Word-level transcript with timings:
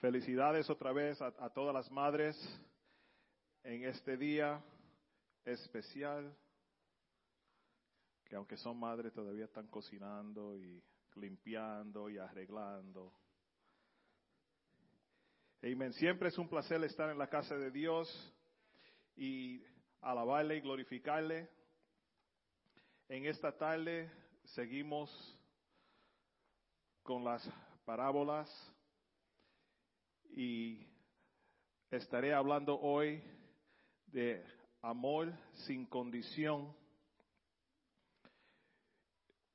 Felicidades 0.00 0.70
otra 0.70 0.92
vez 0.92 1.20
a, 1.20 1.50
todas 1.50 1.74
las 1.74 1.90
madres 1.90 2.36
en 3.64 3.82
este 3.82 4.16
día 4.16 4.62
especial, 5.44 6.36
que 8.24 8.36
aunque 8.36 8.56
son 8.56 8.78
madres 8.78 9.12
todavía 9.12 9.46
están 9.46 9.66
cocinando 9.66 10.56
y 10.56 10.80
limpiando 11.16 12.08
y 12.08 12.16
arreglando. 12.16 13.12
Siempre 15.94 16.28
es 16.28 16.38
un 16.38 16.48
placer 16.48 16.82
estar 16.84 17.10
en 17.10 17.18
la 17.18 17.28
casa 17.28 17.56
de 17.56 17.72
Dios 17.72 18.08
y 19.16 19.64
alabarle 20.00 20.58
y 20.58 20.60
glorificarle. 20.60 21.50
En 23.08 23.26
esta 23.26 23.50
tarde 23.50 24.08
seguimos 24.44 25.10
con 27.02 27.24
las 27.24 27.42
parábolas 27.84 28.48
y 30.30 30.86
estaré 31.90 32.34
hablando 32.34 32.78
hoy 32.78 33.22
de 34.06 34.44
amor 34.82 35.32
sin 35.66 35.86
condición. 35.86 36.74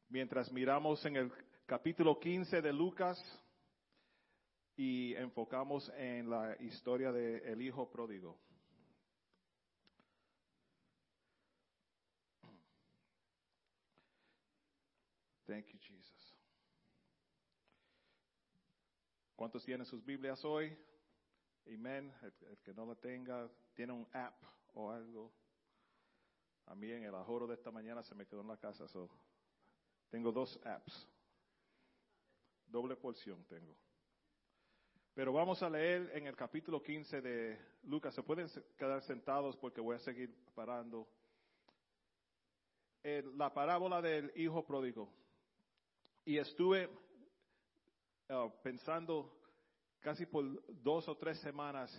Mientras 0.09 0.51
miramos 0.51 1.03
en 1.05 1.15
el 1.17 1.31
capítulo 1.65 2.19
15 2.19 2.61
de 2.61 2.73
Lucas 2.73 3.17
y 4.75 5.13
enfocamos 5.15 5.91
en 5.97 6.29
la 6.29 6.55
historia 6.61 7.11
del 7.11 7.61
hijo 7.61 7.89
pródigo. 7.89 8.39
Thank 15.45 15.73
you, 15.73 15.79
¿Cuántos 19.35 19.65
tienen 19.65 19.85
sus 19.85 20.05
Biblias 20.05 20.45
hoy? 20.45 20.77
Amén. 21.65 22.13
El, 22.21 22.57
que 22.59 22.73
no 22.73 22.85
la 22.85 22.95
tenga, 22.95 23.49
tiene 23.73 23.93
un 23.93 24.07
app 24.13 24.41
o 24.73 24.91
algo. 24.91 25.33
A 26.67 26.75
mí 26.75 26.91
en 26.91 27.03
el 27.03 27.15
ajoro 27.15 27.47
de 27.47 27.55
esta 27.55 27.71
mañana 27.71 28.03
se 28.03 28.13
me 28.15 28.25
quedó 28.25 28.41
en 28.41 28.47
la 28.47 28.57
casa. 28.57 28.87
So. 28.87 29.09
Tengo 30.09 30.31
dos 30.31 30.59
apps. 30.63 31.07
Doble 32.67 32.95
porción 32.95 33.43
tengo. 33.45 33.75
Pero 35.15 35.33
vamos 35.33 35.61
a 35.63 35.69
leer 35.69 36.11
en 36.13 36.27
el 36.27 36.35
capítulo 36.35 36.81
15 36.81 37.21
de 37.21 37.59
Lucas. 37.83 38.13
Se 38.13 38.23
pueden 38.23 38.47
quedar 38.77 39.01
sentados 39.01 39.57
porque 39.57 39.81
voy 39.81 39.95
a 39.95 39.99
seguir 39.99 40.33
parando. 40.53 41.07
la 43.03 43.51
parábola 43.53 44.01
del 44.01 44.31
hijo 44.35 44.63
pródigo. 44.65 45.11
Y 46.25 46.37
estuve 46.37 46.89
uh, 48.29 48.49
pensando 48.61 49.31
casi 49.99 50.25
por 50.25 50.43
dos 50.81 51.07
o 51.07 51.15
tres 51.17 51.39
semanas 51.39 51.91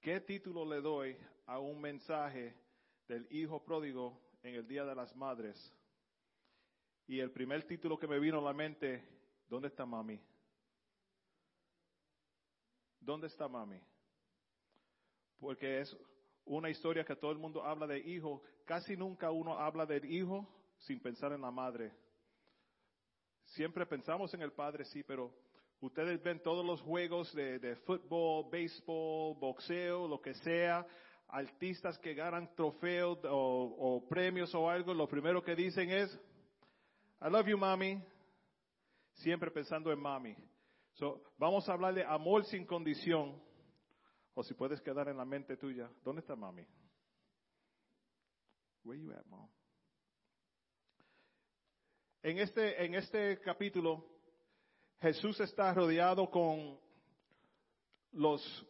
qué 0.00 0.20
título 0.20 0.64
le 0.64 0.80
doy 0.80 1.16
a 1.46 1.58
un 1.58 1.80
mensaje 1.80 2.54
del 3.08 3.26
hijo 3.30 3.64
pródigo 3.64 4.20
en 4.42 4.54
el 4.54 4.66
Día 4.66 4.84
de 4.84 4.94
las 4.94 5.14
Madres. 5.16 5.56
Y 7.06 7.20
el 7.20 7.30
primer 7.30 7.66
título 7.66 7.98
que 7.98 8.08
me 8.08 8.18
vino 8.18 8.38
a 8.38 8.42
la 8.42 8.52
mente, 8.52 9.04
¿dónde 9.48 9.68
está 9.68 9.86
mami? 9.86 10.20
¿Dónde 13.00 13.28
está 13.28 13.48
mami? 13.48 13.80
Porque 15.38 15.80
es 15.80 15.96
una 16.44 16.68
historia 16.70 17.04
que 17.04 17.14
todo 17.14 17.30
el 17.30 17.38
mundo 17.38 17.62
habla 17.64 17.86
de 17.86 17.98
hijo. 17.98 18.42
Casi 18.64 18.96
nunca 18.96 19.30
uno 19.30 19.58
habla 19.58 19.86
del 19.86 20.04
hijo 20.04 20.48
sin 20.78 21.00
pensar 21.00 21.32
en 21.32 21.40
la 21.40 21.50
madre. 21.50 21.92
Siempre 23.44 23.86
pensamos 23.86 24.34
en 24.34 24.42
el 24.42 24.52
Padre, 24.52 24.84
sí, 24.84 25.02
pero 25.04 25.32
ustedes 25.80 26.22
ven 26.22 26.40
todos 26.42 26.64
los 26.64 26.80
juegos 26.82 27.32
de, 27.34 27.76
fútbol, 27.84 28.48
béisbol, 28.50 29.36
boxeo, 29.38 30.08
lo 30.08 30.20
que 30.20 30.34
sea, 30.34 30.86
artistas 31.28 31.98
que 31.98 32.14
ganan 32.14 32.54
trofeos 32.54 33.18
o, 33.24 34.06
premios 34.08 34.54
o 34.54 34.68
algo, 34.70 34.94
lo 34.94 35.08
primero 35.08 35.42
que 35.42 35.54
dicen 35.54 35.90
es, 35.90 36.12
I 37.20 37.30
love 37.30 37.46
you, 37.46 37.58
mami. 37.58 38.02
Siempre 39.14 39.50
pensando 39.50 39.90
en 39.90 39.98
mami. 39.98 40.36
So, 40.92 41.22
vamos 41.38 41.66
a 41.68 41.72
hablar 41.72 41.94
de 41.94 42.04
amor 42.04 42.44
sin 42.44 42.66
condición. 42.66 43.42
O 44.34 44.42
si 44.42 44.52
puedes 44.52 44.82
quedar 44.82 45.08
en 45.08 45.16
la 45.16 45.24
mente 45.24 45.56
tuya, 45.56 45.90
¿dónde 46.04 46.20
está 46.20 46.36
mami? 46.36 46.66
Where 48.84 49.00
you 49.00 49.10
at, 49.12 49.24
mom? 49.26 49.48
En 52.22 52.38
este, 52.38 52.84
en 52.84 52.94
este 52.94 53.40
capítulo, 53.40 54.15
Jesús 55.00 55.38
está 55.40 55.72
rodeado 55.74 56.30
con 56.30 56.78
los, 58.12 58.66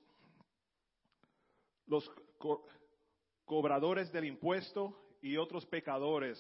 los 1.86 2.10
cobradores 3.44 4.10
del 4.12 4.24
impuesto 4.24 4.96
y 5.22 5.36
otros 5.36 5.64
pecadores. 5.66 6.38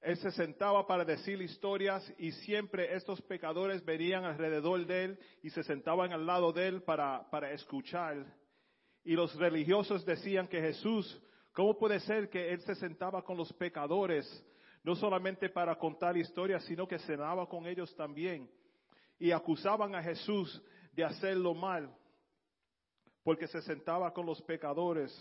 Él 0.00 0.16
se 0.18 0.30
sentaba 0.30 0.86
para 0.86 1.04
decir 1.04 1.40
historias 1.42 2.12
y 2.18 2.30
siempre 2.30 2.94
estos 2.94 3.20
pecadores 3.22 3.84
venían 3.84 4.24
alrededor 4.24 4.86
de 4.86 5.04
él 5.04 5.18
y 5.42 5.50
se 5.50 5.64
sentaban 5.64 6.12
al 6.12 6.24
lado 6.24 6.52
de 6.52 6.68
él 6.68 6.82
para, 6.82 7.28
para 7.30 7.50
escuchar. 7.52 8.24
Y 9.02 9.14
los 9.14 9.34
religiosos 9.36 10.04
decían 10.04 10.46
que 10.46 10.60
Jesús, 10.60 11.20
¿cómo 11.52 11.76
puede 11.76 11.98
ser 12.00 12.28
que 12.28 12.52
él 12.52 12.60
se 12.60 12.76
sentaba 12.76 13.24
con 13.24 13.36
los 13.36 13.52
pecadores? 13.54 14.26
No 14.82 14.94
solamente 14.94 15.48
para 15.48 15.76
contar 15.76 16.16
historias, 16.16 16.64
sino 16.64 16.86
que 16.86 16.98
cenaba 17.00 17.48
con 17.48 17.66
ellos 17.66 17.94
también. 17.96 18.50
Y 19.18 19.30
acusaban 19.32 19.94
a 19.94 20.02
Jesús 20.02 20.62
de 20.92 21.04
hacerlo 21.04 21.54
mal, 21.54 21.94
porque 23.22 23.46
se 23.46 23.60
sentaba 23.62 24.12
con 24.12 24.26
los 24.26 24.40
pecadores. 24.42 25.12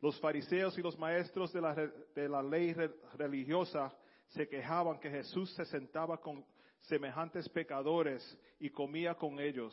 Los 0.00 0.18
fariseos 0.20 0.76
y 0.78 0.82
los 0.82 0.98
maestros 0.98 1.52
de 1.52 1.60
la, 1.60 1.74
de 1.74 2.28
la 2.28 2.42
ley 2.42 2.74
religiosa 3.14 3.96
se 4.28 4.48
quejaban 4.48 4.98
que 4.98 5.10
Jesús 5.10 5.52
se 5.54 5.64
sentaba 5.66 6.20
con 6.20 6.44
semejantes 6.80 7.48
pecadores 7.48 8.38
y 8.58 8.70
comía 8.70 9.14
con 9.14 9.38
ellos. 9.38 9.72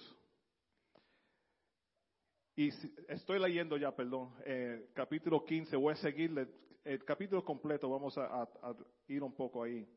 Y 2.55 2.69
estoy 3.07 3.39
leyendo 3.39 3.77
ya, 3.77 3.95
perdón, 3.95 4.33
eh, 4.45 4.89
capítulo 4.93 5.45
15, 5.45 5.75
voy 5.77 5.93
a 5.93 5.95
seguirle 5.95 6.47
el 6.83 7.03
capítulo 7.03 7.43
completo, 7.43 7.89
vamos 7.89 8.17
a, 8.17 8.47
ir 9.07 9.23
un 9.23 9.33
poco 9.33 9.63
ahí. 9.63 9.87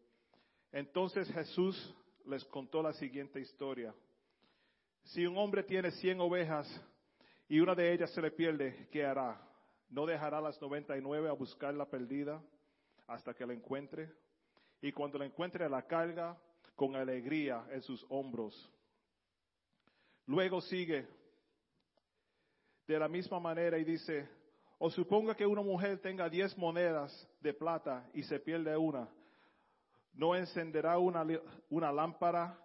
Entonces 0.71 1.31
Jesús 1.33 1.95
les 2.27 2.45
contó 2.47 2.83
la 2.83 2.93
siguiente 2.95 3.41
historia. 3.41 3.95
Si 5.05 5.27
un 5.27 5.37
hombre 5.37 5.63
tiene 5.63 5.91
cien 5.91 6.21
ovejas 6.21 6.69
y 7.49 7.61
una 7.61 7.75
de 7.75 7.93
ellas 7.93 8.11
se 8.13 8.23
le 8.23 8.31
pierde, 8.31 8.89
¿qué 8.91 9.05
hará? 9.05 9.41
¿No 9.89 10.07
dejará 10.07 10.41
las 10.41 10.61
noventa 10.61 10.97
y 10.97 11.03
nueve 11.03 11.29
a 11.29 11.33
buscar 11.33 11.75
la 11.75 11.89
perdida 11.89 12.43
hasta 13.07 13.35
que 13.35 13.47
la 13.47 13.53
encuentre? 13.53 14.11
Y 14.81 14.93
cuando 14.93 15.19
la 15.19 15.27
encuentre 15.27 15.69
la 15.69 15.87
carga 15.87 16.39
con 16.75 16.97
alegría 16.97 17.67
en 17.71 17.83
sus 17.83 18.05
hombros. 18.09 18.71
Luego 20.27 20.61
sigue 20.61 21.07
de 22.87 22.99
la 22.99 23.09
misma 23.09 23.39
manera 23.39 23.79
y 23.79 23.85
dice, 23.85 24.29
o 24.85 24.91
suponga 24.91 25.37
que 25.37 25.47
una 25.47 25.63
mujer 25.63 26.01
tenga 26.01 26.29
diez 26.29 26.59
monedas 26.59 27.29
de 27.41 27.55
plata 27.55 28.05
y 28.13 28.25
se 28.25 28.41
pierde 28.41 28.77
una. 28.77 29.09
¿No 30.13 30.35
encenderá 30.35 30.99
una, 30.99 31.93
lámpara 31.93 32.59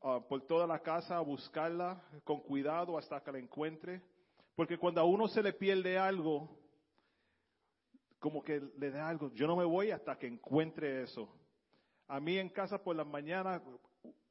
ah, 0.00 0.20
por 0.28 0.46
toda 0.46 0.68
la 0.68 0.78
casa 0.78 1.16
a 1.16 1.20
buscarla 1.20 2.00
con 2.22 2.38
cuidado 2.42 2.96
hasta 2.96 3.20
que 3.20 3.32
la 3.32 3.40
encuentre? 3.40 4.00
Porque 4.54 4.78
cuando 4.78 5.00
a 5.00 5.04
uno 5.04 5.26
se 5.26 5.42
le 5.42 5.52
pierde 5.52 5.98
algo, 5.98 6.48
como 8.20 8.44
que 8.44 8.62
le 8.78 8.92
da 8.92 9.08
algo, 9.08 9.32
yo 9.34 9.48
no 9.48 9.56
me 9.56 9.64
voy 9.64 9.90
hasta 9.90 10.16
que 10.16 10.28
encuentre 10.28 11.02
eso. 11.02 11.28
A 12.06 12.20
mí 12.20 12.38
en 12.38 12.50
casa 12.50 12.80
por 12.80 12.94
la 12.94 13.04
mañana, 13.04 13.60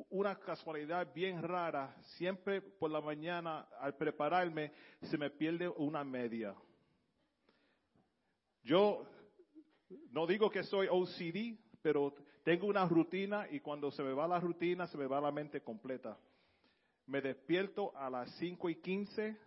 una 0.08 0.40
casualidad 0.40 1.14
bien 1.14 1.44
rara, 1.44 1.94
siempre 2.16 2.62
por 2.62 2.90
la 2.90 3.02
mañana 3.02 3.68
al 3.82 3.98
prepararme 3.98 4.72
se 5.02 5.18
me 5.18 5.30
pierde 5.30 5.68
una 5.68 6.06
media. 6.06 6.56
Yo 8.64 9.06
no 10.12 10.28
digo 10.28 10.50
que 10.50 10.64
soy 10.64 10.88
OCD, 10.90 11.58
pero 11.82 12.14
tengo 12.44 12.68
una 12.68 12.88
rutina 12.88 13.48
y 13.50 13.60
cuando 13.60 13.92
se 13.92 14.04
me 14.04 14.14
va 14.14 14.28
la 14.28 14.40
rutina, 14.40 14.88
se 14.88 14.98
me 14.98 15.08
va 15.08 15.22
la 15.22 15.32
mente 15.32 15.62
completa. 15.62 16.18
Me 17.08 17.22
despierto 17.22 17.96
a 17.96 18.10
las 18.10 18.30
5 18.38 18.70
y 18.70 18.76
15, 18.76 19.38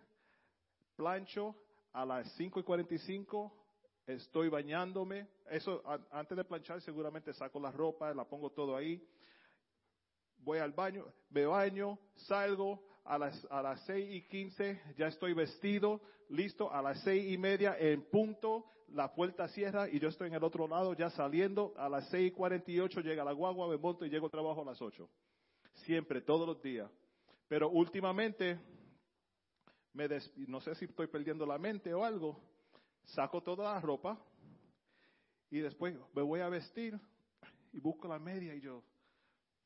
plancho 0.95 1.55
a 1.93 2.05
las 2.05 2.29
5 2.33 2.59
y 2.59 2.63
45, 2.63 3.53
estoy 4.05 4.49
bañándome. 4.49 5.27
Eso, 5.49 5.81
antes 6.11 6.37
de 6.37 6.43
planchar, 6.43 6.81
seguramente 6.81 7.33
saco 7.33 7.59
la 7.59 7.71
ropa, 7.71 8.13
la 8.13 8.25
pongo 8.25 8.49
todo 8.51 8.75
ahí. 8.75 9.01
Voy 10.37 10.59
al 10.59 10.73
baño, 10.73 11.05
me 11.29 11.45
baño, 11.45 11.97
salgo, 12.15 12.83
a 13.05 13.17
las, 13.17 13.47
a 13.49 13.61
las 13.61 13.79
seis 13.85 14.07
y 14.11 14.21
quince 14.27 14.81
ya 14.97 15.07
estoy 15.07 15.33
vestido, 15.33 16.01
listo, 16.29 16.71
a 16.71 16.81
las 16.81 16.99
seis 17.01 17.31
y 17.31 17.37
media 17.37 17.77
en 17.79 18.01
punto, 18.09 18.65
la 18.89 19.13
puerta 19.13 19.47
cierra 19.49 19.87
y 19.89 19.99
yo 19.99 20.09
estoy 20.09 20.27
en 20.27 20.35
el 20.35 20.43
otro 20.43 20.67
lado 20.67 20.93
ya 20.93 21.09
saliendo, 21.11 21.73
a 21.77 21.87
las 21.87 22.07
seis 22.09 22.31
y 22.31 22.31
cuarenta 22.31 22.71
y 22.71 22.79
ocho 22.79 23.01
llega 23.01 23.23
la 23.23 23.31
guagua, 23.31 23.67
me 23.67 23.77
monto 23.77 24.05
y 24.05 24.09
llego 24.09 24.25
al 24.25 24.31
trabajo 24.31 24.61
a 24.61 24.65
las 24.65 24.81
ocho. 24.81 25.09
Siempre, 25.85 26.21
todos 26.21 26.47
los 26.47 26.61
días. 26.61 26.89
Pero 27.47 27.69
últimamente, 27.69 28.59
me 29.93 30.07
des- 30.07 30.31
no 30.35 30.59
sé 30.61 30.73
si 30.75 30.85
estoy 30.85 31.07
perdiendo 31.07 31.45
la 31.45 31.57
mente 31.57 31.93
o 31.93 32.03
algo, 32.03 32.39
saco 33.05 33.41
toda 33.41 33.73
la 33.73 33.81
ropa 33.81 34.19
y 35.49 35.59
después 35.59 35.95
me 36.13 36.21
voy 36.21 36.39
a 36.39 36.49
vestir 36.49 36.99
y 37.71 37.79
busco 37.79 38.07
la 38.07 38.19
media 38.19 38.55
y 38.55 38.61
yo, 38.61 38.83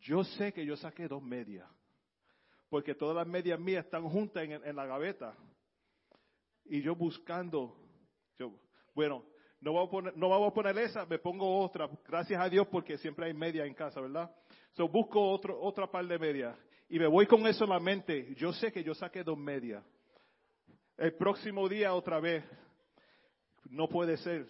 yo 0.01 0.23
sé 0.23 0.51
que 0.51 0.65
yo 0.65 0.75
saqué 0.75 1.07
dos 1.07 1.21
medias, 1.21 1.69
porque 2.69 2.95
todas 2.95 3.15
las 3.15 3.27
medias 3.27 3.59
mías 3.59 3.85
están 3.85 4.07
juntas 4.07 4.43
en, 4.43 4.75
la 4.75 4.85
gaveta. 4.85 5.35
Y 6.65 6.81
yo 6.81 6.95
buscando, 6.95 7.75
yo, 8.37 8.53
bueno, 8.93 9.25
no 9.59 9.73
vamos, 9.73 9.87
a 9.87 9.91
poner, 9.91 10.17
no 10.17 10.29
vamos 10.29 10.51
a 10.51 10.53
poner 10.53 10.77
esa, 10.77 11.05
me 11.05 11.17
pongo 11.17 11.59
otra, 11.59 11.89
gracias 12.07 12.39
a 12.39 12.47
Dios 12.47 12.67
porque 12.67 12.97
siempre 12.97 13.25
hay 13.25 13.33
media 13.33 13.65
en 13.65 13.73
casa, 13.73 13.99
¿verdad? 13.99 14.33
So 14.73 14.87
busco 14.87 15.19
otro, 15.19 15.59
otra 15.59 15.89
par 15.89 16.05
de 16.05 16.19
medias 16.19 16.57
y 16.89 16.97
me 16.97 17.07
voy 17.07 17.27
con 17.27 17.45
eso 17.45 17.63
en 17.63 17.69
la 17.69 17.79
mente. 17.79 18.33
Yo 18.35 18.51
sé 18.51 18.71
que 18.71 18.83
yo 18.83 18.93
saqué 18.95 19.23
dos 19.23 19.37
medias. 19.37 19.83
El 20.97 21.13
próximo 21.13 21.69
día 21.69 21.93
otra 21.93 22.19
vez, 22.19 22.43
no 23.69 23.87
puede 23.87 24.17
ser. 24.17 24.47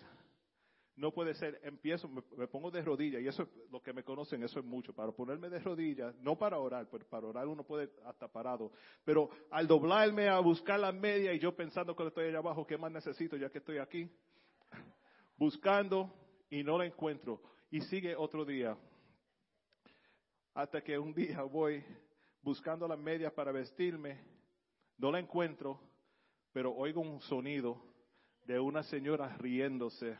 No 0.99 1.13
puede 1.13 1.33
ser. 1.33 1.61
Empiezo, 1.63 2.09
me, 2.09 2.45
pongo 2.47 2.69
de 2.69 2.81
rodillas, 2.81 3.21
y 3.21 3.27
eso, 3.27 3.47
lo 3.71 3.81
que 3.81 3.93
me 3.93 4.03
conocen, 4.03 4.43
eso 4.43 4.59
es 4.59 4.65
mucho. 4.65 4.93
Para 4.93 5.13
ponerme 5.13 5.49
de 5.49 5.59
rodillas, 5.59 6.13
no 6.17 6.37
para 6.37 6.59
orar, 6.59 6.89
pero 6.91 7.07
para 7.07 7.25
orar 7.25 7.47
uno 7.47 7.63
puede 7.63 7.89
hasta 8.05 8.27
parado. 8.27 8.73
Pero 9.05 9.29
al 9.49 9.65
doblarme 9.65 10.27
a 10.27 10.39
buscar 10.39 10.77
la 10.77 10.91
media 10.91 11.33
y 11.33 11.39
yo 11.39 11.55
pensando 11.55 11.95
que 11.95 12.05
estoy 12.05 12.27
allá 12.27 12.39
abajo, 12.39 12.67
¿qué 12.67 12.77
más 12.77 12.91
necesito 12.91 13.37
ya 13.37 13.49
que 13.49 13.59
estoy 13.59 13.77
aquí? 13.77 14.11
Buscando 15.37 16.13
y 16.49 16.63
no 16.63 16.77
la 16.77 16.85
encuentro. 16.85 17.41
Y 17.71 17.79
sigue 17.79 18.13
otro 18.17 18.43
día. 18.43 18.77
Hasta 20.53 20.81
que 20.81 20.99
un 20.99 21.13
día 21.13 21.43
voy 21.43 21.81
buscando 22.41 22.85
la 22.89 22.97
media 22.97 23.33
para 23.33 23.53
vestirme, 23.53 24.19
no 24.97 25.13
la 25.13 25.19
encuentro, 25.19 25.79
pero 26.51 26.73
oigo 26.75 26.99
un 26.99 27.21
sonido 27.21 27.81
de 28.45 28.59
una 28.59 28.83
señora 28.83 29.37
riéndose 29.37 30.17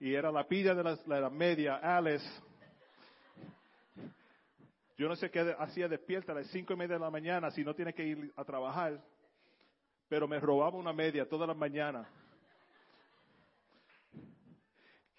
y 0.00 0.14
era 0.14 0.30
la 0.30 0.46
pilla 0.46 0.74
de 0.74 0.82
la, 0.82 1.20
la 1.20 1.30
media, 1.30 1.76
Alice. 1.76 2.26
Yo 4.96 5.08
no 5.08 5.16
sé 5.16 5.30
qué 5.30 5.54
hacía 5.58 5.88
despierta 5.88 6.32
a 6.32 6.36
las 6.36 6.46
cinco 6.48 6.72
y 6.72 6.76
media 6.76 6.94
de 6.94 7.00
la 7.00 7.10
mañana 7.10 7.50
si 7.50 7.64
no 7.64 7.74
tiene 7.74 7.92
que 7.92 8.04
ir 8.04 8.32
a 8.36 8.44
trabajar, 8.44 9.00
pero 10.08 10.26
me 10.26 10.40
robaba 10.40 10.76
una 10.76 10.92
media 10.92 11.28
todas 11.28 11.46
las 11.46 11.56
mañanas. 11.56 12.06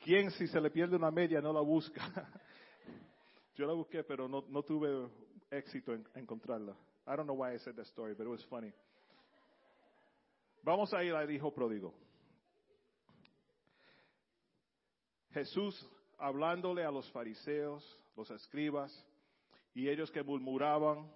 ¿Quién 0.03 0.31
si 0.31 0.47
se 0.47 0.59
le 0.59 0.69
pierde 0.69 0.95
una 0.95 1.11
media 1.11 1.41
no 1.41 1.53
la 1.53 1.61
busca? 1.61 2.01
Yo 3.55 3.67
la 3.67 3.73
busqué, 3.73 4.03
pero 4.03 4.27
no, 4.27 4.43
no 4.49 4.63
tuve 4.63 5.09
éxito 5.51 5.93
en 5.93 6.05
encontrarla. 6.15 6.73
I 7.05 7.15
don't 7.15 7.25
know 7.25 7.35
why 7.35 7.53
I 7.53 7.59
said 7.59 7.75
that 7.75 7.87
story, 7.87 8.13
but 8.13 8.25
it 8.25 8.29
was 8.29 8.45
funny. 8.45 8.71
Vamos 10.63 10.93
a 10.93 11.03
ir 11.03 11.13
al 11.13 11.29
hijo 11.29 11.51
pródigo. 11.51 11.93
Jesús 15.31 15.89
hablándole 16.17 16.83
a 16.83 16.91
los 16.91 17.09
fariseos, 17.11 17.99
los 18.15 18.29
escribas, 18.31 19.05
y 19.73 19.87
ellos 19.87 20.11
que 20.11 20.23
murmuraban, 20.23 21.09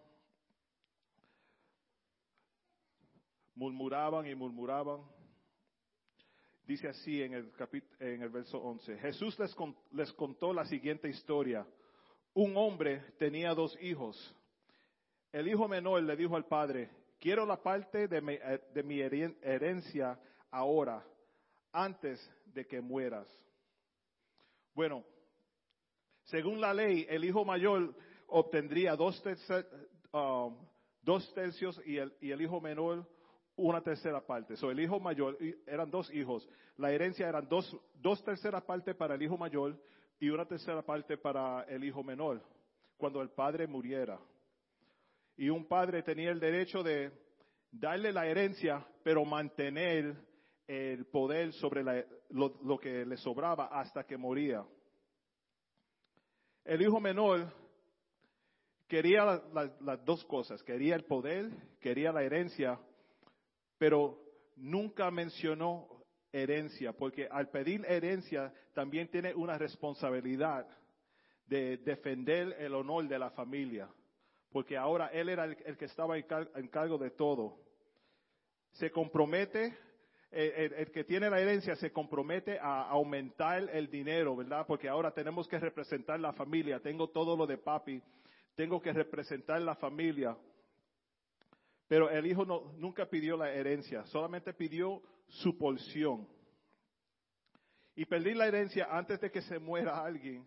murmuraban 3.55 4.27
y 4.27 4.35
murmuraban. 4.35 5.01
Dice 6.65 6.87
así 6.87 7.21
en 7.21 7.33
el, 7.33 7.53
en 7.99 8.21
el 8.21 8.29
verso 8.29 8.57
11. 8.57 8.97
Jesús 8.99 9.37
les, 9.37 9.53
les 9.91 10.13
contó 10.13 10.53
la 10.53 10.65
siguiente 10.65 11.09
historia. 11.09 11.67
Un 12.33 12.55
hombre 12.55 13.01
tenía 13.17 13.53
dos 13.53 13.77
hijos. 13.81 14.35
El 15.31 15.47
hijo 15.47 15.67
menor 15.67 16.01
le 16.03 16.15
dijo 16.15 16.35
al 16.35 16.45
padre, 16.45 16.89
quiero 17.19 17.45
la 17.45 17.61
parte 17.61 18.07
de 18.07 18.21
de 18.73 18.83
mi 18.83 19.01
herencia 19.01 20.19
ahora, 20.51 21.03
antes 21.71 22.31
de 22.45 22.65
que 22.65 22.79
mueras. 22.79 23.27
Bueno, 24.73 25.03
según 26.23 26.59
la 26.59 26.73
ley, 26.73 27.05
el 27.09 27.25
hijo 27.25 27.45
mayor 27.45 27.95
obtendría 28.27 28.95
dos, 28.95 29.21
um, 30.11 30.57
dos 31.01 31.33
tercios 31.33 31.79
y 31.85 31.97
el, 31.97 32.13
y 32.19 32.31
el, 32.31 32.41
hijo 32.41 32.59
menor 32.59 33.07
una 33.55 33.81
tercera 33.81 34.25
parte. 34.25 34.55
So, 34.55 34.71
el 34.71 34.79
hijo 34.79 34.99
mayor, 34.99 35.37
eran 35.67 35.91
dos 35.91 36.11
hijos. 36.11 36.47
La 36.77 36.91
herencia 36.91 37.27
eran 37.27 37.47
dos, 37.47 37.77
dos 37.95 38.23
terceras 38.23 38.63
partes 38.63 38.95
para 38.95 39.15
el 39.15 39.21
hijo 39.21 39.37
mayor 39.37 39.79
y 40.19 40.29
una 40.29 40.45
tercera 40.45 40.81
parte 40.81 41.17
para 41.17 41.63
el 41.63 41.83
hijo 41.83 42.03
menor, 42.03 42.41
cuando 42.97 43.21
el 43.21 43.29
padre 43.29 43.67
muriera. 43.67 44.19
Y 45.35 45.49
un 45.49 45.65
padre 45.65 46.01
tenía 46.01 46.31
el 46.31 46.39
derecho 46.39 46.81
de 46.81 47.11
darle 47.71 48.11
la 48.11 48.25
herencia, 48.25 48.85
pero 49.03 49.25
mantener 49.25 50.15
el 50.65 51.05
poder 51.05 51.53
sobre 51.53 51.83
la, 51.83 52.03
lo, 52.33 52.79
que 52.79 53.05
le 53.05 53.17
sobraba 53.17 53.67
hasta 53.67 54.05
que 54.05 54.17
moría. 54.17 54.65
El 56.65 56.81
hijo 56.81 56.99
menor 56.99 57.51
quería 58.87 59.25
las 59.25 59.53
la, 59.53 59.71
la 59.81 59.97
dos 59.97 60.25
cosas, 60.25 60.63
quería 60.63 60.95
el 60.95 61.05
poder, 61.05 61.51
quería 61.79 62.11
la 62.11 62.23
herencia, 62.23 62.79
pero 63.77 64.19
nunca 64.55 65.11
mencionó 65.11 65.87
herencia, 66.31 66.93
porque 66.93 67.27
al 67.29 67.49
pedir 67.49 67.85
herencia 67.85 68.51
también 68.73 69.09
tiene 69.09 69.33
una 69.35 69.57
responsabilidad 69.57 70.67
de 71.45 71.77
defender 71.77 72.55
el 72.59 72.73
honor 72.73 73.07
de 73.07 73.19
la 73.19 73.29
familia, 73.31 73.89
porque 74.51 74.75
ahora 74.77 75.07
él 75.07 75.29
era 75.29 75.45
el, 75.45 75.77
que 75.77 75.85
estaba 75.85 76.17
en, 76.17 76.25
en 76.55 76.67
cargo 76.69 76.97
de 76.97 77.11
todo. 77.11 77.59
Se 78.71 78.89
compromete 78.89 79.77
el, 80.33 80.91
que 80.91 81.03
tiene 81.03 81.29
la 81.29 81.39
herencia 81.39 81.75
se 81.75 81.91
compromete 81.91 82.57
a 82.59 82.89
aumentar 82.89 83.69
el 83.69 83.89
dinero, 83.89 84.35
¿verdad? 84.35 84.65
Porque 84.65 84.89
ahora 84.89 85.11
tenemos 85.11 85.47
que 85.47 85.59
representar 85.59 86.19
la 86.19 86.33
familia. 86.33 86.79
Tengo 86.79 87.09
todo 87.09 87.37
lo 87.37 87.45
de 87.45 87.57
papi, 87.57 88.01
tengo 88.55 88.81
que 88.81 88.91
representar 88.91 89.61
la 89.61 89.75
familia. 89.75 90.35
Pero 91.87 92.09
el 92.09 92.25
hijo 92.25 92.45
no, 92.45 92.73
nunca 92.77 93.07
pidió 93.07 93.37
la 93.37 93.51
herencia, 93.51 94.05
solamente 94.05 94.53
pidió 94.53 95.01
su 95.27 95.57
porción. 95.57 96.27
Y 97.95 98.05
pedir 98.05 98.35
la 98.35 98.47
herencia 98.47 98.87
antes 98.89 99.21
de 99.21 99.29
que 99.29 99.41
se 99.41 99.59
muera 99.59 100.03
alguien, 100.03 100.43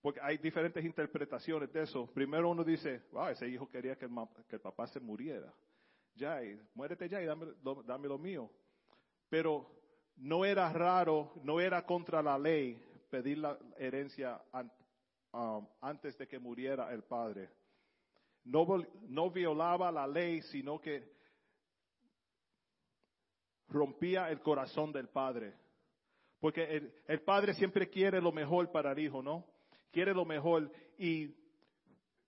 porque 0.00 0.20
hay 0.22 0.38
diferentes 0.38 0.82
interpretaciones 0.82 1.70
de 1.72 1.82
eso. 1.82 2.06
Primero 2.14 2.48
uno 2.48 2.64
dice, 2.64 3.02
wow, 3.12 3.28
ese 3.28 3.48
hijo 3.48 3.68
quería 3.68 3.96
que 3.96 4.06
el, 4.06 4.60
papá 4.60 4.86
se 4.86 5.00
muriera. 5.00 5.52
Ya, 6.14 6.42
y, 6.42 6.58
muérete 6.74 7.08
ya 7.08 7.20
y 7.20 7.26
dame 7.26 8.08
lo 8.08 8.18
mío 8.18 8.50
pero 9.34 9.66
no 10.18 10.44
era 10.44 10.72
raro, 10.72 11.32
no 11.42 11.60
era 11.60 11.84
contra 11.84 12.22
la 12.22 12.38
ley 12.38 12.80
pedir 13.10 13.38
la 13.38 13.58
herencia 13.76 14.40
um, 15.32 15.66
antes 15.80 16.16
de 16.16 16.28
que 16.28 16.38
muriera 16.38 16.94
el 16.94 17.02
padre. 17.02 17.50
No, 18.44 18.64
no, 19.08 19.30
violaba 19.32 19.90
la 19.90 20.06
ley, 20.06 20.40
sino 20.42 20.80
que 20.80 21.16
rompía 23.66 24.30
el 24.30 24.40
corazón 24.40 24.92
del 24.92 25.08
padre. 25.08 25.52
Porque 26.38 26.62
el, 26.62 26.94
el 27.08 27.20
padre 27.22 27.54
siempre 27.54 27.90
quiere 27.90 28.20
lo 28.20 28.30
mejor 28.30 28.70
para 28.70 28.92
el 28.92 29.00
hijo, 29.00 29.20
¿no? 29.20 29.44
Quiere 29.90 30.14
lo 30.14 30.24
mejor. 30.24 30.70
Y 30.96 31.34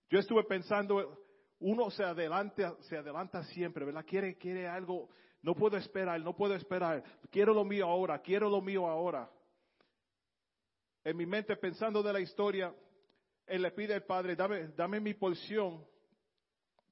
yo 0.09 0.19
estuve 0.19 0.43
pensando, 0.43 1.23
uno 1.59 1.89
se 1.89 2.03
adelanta, 2.03 2.75
se 2.81 2.97
adelanta 2.97 3.43
siempre, 3.43 3.85
¿verdad? 3.85 4.03
Quiere, 4.05 4.35
quiere 4.35 4.67
algo, 4.67 5.07
no 5.47 5.55
puedo 5.55 5.77
esperar, 5.77 6.19
no 6.19 6.35
puedo 6.35 6.55
esperar. 6.55 7.01
Quiero 7.31 7.53
lo 7.53 7.63
mío 7.63 7.85
ahora, 7.85 8.19
quiero 8.21 8.49
lo 8.49 8.61
mío 8.61 8.85
ahora. 8.85 9.31
En 11.05 11.15
mi 11.15 11.25
mente, 11.25 11.55
pensando 11.55 12.03
de 12.03 12.11
la 12.11 12.19
historia, 12.19 12.75
él 13.45 13.61
le 13.61 13.71
pide 13.71 13.93
al 13.93 14.03
padre, 14.03 14.35
dame, 14.35 14.67
dame 14.75 14.99
mi 14.99 15.13
porción. 15.13 15.85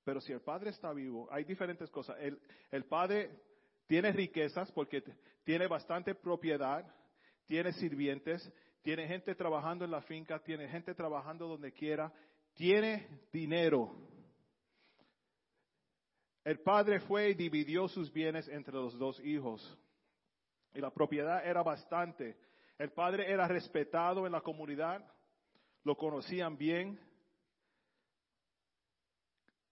Pero 0.06 0.22
si 0.22 0.32
el 0.32 0.40
padre 0.40 0.70
está 0.70 0.94
vivo, 0.94 1.28
hay 1.30 1.44
diferentes 1.44 1.92
cosas. 1.92 2.16
El, 2.22 2.40
el 2.72 2.86
padre 2.86 3.30
tiene 3.88 4.14
riquezas 4.14 4.72
porque 4.72 5.04
tiene 5.44 5.68
bastante 5.68 6.16
propiedad, 6.16 6.86
tiene 7.48 7.74
sirvientes, 7.74 8.50
tiene 8.84 9.06
gente 9.06 9.36
trabajando 9.36 9.84
en 9.84 9.92
la 9.92 10.02
finca, 10.04 10.40
tiene 10.40 10.70
gente 10.70 10.96
trabajando 10.96 11.46
donde 11.46 11.74
quiera, 11.74 12.10
tiene 12.54 13.06
dinero. 13.34 13.94
El 16.46 16.60
padre 16.60 17.00
fue 17.00 17.32
y 17.32 17.34
dividió 17.34 17.88
sus 17.88 18.14
bienes 18.14 18.48
entre 18.50 18.76
los 18.76 18.98
dos 19.00 19.20
hijos. 19.22 19.78
Y 20.76 20.80
la 20.80 20.92
propiedad 20.92 21.44
era 21.44 21.64
bastante. 21.64 22.38
El 22.78 22.92
padre 22.92 23.32
era 23.32 23.48
respetado 23.48 24.28
en 24.28 24.32
la 24.32 24.42
comunidad, 24.42 25.04
lo 25.84 25.98
conocían 25.98 26.56
bien. 26.56 27.00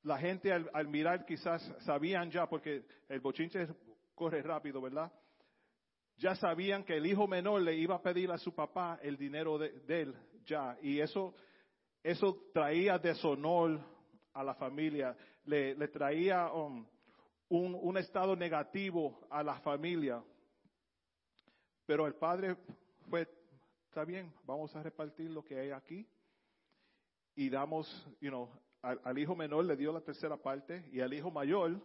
La 0.02 0.18
gente 0.18 0.52
al, 0.52 0.88
mirar 0.88 1.26
quizás 1.26 1.62
sabían 1.86 2.32
ya, 2.32 2.48
porque 2.48 2.84
el 3.08 3.20
bochinche 3.20 3.68
corre 4.16 4.42
rápido, 4.42 4.82
¿verdad? 4.82 5.12
Ya 6.18 6.34
sabían 6.36 6.84
que 6.84 6.98
el 6.98 7.06
hijo 7.06 7.28
menor 7.28 7.62
le 7.62 7.76
iba 7.76 7.96
a 7.96 8.02
pedir 8.02 8.32
a 8.32 8.38
su 8.40 8.54
papá 8.56 8.98
el 9.04 9.16
dinero 9.16 9.60
de, 9.60 9.70
de 9.82 10.02
él 10.02 10.16
ya. 10.46 10.76
Y 10.82 11.00
eso, 11.00 11.36
eso 12.02 12.50
traía 12.52 12.98
deshonor 12.98 13.80
a 14.34 14.44
la 14.44 14.56
familia, 14.56 15.16
le, 15.46 15.76
le 15.76 15.88
traía 15.88 16.52
um, 16.52 16.86
un, 17.50 17.98
estado 17.98 18.36
negativo 18.36 19.20
a 19.30 19.44
la 19.44 19.60
familia. 19.60 20.24
Pero 21.86 22.08
el 22.08 22.16
padre 22.16 22.56
fue, 23.10 23.28
está 23.88 24.04
bien, 24.06 24.34
vamos 24.46 24.76
a 24.76 24.82
repartir 24.82 25.30
lo 25.30 25.44
que 25.44 25.60
hay 25.60 25.72
aquí. 25.72 26.08
Y 27.36 27.50
damos, 27.50 27.88
you 28.22 28.30
know, 28.30 28.50
al, 28.82 29.18
hijo 29.18 29.36
menor 29.36 29.66
le 29.66 29.76
dio 29.76 29.92
la 29.92 30.02
tercera 30.02 30.38
parte 30.38 30.88
y 30.92 31.00
al 31.00 31.14
hijo 31.14 31.32
mayor, 31.32 31.80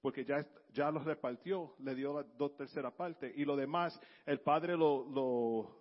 porque 0.00 0.24
ya, 0.24 0.46
ya 0.72 0.90
lo 0.90 1.00
repartió, 1.00 1.74
le 1.78 1.94
dio 1.94 2.14
la 2.14 2.22
dos 2.36 2.56
tercera 2.56 2.90
parte. 2.90 3.32
Y 3.36 3.44
lo 3.44 3.56
demás, 3.56 4.00
el 4.26 4.40
padre 4.40 4.76
lo, 4.76 5.76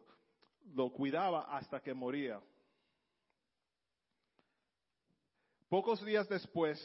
lo 0.73 0.91
cuidaba 0.91 1.55
hasta 1.55 1.81
que 1.81 1.93
moría. 1.93 2.39
Pocos 5.71 6.03
días 6.03 6.27
después, 6.27 6.77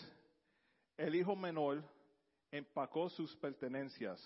el 0.96 1.16
hijo 1.16 1.34
menor 1.34 1.82
empacó 2.52 3.08
sus 3.08 3.34
pertenencias. 3.34 4.24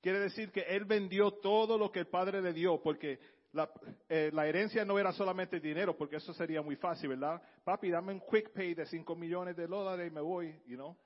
Quiere 0.00 0.18
decir 0.18 0.50
que 0.50 0.62
él 0.62 0.84
vendió 0.84 1.30
todo 1.30 1.78
lo 1.78 1.92
que 1.92 2.00
el 2.00 2.08
padre 2.08 2.42
le 2.42 2.52
dio, 2.52 2.82
porque 2.82 3.20
la, 3.52 3.70
eh, 4.08 4.32
herencia 4.34 4.84
no 4.84 4.98
era 4.98 5.12
solamente 5.12 5.60
dinero, 5.60 5.96
porque 5.96 6.16
eso 6.16 6.34
sería 6.34 6.60
muy 6.60 6.74
fácil, 6.74 7.10
¿verdad? 7.10 7.40
Papi, 7.62 7.88
dame 7.88 8.14
un 8.14 8.20
quick 8.20 8.50
pay 8.50 8.74
de 8.74 8.84
5 8.84 9.14
millones 9.14 9.54
de 9.54 9.68
dólares 9.68 10.10
y 10.10 10.12
me 10.12 10.22
voy, 10.22 10.60
you 10.66 10.74
know. 10.74 10.96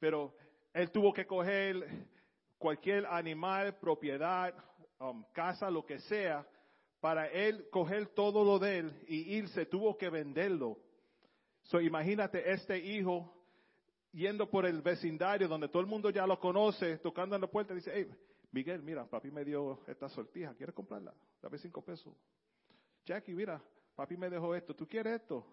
Pero 0.00 0.34
él 0.74 0.90
tuvo 0.90 1.12
que 1.12 1.28
coger 1.28 2.08
cualquier 2.58 3.06
animal, 3.06 3.78
propiedad, 3.78 4.52
um, 4.98 5.22
casa, 5.32 5.70
lo 5.70 5.86
que 5.86 6.00
sea, 6.00 6.44
para 6.98 7.28
él 7.28 7.68
coger 7.70 8.08
todo 8.08 8.42
lo 8.42 8.58
de 8.58 8.78
él 8.78 9.04
y 9.06 9.36
irse, 9.36 9.64
tuvo 9.64 9.96
que 9.96 10.10
venderlo. 10.10 10.87
So, 11.68 11.82
imagínate 11.82 12.50
este 12.50 12.78
hijo 12.78 13.30
yendo 14.12 14.48
por 14.48 14.64
el 14.64 14.80
vecindario 14.80 15.46
donde 15.46 15.68
todo 15.68 15.82
el 15.82 15.86
mundo 15.86 16.08
ya 16.08 16.26
lo 16.26 16.40
conoce, 16.40 16.96
tocando 16.96 17.34
en 17.34 17.42
la 17.42 17.46
puerta, 17.46 17.74
dice, 17.74 17.92
hey, 17.94 18.08
Miguel, 18.52 18.82
mira, 18.82 19.04
papi 19.04 19.30
me 19.30 19.44
dio 19.44 19.80
esta 19.86 20.08
sortija, 20.08 20.54
¿quieres 20.54 20.74
comprarla? 20.74 21.12
Dame 21.42 21.58
cinco 21.58 21.82
pesos. 21.82 22.14
Jackie, 23.04 23.34
mira, 23.34 23.62
papi 23.94 24.16
me 24.16 24.30
dejó 24.30 24.54
esto, 24.54 24.74
¿tú 24.74 24.88
quieres 24.88 25.20
esto? 25.20 25.46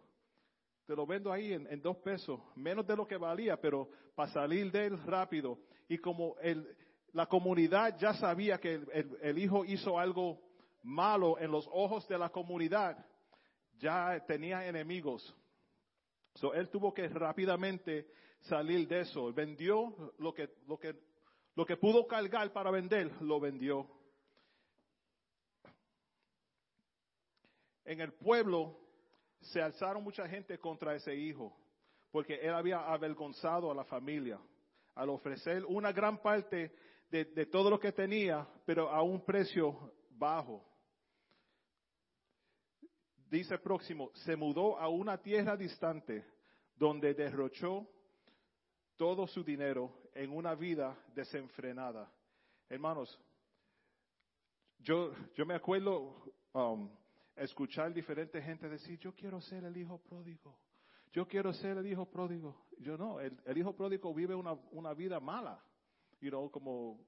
Te 0.86 0.96
lo 0.96 1.06
vendo 1.06 1.34
ahí 1.34 1.52
en, 1.52 1.82
dos 1.82 1.98
pesos, 1.98 2.40
menos 2.56 2.88
de 2.88 2.96
lo 2.96 3.06
que 3.06 3.18
valía, 3.18 3.60
pero 3.60 3.90
para 4.16 4.32
salir 4.32 4.72
de 4.72 4.86
él 4.86 5.04
rápido. 5.04 5.60
Y 5.90 5.98
como 5.98 6.38
el, 6.40 6.78
la 7.12 7.26
comunidad 7.26 7.98
ya 8.00 8.14
sabía 8.14 8.58
que 8.58 8.82
el 9.22 9.38
hijo 9.38 9.66
hizo 9.66 10.00
algo 10.00 10.40
malo 10.82 11.38
en 11.40 11.52
los 11.52 11.68
ojos 11.74 12.08
de 12.08 12.18
la 12.18 12.30
comunidad, 12.30 13.06
ya 13.80 14.24
tenía 14.26 14.66
enemigos. 14.66 15.36
So, 16.36 16.54
él 16.54 16.70
tuvo 16.70 16.94
que 16.94 17.08
rápidamente 17.08 18.08
salir 18.42 18.88
de 18.88 19.02
eso. 19.02 19.32
Vendió 19.34 20.14
lo 20.20 20.34
que, 20.34 20.50
lo 20.68 20.78
que, 20.78 20.96
lo 21.56 21.66
que 21.66 21.78
pudo 21.78 22.06
cargar 22.08 22.52
para 22.52 22.72
vender, 22.72 23.12
lo 23.22 23.40
vendió. 23.40 23.90
En 27.86 28.02
el 28.02 28.14
pueblo 28.14 28.80
se 29.40 29.62
alzaron 29.62 30.04
mucha 30.04 30.28
gente 30.28 30.58
contra 30.60 30.96
ese 30.96 31.16
hijo, 31.16 31.56
porque 32.12 32.36
él 32.36 32.54
había 32.54 32.80
avergonzado 32.80 33.72
a 33.72 33.76
la 33.76 33.86
familia 33.86 34.40
al 34.96 35.10
ofrecer 35.10 35.64
una 35.66 35.92
gran 35.92 36.22
parte 36.22 36.74
de, 37.10 37.26
de 37.26 37.46
todo 37.46 37.70
lo 37.70 37.80
que 37.80 37.92
tenía, 37.92 38.48
pero 38.66 38.90
a 38.90 39.02
un 39.02 39.24
precio 39.24 39.94
bajo. 40.10 40.66
Dice 43.30 43.58
próximo, 43.58 44.12
se 44.14 44.36
mudó 44.36 44.78
a 44.78 44.88
una 44.88 45.18
tierra 45.18 45.58
distante 45.58 46.26
donde 46.76 47.14
derrochó 47.14 47.88
todo 48.98 49.28
su 49.28 49.44
dinero 49.44 49.92
en 50.14 50.32
una 50.32 50.56
vida 50.56 50.98
desenfrenada. 51.14 52.12
Hermanos, 52.70 53.20
yo, 54.80 55.12
yo 55.34 55.46
me 55.46 55.56
acuerdo 55.56 56.16
um, 56.54 56.90
escuchar 57.36 57.94
diferentes 57.94 58.44
gente 58.44 58.70
decir, 58.70 59.00
yo 59.00 59.14
quiero 59.14 59.42
ser 59.42 59.64
el 59.64 59.76
hijo 59.76 59.98
pródigo, 59.98 60.58
yo 61.12 61.28
quiero 61.28 61.54
ser 61.54 61.78
el 61.78 61.88
hijo 61.88 62.06
pródigo. 62.06 62.66
Yo 62.80 62.98
no, 62.98 63.20
el, 63.20 63.38
el 63.46 63.58
hijo 63.58 63.74
pródigo 63.74 64.14
vive 64.14 64.36
una, 64.36 64.54
una, 64.72 64.94
vida 64.94 65.20
mala, 65.20 65.64
you 66.20 66.30
know, 66.30 66.50
como 66.52 67.00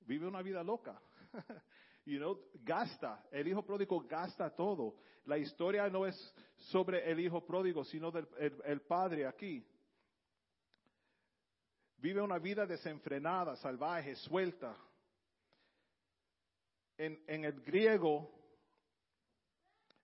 vive 0.00 0.26
una 0.26 0.42
vida 0.42 0.62
loca. 0.62 1.00
you 2.06 2.18
know, 2.18 2.38
gasta, 2.64 3.26
el 3.32 3.48
hijo 3.48 3.62
pródigo 3.62 4.00
gasta 4.08 4.48
todo. 4.54 4.94
La 5.24 5.36
historia 5.36 5.88
no 5.90 6.06
es 6.06 6.34
sobre 6.56 7.10
el 7.10 7.18
hijo 7.20 7.44
pródigo, 7.44 7.84
sino 7.84 8.10
del 8.12 8.28
el, 8.64 8.80
padre 8.82 9.26
aquí. 9.26 9.66
Vive 11.98 12.22
una 12.22 12.38
vida 12.38 12.64
desenfrenada, 12.64 13.56
salvaje, 13.56 14.14
suelta. 14.14 14.76
En, 16.96 17.22
en 17.26 17.44
el 17.44 17.60
griego, 17.60 18.30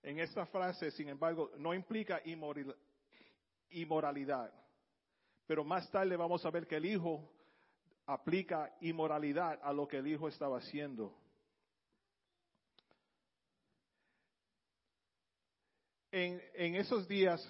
en 0.02 0.18
esta 0.18 0.44
frase, 0.46 0.90
sin 0.90 1.08
embargo, 1.08 1.52
no 1.56 1.72
implica 1.72 2.20
inmoralidad. 3.70 4.52
Pero 5.46 5.64
más 5.64 5.88
tarde 5.90 6.16
vamos 6.16 6.44
a 6.44 6.50
ver 6.50 6.66
que 6.66 6.76
el 6.76 6.86
hijo 6.86 7.32
aplica 8.06 8.76
inmoralidad 8.80 9.60
a 9.62 9.72
lo 9.72 9.86
que 9.86 9.98
el 9.98 10.08
hijo 10.08 10.26
estaba 10.26 10.58
haciendo. 10.58 11.16
En, 16.14 16.74
esos 16.74 17.08
días, 17.08 17.42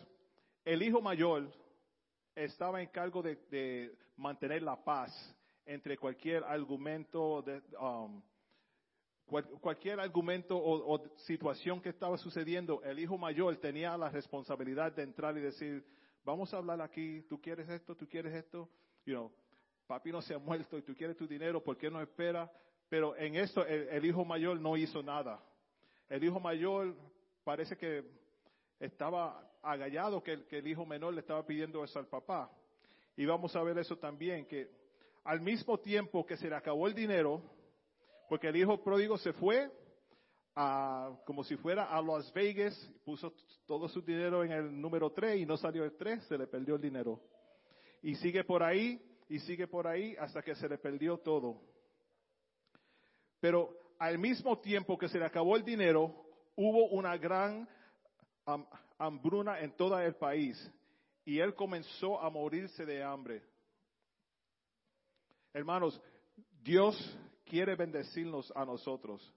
el 0.65 0.85
hijo 0.85 1.01
mayor 1.01 1.53
estaba 2.33 2.81
en 2.81 2.87
cargo 2.91 3.21
de, 3.21 3.93
mantener 4.17 4.63
la 4.63 4.77
paz 4.77 5.11
entre 5.67 5.99
cualquier 5.99 6.45
argumento 6.45 7.43
de, 7.43 7.61
um, 7.77 8.23
cual, 9.27 9.49
cualquier 9.61 9.99
argumento 9.99 10.57
o, 10.57 10.95
o, 10.95 11.19
situación 11.27 11.81
que 11.81 11.89
estaba 11.89 12.17
sucediendo, 12.17 12.81
el 12.85 13.01
hijo 13.01 13.19
mayor 13.19 13.57
tenía 13.57 13.97
la 13.97 14.11
responsabilidad 14.11 14.93
de 14.93 15.03
entrar 15.03 15.37
y 15.37 15.41
decir, 15.41 15.85
vamos 16.23 16.55
a 16.55 16.59
hablar 16.59 16.81
aquí, 16.83 17.23
tú 17.23 17.41
quieres 17.41 17.69
esto, 17.69 17.97
tú 17.97 18.07
quieres 18.09 18.33
esto, 18.33 18.69
you 19.05 19.15
know, 19.15 19.33
papi 19.89 20.13
no 20.13 20.23
se 20.23 20.35
ha 20.35 20.39
muerto 20.39 20.79
y 20.79 20.83
tú 20.83 20.95
quieres 20.95 21.17
tu 21.17 21.27
dinero, 21.27 21.61
¿por 21.61 21.77
qué 21.77 21.91
no 21.91 22.01
espera? 22.01 22.49
Pero 22.89 23.17
en 23.17 23.35
esto 23.35 23.67
el 23.67 24.05
hijo 24.05 24.25
mayor 24.25 24.61
no 24.61 24.77
hizo 24.77 25.03
nada. 25.03 25.43
El 26.09 26.23
hijo 26.23 26.39
mayor 26.39 26.95
parece 27.43 27.77
que 27.77 28.22
estaba 28.83 29.49
agallado 29.63 30.23
que, 30.23 30.45
el 30.51 30.67
hijo 30.67 30.85
menor 30.85 31.15
le 31.15 31.21
estaba 31.21 31.47
pidiendo 31.47 31.85
eso 31.85 31.99
al 31.99 32.09
papá. 32.09 32.51
Y 33.17 33.25
vamos 33.25 33.55
a 33.55 33.63
ver 33.63 33.79
eso 33.79 33.97
también, 33.97 34.47
que 34.47 34.69
al 35.25 35.41
mismo 35.41 35.79
tiempo 35.79 36.27
que 36.27 36.37
se 36.37 36.49
le 36.49 36.57
acabó 36.57 36.89
el 36.89 36.95
dinero, 36.95 37.41
porque 38.29 38.49
el 38.49 38.57
hijo 38.57 38.83
pródigo 38.83 39.17
se 39.19 39.33
fue 39.35 39.71
a, 40.57 41.17
como 41.25 41.45
si 41.45 41.57
fuera 41.57 41.85
a 41.85 42.03
Las 42.03 42.33
Vegas, 42.33 42.75
puso 43.05 43.33
todo 43.67 43.89
su 43.89 44.03
dinero 44.03 44.43
en 44.43 44.51
el 44.51 44.81
número 44.81 45.13
3 45.13 45.41
y 45.41 45.47
no 45.47 45.57
salió 45.57 45.85
el 45.85 45.97
3, 45.97 46.25
se 46.25 46.37
le 46.37 46.49
perdió 46.49 46.75
el 46.75 46.81
dinero. 46.81 47.21
Y 48.03 48.17
sigue 48.17 48.43
por 48.43 48.65
ahí, 48.65 49.01
y 49.29 49.39
sigue 49.41 49.69
por 49.69 49.87
ahí 49.87 50.17
hasta 50.19 50.43
que 50.43 50.57
se 50.57 50.69
le 50.69 50.79
perdió 50.79 51.19
todo. 51.19 51.61
Pero 53.39 53.77
al 53.99 54.19
mismo 54.19 54.59
tiempo 54.59 54.99
que 54.99 55.09
se 55.09 55.21
le 55.21 55.25
acabó 55.25 55.55
el 55.55 55.65
dinero, 55.65 56.13
hubo 56.57 56.89
una 56.89 57.17
gran 57.17 57.69
hambruna 58.99 59.61
en 59.61 59.77
todo 59.77 59.99
el 59.99 60.15
país 60.15 60.57
y 61.25 61.39
él 61.39 61.55
comenzó 61.55 62.21
a 62.21 62.31
morirse 62.31 62.85
de 62.85 63.03
hambre. 63.03 63.43
Hermanos, 65.53 66.01
Dios 66.63 66.97
quiere 67.45 67.77
bendecirnos 67.77 68.53
a 68.57 68.65
nosotros. 68.65 69.33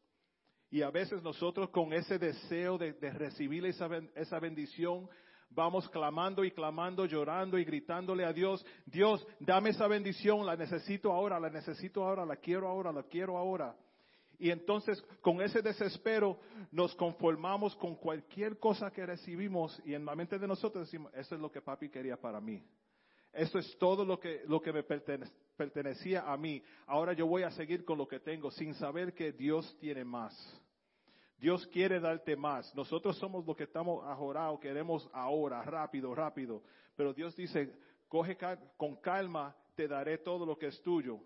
Y 0.70 0.82
a 0.82 0.90
veces 0.90 1.22
nosotros 1.22 1.70
con 1.70 1.94
ese 1.94 2.18
deseo 2.18 2.78
de, 2.78 2.94
de 2.94 3.12
recibir 3.12 3.66
esa, 3.66 3.88
esa 4.16 4.40
bendición, 4.40 5.08
vamos 5.50 5.88
clamando 5.90 6.44
y 6.44 6.52
clamando, 6.52 7.06
llorando 7.06 7.58
y 7.58 7.66
gritándole 7.66 8.26
a 8.26 8.34
Dios, 8.34 8.66
Dios, 8.86 9.26
dame 9.40 9.70
esa 9.70 9.88
bendición, 9.88 10.46
la 10.46 10.56
necesito 10.56 11.12
ahora, 11.12 11.40
la 11.40 11.50
necesito 11.50 12.04
ahora, 12.04 12.26
la 12.26 12.36
quiero 12.38 12.68
ahora, 12.68 12.92
la 12.92 13.04
quiero 13.04 13.38
ahora. 13.38 13.76
Y 14.38 14.50
entonces 14.52 15.02
con 15.22 15.42
ese 15.42 15.62
desespero 15.62 16.40
nos 16.72 16.96
conformamos 16.96 17.76
con 17.76 17.96
cualquier 17.96 18.60
cosa 18.60 18.92
que 18.92 19.06
recibimos 19.06 19.82
y 19.86 19.94
en 19.94 20.06
la 20.06 20.16
mente 20.16 20.40
de 20.40 20.48
nosotros 20.48 20.86
decimos, 20.86 21.14
eso 21.14 21.36
es 21.36 21.42
lo 21.42 21.52
que 21.52 21.62
papi 21.62 21.90
quería 21.90 22.20
para 22.20 22.40
mí. 22.42 22.64
Eso 23.32 23.60
es 23.60 23.78
todo 23.78 24.06
lo 24.06 24.20
que, 24.20 24.44
lo 24.48 24.62
que 24.62 24.72
me 24.72 24.84
pertenecía 24.84 26.22
a 26.22 26.38
mí. 26.38 26.64
Ahora 26.88 27.12
yo 27.14 27.28
voy 27.28 27.44
a 27.44 27.52
seguir 27.52 27.84
con 27.84 27.98
lo 27.98 28.08
que 28.08 28.20
tengo 28.20 28.50
sin 28.50 28.74
saber 28.76 29.14
que 29.14 29.34
Dios 29.34 29.76
tiene 29.80 30.06
más. 30.06 30.34
Dios 31.38 31.68
quiere 31.68 32.00
darte 32.00 32.36
más. 32.38 32.74
Nosotros 32.76 33.18
somos 33.18 33.46
los 33.46 33.58
que 33.58 33.66
estamos 33.66 34.06
ajorados, 34.06 34.60
queremos 34.60 35.10
ahora, 35.12 35.62
rápido, 35.64 36.16
rápido. 36.16 36.64
Pero 36.96 37.14
Dios 37.14 37.36
dice, 37.36 37.74
coge 38.08 38.38
con 38.78 38.96
calma, 38.98 39.54
te 39.76 39.88
daré 39.88 40.20
todo 40.20 40.46
lo 40.46 40.58
que 40.58 40.68
es 40.68 40.82
tuyo. 40.82 41.20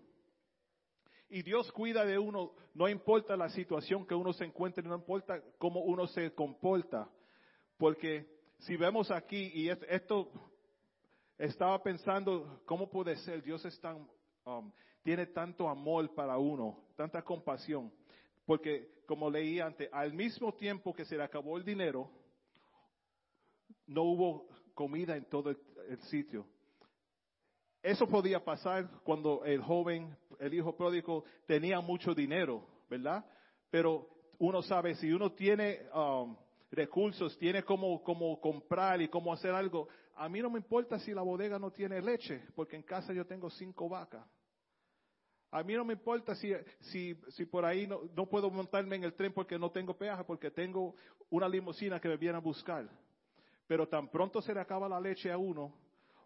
Y 1.32 1.42
Dios 1.42 1.70
cuida 1.70 2.04
de 2.04 2.18
uno, 2.18 2.52
no 2.74 2.88
importa 2.88 3.36
la 3.36 3.48
situación 3.50 4.04
que 4.04 4.16
uno 4.16 4.32
se 4.32 4.44
encuentre, 4.44 4.82
no 4.82 4.96
importa 4.96 5.40
cómo 5.58 5.80
uno 5.80 6.08
se 6.08 6.34
comporta. 6.34 7.08
Porque 7.76 8.26
si 8.58 8.76
vemos 8.76 9.12
aquí, 9.12 9.48
y 9.54 9.68
esto, 9.68 10.28
estaba 11.38 11.80
pensando, 11.84 12.60
¿cómo 12.66 12.90
puede 12.90 13.14
ser? 13.18 13.44
Dios 13.44 13.64
es 13.64 13.80
tan, 13.80 14.08
um, 14.44 14.72
tiene 15.02 15.26
tanto 15.26 15.68
amor 15.68 16.12
para 16.16 16.36
uno, 16.36 16.82
tanta 16.96 17.22
compasión. 17.22 17.92
Porque, 18.44 19.04
como 19.06 19.30
leí 19.30 19.60
antes, 19.60 19.88
al 19.92 20.12
mismo 20.12 20.52
tiempo 20.54 20.92
que 20.92 21.04
se 21.04 21.16
le 21.16 21.22
acabó 21.22 21.56
el 21.56 21.64
dinero, 21.64 22.10
no 23.86 24.02
hubo 24.02 24.48
comida 24.74 25.16
en 25.16 25.26
todo 25.26 25.50
el, 25.50 25.58
el 25.88 26.00
sitio. 26.02 26.44
Eso 27.82 28.08
podía 28.08 28.44
pasar 28.44 28.90
cuando 29.04 29.44
el 29.44 29.62
joven, 29.62 30.14
el 30.40 30.54
hijo 30.54 30.74
pródigo, 30.74 31.24
tenía 31.46 31.80
mucho 31.80 32.14
dinero, 32.14 32.66
¿verdad? 32.88 33.24
Pero 33.70 34.08
uno 34.38 34.62
sabe, 34.62 34.94
si 34.94 35.12
uno 35.12 35.32
tiene 35.32 35.82
um, 35.94 36.36
recursos, 36.70 37.38
tiene 37.38 37.62
cómo, 37.62 38.02
cómo 38.02 38.40
comprar 38.40 39.00
y 39.02 39.08
cómo 39.08 39.32
hacer 39.32 39.54
algo, 39.54 39.88
a 40.16 40.28
mí 40.28 40.40
no 40.40 40.50
me 40.50 40.58
importa 40.58 40.98
si 40.98 41.12
la 41.12 41.22
bodega 41.22 41.58
no 41.58 41.70
tiene 41.70 42.00
leche, 42.00 42.42
porque 42.54 42.76
en 42.76 42.82
casa 42.82 43.12
yo 43.12 43.26
tengo 43.26 43.50
cinco 43.50 43.88
vacas. 43.88 44.26
A 45.52 45.62
mí 45.62 45.74
no 45.74 45.84
me 45.84 45.94
importa 45.94 46.34
si, 46.36 46.52
si, 46.80 47.14
si 47.30 47.44
por 47.44 47.64
ahí 47.64 47.86
no, 47.86 48.26
puedo 48.26 48.50
montarme 48.50 48.96
en 48.96 49.04
el 49.04 49.14
tren 49.14 49.32
porque 49.32 49.58
no 49.58 49.70
tengo 49.70 49.96
peaje, 49.96 50.22
porque 50.24 50.50
tengo 50.50 50.94
una 51.28 51.48
limusina 51.48 52.00
que 52.00 52.08
me 52.08 52.16
viene 52.16 52.38
a 52.38 52.40
buscar. 52.40 52.88
Pero 53.66 53.88
tan 53.88 54.08
pronto 54.08 54.40
se 54.40 54.54
le 54.54 54.60
acaba 54.60 54.88
la 54.88 55.00
leche 55.00 55.30
a 55.30 55.36
uno, 55.36 55.74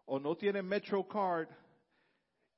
o 0.04 0.20
no 0.20 0.36
tienen 0.36 0.66
MetroCard 0.66 1.48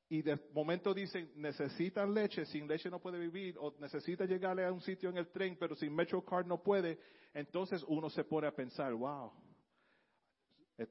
y 0.08 0.22
de 0.22 0.38
momento 0.52 0.94
dicen 0.94 1.32
necesitan 1.36 2.14
leche, 2.14 2.46
sin 2.46 2.68
leche 2.68 2.88
no 2.88 3.00
puede 3.00 3.18
vivir, 3.18 3.56
o 3.58 3.74
necesita 3.80 4.24
llegarle 4.24 4.64
a 4.64 4.72
un 4.72 4.80
sitio 4.80 5.10
en 5.10 5.18
el 5.18 5.28
tren, 5.28 5.56
pero 5.58 5.74
sin 5.74 5.94
MetroCard 5.94 6.46
no 6.46 6.62
puede, 6.62 6.98
entonces 7.34 7.84
uno 7.88 8.08
se 8.08 8.24
pone 8.24 8.46
a 8.46 8.54
pensar, 8.54 8.94
wow, 8.94 9.32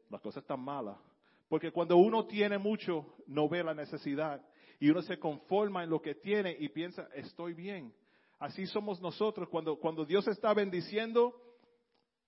la 0.09 0.19
cosa 0.19 0.39
es 0.39 0.45
tan 0.45 0.59
mala. 0.59 0.99
Porque 1.47 1.71
cuando 1.71 1.97
uno 1.97 2.25
tiene 2.25 2.57
mucho, 2.57 3.15
no 3.27 3.47
ve 3.47 3.63
la 3.63 3.73
necesidad. 3.73 4.43
Y 4.79 4.89
uno 4.89 5.01
se 5.03 5.19
conforma 5.19 5.83
en 5.83 5.89
lo 5.89 6.01
que 6.01 6.15
tiene 6.15 6.55
y 6.59 6.69
piensa, 6.69 7.07
estoy 7.13 7.53
bien. 7.53 7.93
Así 8.39 8.65
somos 8.65 8.99
nosotros. 8.99 9.47
Cuando, 9.49 9.77
cuando 9.79 10.05
Dios 10.05 10.27
está 10.27 10.53
bendiciendo, 10.53 11.39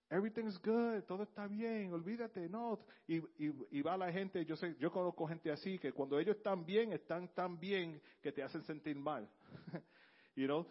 Everything's 0.10 0.58
good, 0.62 1.04
todo 1.04 1.24
está 1.24 1.48
bien, 1.48 1.92
olvídate, 1.92 2.48
no. 2.48 2.80
Y, 3.08 3.18
y, 3.18 3.54
y, 3.72 3.82
va 3.82 3.98
la 3.98 4.12
gente, 4.12 4.46
yo 4.46 4.56
sé, 4.56 4.76
yo 4.80 4.90
conozco 4.90 5.28
gente 5.28 5.52
así, 5.52 5.78
que 5.78 5.92
cuando 5.92 6.18
ellos 6.18 6.38
están 6.38 6.66
bien, 6.66 6.94
están 6.94 7.28
tan 7.34 7.60
bien 7.60 8.02
que 8.22 8.32
te 8.32 8.42
hacen 8.42 8.64
sentir 8.64 8.96
mal. 8.96 9.30
you 10.36 10.46
know? 10.46 10.66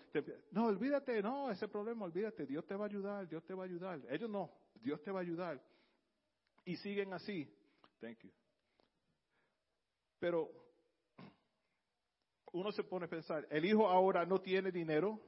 No, 0.52 0.66
olvídate, 0.66 1.20
no, 1.22 1.50
ese 1.50 1.68
problema, 1.68 2.06
olvídate, 2.06 2.46
Dios 2.46 2.64
te 2.66 2.74
va 2.74 2.86
a 2.86 2.88
ayudar, 2.88 3.28
Dios 3.28 3.44
te 3.44 3.52
va 3.52 3.64
a 3.64 3.66
ayudar. 3.66 4.00
Ellos 4.08 4.30
no, 4.30 4.50
Dios 4.80 5.02
te 5.02 5.10
va 5.10 5.18
a 5.18 5.22
ayudar. 5.22 5.60
Y 6.64 6.76
siguen 6.76 7.12
así. 7.12 7.46
Thank 8.00 8.20
you. 8.20 8.30
Pero 10.18 10.50
uno 12.52 12.72
se 12.72 12.84
pone 12.84 13.04
a 13.04 13.08
pensar, 13.08 13.46
el 13.50 13.66
hijo 13.66 13.86
ahora 13.86 14.24
no 14.24 14.40
tiene 14.40 14.72
dinero, 14.72 15.20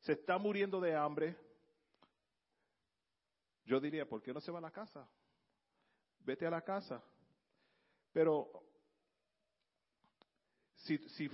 se 0.00 0.12
está 0.12 0.38
muriendo 0.38 0.80
de 0.80 0.94
hambre, 0.94 1.36
yo 3.70 3.78
diría, 3.78 4.04
¿por 4.04 4.20
qué 4.20 4.34
no 4.34 4.40
se 4.40 4.50
va 4.50 4.58
a 4.58 4.62
la 4.62 4.72
casa? 4.72 5.08
Vete 6.24 6.44
a 6.44 6.50
la 6.50 6.60
casa. 6.60 7.00
Pero 8.12 8.50
si, 10.74 10.98
si, 11.10 11.30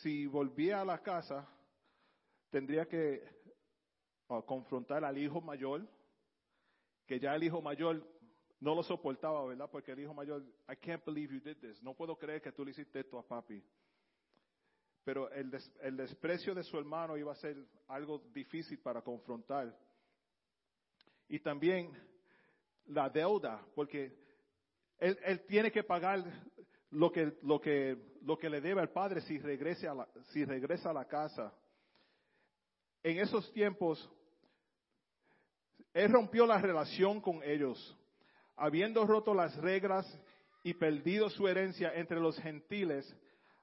si 0.00 0.26
volvía 0.28 0.80
a 0.80 0.84
la 0.84 1.02
casa, 1.02 1.48
tendría 2.48 2.86
que 2.86 3.24
uh, 4.28 4.40
confrontar 4.42 5.04
al 5.04 5.18
hijo 5.18 5.40
mayor, 5.40 5.84
que 7.04 7.18
ya 7.18 7.34
el 7.34 7.42
hijo 7.42 7.60
mayor 7.60 8.06
no 8.60 8.76
lo 8.76 8.84
soportaba, 8.84 9.44
¿verdad? 9.44 9.68
Porque 9.68 9.90
el 9.90 9.98
hijo 9.98 10.14
mayor, 10.14 10.44
I 10.68 10.76
can't 10.76 11.04
believe 11.04 11.34
you 11.34 11.40
did 11.40 11.56
this. 11.56 11.82
No 11.82 11.92
puedo 11.92 12.16
creer 12.16 12.40
que 12.40 12.52
tú 12.52 12.64
le 12.64 12.70
hiciste 12.70 13.00
esto 13.00 13.18
a 13.18 13.26
papi. 13.26 13.60
Pero 15.02 15.28
el, 15.32 15.50
des, 15.50 15.72
el 15.80 15.96
desprecio 15.96 16.54
de 16.54 16.62
su 16.62 16.78
hermano 16.78 17.16
iba 17.16 17.32
a 17.32 17.36
ser 17.36 17.56
algo 17.88 18.20
difícil 18.32 18.78
para 18.78 19.02
confrontar. 19.02 19.76
Y 21.28 21.40
también 21.40 21.92
la 22.86 23.08
deuda, 23.10 23.62
porque 23.74 24.16
él, 24.98 25.44
tiene 25.46 25.70
que 25.70 25.84
pagar 25.84 26.24
lo 26.90 27.12
que, 27.12 27.36
lo, 27.42 27.60
que, 27.60 27.96
lo 28.22 28.38
que 28.38 28.50
le 28.50 28.60
debe 28.60 28.80
al 28.80 28.90
padre 28.90 29.20
si, 29.20 29.38
regrese 29.38 29.86
a 29.86 29.94
la, 29.94 30.08
si 30.32 30.44
regresa 30.44 30.90
a 30.90 30.94
la 30.94 31.04
casa. 31.04 31.52
En 33.02 33.18
esos 33.18 33.52
tiempos, 33.52 34.10
él 35.92 36.10
rompió 36.10 36.46
la 36.46 36.58
relación 36.58 37.20
con 37.20 37.42
ellos, 37.42 37.96
habiendo 38.56 39.06
roto 39.06 39.34
las 39.34 39.56
reglas 39.56 40.06
y 40.62 40.74
perdido 40.74 41.30
su 41.30 41.46
herencia 41.46 41.92
entre 41.94 42.18
los 42.18 42.38
gentiles. 42.38 43.14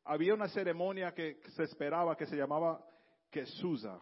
Había 0.03 0.35
una 0.35 0.47
ceremonia 0.47 1.13
que 1.13 1.41
se 1.55 1.63
esperaba 1.63 2.15
que 2.15 2.27
se 2.27 2.37
llamaba 2.37 2.85
Kesusa. 3.31 3.99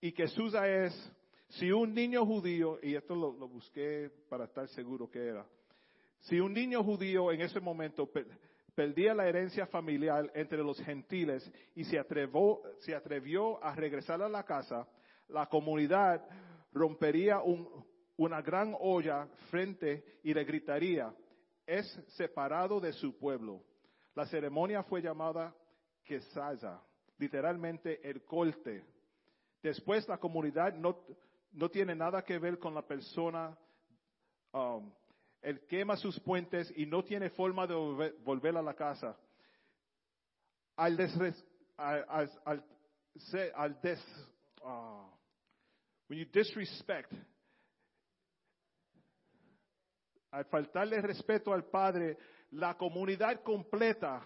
Y 0.00 0.12
Kesusa 0.12 0.68
es 0.68 1.12
si 1.50 1.72
un 1.72 1.94
niño 1.94 2.24
judío, 2.24 2.78
y 2.82 2.94
esto 2.94 3.14
lo, 3.14 3.32
lo, 3.32 3.48
busqué 3.48 4.10
para 4.28 4.44
estar 4.44 4.68
seguro 4.68 5.10
que 5.10 5.26
era, 5.26 5.46
si 6.20 6.38
un 6.38 6.52
niño 6.52 6.82
judío 6.84 7.32
en 7.32 7.40
ese 7.40 7.60
momento 7.60 8.08
perdía 8.74 9.14
la 9.14 9.28
herencia 9.28 9.66
familiar 9.66 10.30
entre 10.34 10.58
los 10.58 10.78
gentiles 10.80 11.50
y 11.74 11.84
se 11.84 12.02
se 12.78 12.94
atrevió 12.94 13.62
a 13.64 13.74
regresar 13.74 14.22
a 14.22 14.28
la 14.28 14.44
casa, 14.44 14.86
la 15.28 15.46
comunidad 15.46 16.24
rompería 16.72 17.40
un, 17.40 17.68
una 18.16 18.42
gran 18.42 18.76
olla 18.78 19.26
frente 19.50 20.20
y 20.22 20.34
le 20.34 20.44
gritaría, 20.44 21.12
es 21.66 21.86
separado 22.16 22.78
de 22.80 22.92
su 22.92 23.16
pueblo. 23.18 23.62
La 24.14 24.26
ceremonia 24.26 24.82
fue 24.82 25.00
llamada 25.00 25.54
Quesaya, 26.04 26.80
literalmente 27.18 28.06
el 28.08 28.22
corte. 28.24 28.84
Después 29.62 30.06
la 30.06 30.18
comunidad 30.18 30.74
no, 30.74 30.98
no 31.52 31.68
tiene 31.68 31.94
nada 31.94 32.22
que 32.22 32.38
ver 32.38 32.58
con 32.58 32.74
la 32.74 32.82
persona. 32.82 33.56
Um, 34.52 34.90
él 35.42 35.66
quema 35.66 35.96
sus 35.96 36.18
puentes 36.20 36.72
y 36.76 36.86
no 36.86 37.02
tiene 37.02 37.30
forma 37.30 37.66
de 37.66 37.74
volver, 38.24 38.56
a 38.56 38.62
la 38.62 38.74
casa. 38.74 39.16
Al, 40.76 40.96
desres, 40.96 41.44
al, 41.76 42.04
al, 42.08 42.30
al, 42.44 42.64
al 43.54 43.80
des, 43.80 44.00
uh, 44.62 45.06
when 46.08 46.18
you 46.18 46.26
disrespect, 46.32 47.12
al 50.30 50.44
faltarle 50.44 51.00
respeto 51.00 51.52
al 51.52 51.64
padre, 51.64 52.16
la 52.52 52.76
comunidad 52.76 53.42
completa 53.42 54.22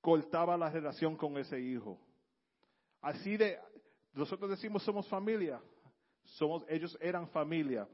cortaba 0.00 0.56
la 0.56 0.68
relación 0.68 1.16
con 1.16 1.38
ese 1.38 1.60
hijo. 1.60 1.98
Así 3.00 3.36
de, 3.36 3.58
nosotros 4.12 4.50
decimos 4.50 4.82
somos 4.82 5.08
familia, 5.08 5.60
somos, 6.24 6.64
ellos 6.68 6.96
eran 7.00 7.28
familia. 7.28 7.88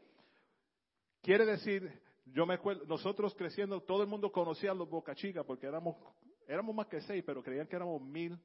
Quiere 1.23 1.45
decir, 1.45 1.91
yo 2.27 2.47
me 2.47 2.55
acuerdo, 2.55 2.85
nosotros 2.87 3.35
creciendo, 3.35 3.81
todo 3.83 4.03
el 4.03 4.09
mundo 4.09 4.31
conocía 4.31 4.71
a 4.71 4.75
los 4.75 4.89
Boca 4.89 5.15
Chica 5.15 5.45
porque 5.45 5.67
éramos, 5.67 5.97
éramos 6.47 6.75
más 6.75 6.87
que 6.87 7.01
seis, 7.01 7.23
pero 7.27 7.43
creían 7.43 7.67
que 7.67 7.77
éramos 7.77 8.01
mil, 8.03 8.39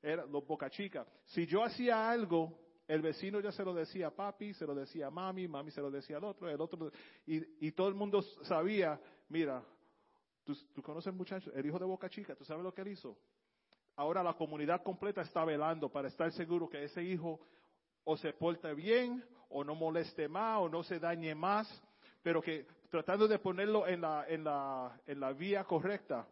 era, 0.00 0.24
los 0.26 0.46
Boca 0.46 0.70
Chica. 0.70 1.06
Si 1.26 1.46
yo 1.46 1.64
hacía 1.64 2.10
algo, 2.10 2.58
el 2.86 3.02
vecino 3.02 3.40
ya 3.40 3.52
se 3.52 3.64
lo 3.64 3.74
decía 3.74 4.08
a 4.08 4.10
papi, 4.10 4.54
se 4.54 4.66
lo 4.66 4.74
decía 4.74 5.06
a 5.06 5.10
mami, 5.10 5.48
mami 5.48 5.70
se 5.70 5.80
lo 5.80 5.90
decía 5.90 6.16
al 6.16 6.24
otro, 6.24 6.48
el 6.48 6.60
otro, 6.60 6.90
y, 7.26 7.66
y 7.66 7.72
todo 7.72 7.88
el 7.88 7.94
mundo 7.94 8.22
sabía, 8.42 9.00
mira, 9.28 9.64
tú, 10.44 10.82
conoces 10.82 11.12
el 11.12 11.18
muchacho, 11.18 11.52
el 11.54 11.66
hijo 11.66 11.78
de 11.78 11.84
Boca 11.84 12.08
Chica, 12.08 12.34
¿tú 12.34 12.44
sabes 12.44 12.62
lo 12.62 12.74
que 12.74 12.82
él 12.82 12.88
hizo? 12.88 13.16
Ahora 13.96 14.22
la 14.22 14.34
comunidad 14.34 14.82
completa 14.82 15.22
está 15.22 15.44
velando 15.44 15.88
para 15.90 16.08
estar 16.08 16.32
seguro 16.32 16.68
que 16.68 16.84
ese 16.84 17.02
hijo 17.02 17.40
o 18.04 18.16
se 18.16 18.32
porte 18.32 18.72
bien, 18.74 19.24
o 19.48 19.62
no 19.64 19.74
moleste 19.74 20.28
más, 20.28 20.60
o 20.60 20.68
no 20.68 20.82
se 20.82 20.98
dañe 20.98 21.34
más, 21.34 21.68
pero 22.22 22.40
que 22.40 22.66
tratando 22.90 23.26
de 23.28 23.38
ponerlo 23.38 23.86
en 23.86 24.00
la, 24.00 24.26
en 24.28 24.44
la, 24.44 25.00
en 25.06 25.20
la 25.20 25.32
vía 25.32 25.64
correcta. 25.64 26.26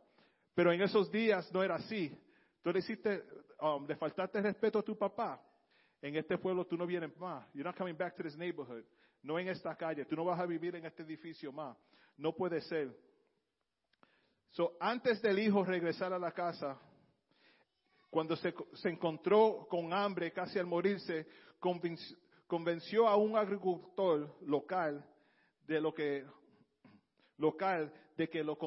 Pero 0.54 0.72
en 0.72 0.83
esos 0.83 1.11
días 1.11 1.50
no 1.52 1.62
era 1.62 1.76
así. 1.76 2.14
Tú 2.62 2.70
le 2.72 2.80
hiciste, 2.80 3.24
um, 3.61 3.87
le 3.87 3.96
faltaste 3.96 4.42
respeto 4.42 4.78
a 4.78 4.83
tu 4.83 4.96
papá. 4.96 5.40
En 6.02 6.16
este 6.16 6.38
pueblo 6.38 6.66
tú 6.66 6.76
no 6.76 6.87
vienes 6.87 7.16
más. 7.16 7.46
You're 7.54 7.64
not 7.64 7.76
coming 7.76 7.96
back 7.96 8.16
to 8.16 8.22
this 8.22 8.37
neighborhood. 8.37 8.85
No 9.22 9.38
en 9.38 9.48
esta 9.48 9.74
calle. 9.76 10.04
Tú 10.04 10.16
no 10.16 10.24
vas 10.24 10.40
a 10.40 10.46
vivir 10.46 10.76
en 10.76 10.85
este 10.85 11.02
edificio 11.02 11.52
más. 11.52 11.76
No 12.16 12.35
puede 12.35 12.61
ser. 12.61 12.94
So, 14.50 14.76
antes 14.80 15.22
del 15.22 15.38
hijo 15.38 15.64
regresar 15.64 16.12
a 16.12 16.18
la 16.18 16.33
casa, 16.33 16.78
cuando 18.11 18.35
se, 18.37 18.52
se 18.74 18.88
encontró 18.88 19.66
con 19.70 19.92
hambre 19.92 20.33
casi 20.33 20.59
al 20.59 20.66
morirse, 20.66 21.26
convenció 22.46 23.07
a 23.07 23.16
un 23.16 23.37
agricultor 23.37 24.37
local 24.42 25.05
de 25.66 25.81
lo 25.81 25.94
que 25.94 26.27
local 27.37 27.92
de 28.16 28.29
que 28.29 28.42
lo 28.42 28.59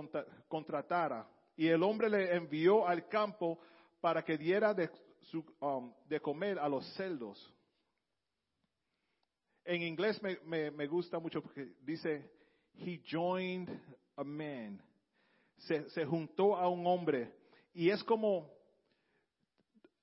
contratara 0.47 1.27
y 1.55 1.67
el 1.67 1.83
hombre 1.83 2.09
le 2.09 2.35
envió 2.35 2.87
al 2.87 3.07
campo 3.07 3.59
para 4.01 4.23
que 4.23 4.37
diera 4.37 4.73
de, 4.73 4.89
su, 5.21 5.45
um, 5.59 5.93
de 6.07 6.19
comer 6.19 6.57
a 6.59 6.67
los 6.67 6.85
celdos. 6.95 7.53
En 9.63 9.81
inglés 9.81 10.21
me, 10.21 10.39
me, 10.45 10.71
me, 10.71 10.87
gusta 10.87 11.19
mucho 11.19 11.41
porque 11.41 11.73
dice 11.81 12.29
he 12.75 13.01
joined 13.09 13.69
a 14.15 14.23
man. 14.23 14.81
Se, 15.57 15.89
se 15.91 16.05
juntó 16.05 16.55
a 16.55 16.67
un 16.67 16.85
hombre. 16.85 17.31
Y 17.73 17.89
es 17.89 18.03
como, 18.03 18.51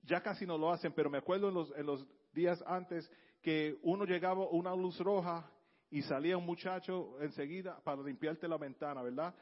ya 0.03 0.23
casi 0.23 0.47
no 0.47 0.57
lo 0.57 0.71
hacen, 0.71 0.93
pero 0.93 1.11
me 1.11 1.19
acuerdo 1.19 1.49
en 1.49 1.55
los, 1.55 1.73
en 1.77 1.87
los 1.87 2.07
días 2.33 2.63
antes 2.67 3.11
que 3.43 3.79
uno 3.83 4.05
llegaba 4.05 4.45
a 4.45 4.49
una 4.49 4.75
luz 4.75 4.99
roja 4.99 5.51
y 5.91 6.03
salía 6.03 6.37
un 6.37 6.47
muchacho 6.47 7.21
enseguida 7.21 7.81
para 7.83 8.03
limpiarte 8.03 8.47
la 8.47 8.57
ventana, 8.57 9.03
¿verdad? 9.03 9.35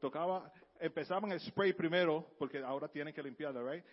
tocaba, 0.00 0.52
empezaban 0.80 1.30
el 1.32 1.40
spray 1.40 1.72
primero, 1.72 2.32
porque 2.38 2.58
ahora 2.58 2.88
tienen 2.88 3.14
que 3.14 3.22
limpiarla, 3.22 3.62
¿right? 3.62 3.84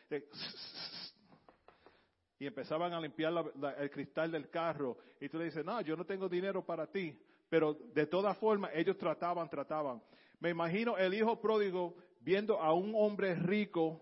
y 2.39 2.47
empezaban 2.47 2.93
a 2.93 2.99
limpiar 2.99 3.33
el 3.77 3.89
cristal 3.89 4.31
del 4.31 4.49
carro. 4.49 4.97
Y 5.19 5.29
tú 5.29 5.37
le 5.37 5.45
dices, 5.45 5.63
no, 5.63 5.79
yo 5.81 5.95
no 5.95 6.05
tengo 6.05 6.27
dinero 6.27 6.65
para 6.65 6.85
ti. 6.87 7.17
Pero 7.49 7.73
de 7.73 8.05
todas 8.07 8.37
formas, 8.37 8.71
ellos 8.73 8.97
trataban, 8.97 9.49
trataban. 9.49 10.01
Me 10.39 10.49
imagino 10.49 10.97
el 10.97 11.13
hijo 11.13 11.39
pródigo 11.39 11.95
viendo 12.19 12.59
a 12.59 12.73
un 12.73 12.93
hombre 12.95 13.35
rico 13.35 14.01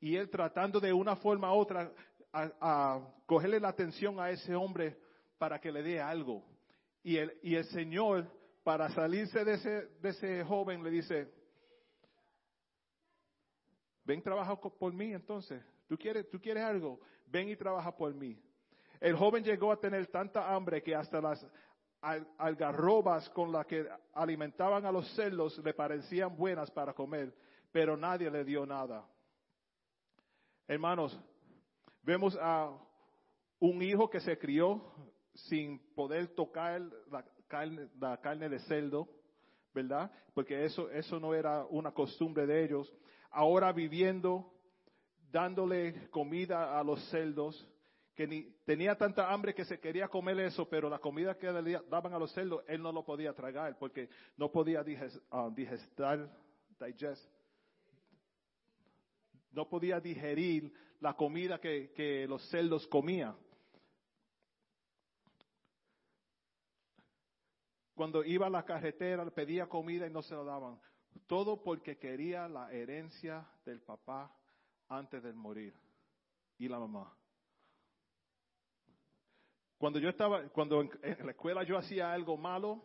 y 0.00 0.16
él 0.16 0.28
tratando 0.28 0.80
de 0.80 0.92
una 0.92 1.16
forma 1.16 1.54
u 1.54 1.58
otra 1.58 1.92
a, 2.32 3.00
cogerle 3.26 3.60
la 3.60 3.68
atención 3.68 4.18
a 4.20 4.30
ese 4.30 4.54
hombre 4.54 4.98
para 5.38 5.60
que 5.60 5.72
le 5.72 5.82
dé 5.82 6.00
algo. 6.00 6.44
Y 7.02 7.16
el, 7.16 7.38
y 7.42 7.54
el 7.54 7.64
Señor, 7.66 8.26
para 8.62 8.90
salirse 8.90 9.44
de 9.44 9.54
ese, 9.54 9.86
de 10.00 10.08
ese 10.08 10.44
joven, 10.44 10.82
le 10.82 10.90
dice, 10.90 11.32
ven 14.04 14.22
trabaja 14.22 14.56
por 14.56 14.92
mí 14.92 15.12
entonces. 15.12 15.62
¿Tú 15.86 15.96
quieres, 15.96 16.28
¿Tú 16.30 16.40
quieres 16.40 16.62
algo? 16.62 17.00
ven 17.30 17.48
y 17.48 17.56
trabaja 17.56 17.96
por 17.96 18.12
mí. 18.14 18.36
El 19.00 19.16
joven 19.16 19.42
llegó 19.42 19.72
a 19.72 19.80
tener 19.80 20.06
tanta 20.08 20.52
hambre 20.52 20.82
que 20.82 20.94
hasta 20.94 21.20
las 21.20 21.46
algarrobas 22.38 23.28
con 23.30 23.52
las 23.52 23.66
que 23.66 23.86
alimentaban 24.14 24.84
a 24.84 24.92
los 24.92 25.08
cerdos 25.14 25.58
le 25.58 25.74
parecían 25.74 26.34
buenas 26.36 26.70
para 26.70 26.92
comer, 26.92 27.34
pero 27.70 27.96
nadie 27.96 28.30
le 28.30 28.44
dio 28.44 28.66
nada. 28.66 29.06
Hermanos, 30.66 31.18
vemos 32.02 32.36
a 32.40 32.76
un 33.58 33.82
hijo 33.82 34.08
que 34.08 34.20
se 34.20 34.38
crió 34.38 34.82
sin 35.34 35.78
poder 35.94 36.28
tocar 36.28 36.80
la 37.10 37.24
carne, 37.46 37.88
la 37.98 38.16
carne 38.18 38.48
de 38.48 38.58
cerdo, 38.60 39.08
¿verdad? 39.74 40.10
Porque 40.34 40.64
eso, 40.64 40.90
eso 40.90 41.20
no 41.20 41.34
era 41.34 41.64
una 41.66 41.92
costumbre 41.92 42.46
de 42.46 42.64
ellos. 42.64 42.92
Ahora 43.30 43.72
viviendo 43.72 44.52
dándole 45.30 46.08
comida 46.10 46.78
a 46.78 46.82
los 46.82 47.02
cerdos, 47.10 47.66
que 48.14 48.26
ni, 48.26 48.42
tenía 48.64 48.96
tanta 48.96 49.32
hambre 49.32 49.54
que 49.54 49.64
se 49.64 49.78
quería 49.78 50.08
comer 50.08 50.40
eso, 50.40 50.68
pero 50.68 50.88
la 50.90 50.98
comida 50.98 51.36
que 51.38 51.50
le 51.52 51.80
daban 51.88 52.12
a 52.12 52.18
los 52.18 52.32
cerdos, 52.32 52.62
él 52.66 52.82
no 52.82 52.92
lo 52.92 53.04
podía 53.04 53.32
tragar 53.32 53.78
porque 53.78 54.08
no 54.36 54.50
podía 54.50 54.84
ah, 55.30 55.50
digestar, 55.54 56.28
digest, 56.80 57.24
no 59.52 59.68
podía 59.68 60.00
digerir 60.00 60.72
la 61.00 61.14
comida 61.14 61.58
que, 61.58 61.92
que 61.92 62.26
los 62.26 62.48
cerdos 62.50 62.86
comían. 62.86 63.36
Cuando 67.94 68.24
iba 68.24 68.46
a 68.46 68.50
la 68.50 68.64
carretera, 68.64 69.28
pedía 69.30 69.68
comida 69.68 70.06
y 70.06 70.10
no 70.10 70.22
se 70.22 70.34
lo 70.34 70.44
daban. 70.44 70.80
Todo 71.26 71.62
porque 71.62 71.98
quería 71.98 72.48
la 72.48 72.72
herencia 72.72 73.46
del 73.64 73.82
papá 73.82 74.34
antes 74.88 75.22
de 75.22 75.32
morir. 75.32 75.74
Y 76.58 76.68
la 76.68 76.78
mamá. 76.78 77.14
Cuando 79.78 79.98
yo 79.98 80.10
estaba, 80.10 80.48
cuando 80.50 80.82
en, 80.82 80.90
la 81.24 81.32
escuela 81.32 81.62
yo 81.62 81.78
hacía 81.78 82.12
algo 82.12 82.36
malo, 82.36 82.84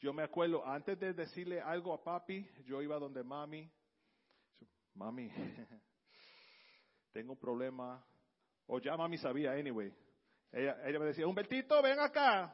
yo 0.00 0.12
me 0.12 0.22
acuerdo, 0.22 0.66
antes 0.66 0.98
de 0.98 1.14
decirle 1.14 1.62
algo 1.62 1.94
a 1.94 2.02
papi, 2.02 2.46
yo 2.66 2.82
iba 2.82 2.98
donde 2.98 3.24
mami. 3.24 3.70
Mami, 4.94 5.30
tengo 7.14 7.32
un 7.32 7.38
problema. 7.38 8.04
O 8.66 8.80
ya 8.80 8.96
mami 8.96 9.16
sabía, 9.16 9.52
anyway. 9.52 9.94
Ella, 10.52 10.76
ella 10.84 10.98
me 10.98 11.06
decía, 11.06 11.26
Humbertito, 11.26 11.80
ven 11.80 11.98
acá. 12.00 12.52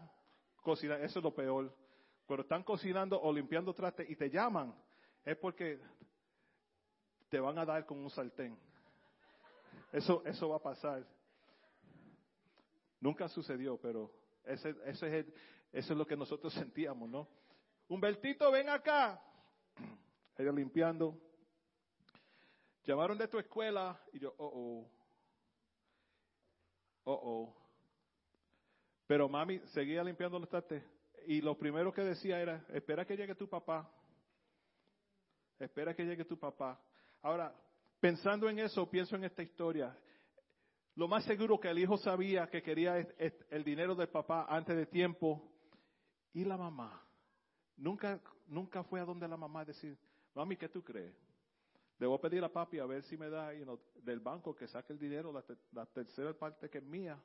Cocina, 0.63 0.99
eso 0.99 1.19
es 1.19 1.25
lo 1.25 1.35
peor. 1.35 1.75
Cuando 2.27 2.43
están 2.43 2.63
cocinando 2.63 3.21
o 3.21 3.33
limpiando 3.33 3.75
trastes 3.75 4.09
y 4.09 4.15
te 4.15 4.29
llaman, 4.29 4.75
es 5.25 5.37
porque 5.39 5.81
te 7.31 7.41
van 7.41 7.59
a 7.59 7.65
dar 7.65 7.87
con 7.87 7.99
un 7.99 8.11
sartén. 8.11 8.57
Eso, 9.93 10.23
eso 10.27 10.51
va 10.51 10.57
a 10.57 10.63
pasar. 10.63 11.07
Nunca 13.01 13.29
sucedió, 13.29 13.79
pero 13.79 14.13
ese, 14.45 14.77
ese 14.85 15.19
es 15.21 15.27
eso 15.73 15.93
es 15.93 15.99
lo 15.99 16.07
que 16.07 16.17
nosotros 16.17 16.53
sentíamos, 16.55 17.09
¿no? 17.09 17.29
Humbertito, 17.89 18.51
ven 18.53 18.69
acá. 18.69 19.21
Ella 20.37 20.53
limpiando. 20.53 21.19
Llamaron 22.85 23.19
de 23.19 23.29
tu 23.29 23.39
escuela 23.39 24.01
y 24.13 24.19
yo, 24.19 24.35
oh, 24.39 24.47
oh. 24.47 24.91
Oh, 27.05 27.21
oh. 27.23 27.57
Pero 29.07 29.29
mami 29.29 29.59
seguía 29.69 30.05
limpiando 30.05 30.39
los 30.39 30.49
trastes 30.49 30.83
y 31.27 31.41
lo 31.41 31.57
primero 31.57 31.93
que 31.93 32.03
decía 32.03 32.41
era, 32.41 32.65
espera 32.69 33.05
que 33.05 33.17
llegue 33.17 33.35
tu 33.35 33.49
papá. 33.49 33.91
Espera 35.59 35.95
que 35.95 36.05
llegue 36.05 36.25
tu 36.25 36.39
papá. 36.39 36.81
Ahora, 37.23 37.55
pensando 38.01 38.49
en 38.49 38.59
eso, 38.61 38.89
pienso 38.89 39.17
en 39.17 39.25
esta 39.25 39.43
historia. 39.43 39.97
Lo 40.95 41.07
más 41.07 41.25
seguro 41.25 41.61
que 41.61 41.69
el 41.69 41.79
hijo 41.79 41.97
sabía 41.99 42.49
que 42.49 42.63
quería 42.63 42.97
el 42.97 43.65
dinero 43.65 43.95
del 43.95 44.09
papá 44.09 44.47
antes 44.49 44.77
de 44.77 44.87
tiempo. 44.87 45.51
Y 46.33 46.45
la 46.45 46.57
mamá. 46.57 47.03
Nunca, 47.77 48.21
nunca 48.47 48.83
fue 48.85 49.01
a 49.01 49.05
donde 49.05 49.29
la 49.29 49.37
mamá 49.37 49.65
decir, 49.65 49.99
mami, 50.35 50.57
¿qué 50.57 50.69
tú 50.69 50.83
crees? 50.83 51.15
Debo 52.01 52.19
pedir 52.19 52.43
a 52.43 52.49
papi 52.49 52.79
a 52.79 52.87
ver 52.87 53.03
si 53.03 53.15
me 53.19 53.29
da 53.29 53.51
del 54.03 54.21
banco 54.21 54.55
que 54.57 54.67
saque 54.67 54.95
el 54.95 54.99
dinero, 54.99 55.31
la, 55.71 55.85
tercera 55.85 56.33
parte 56.33 56.71
que 56.71 56.79
es 56.79 56.85
mía. 56.85 57.23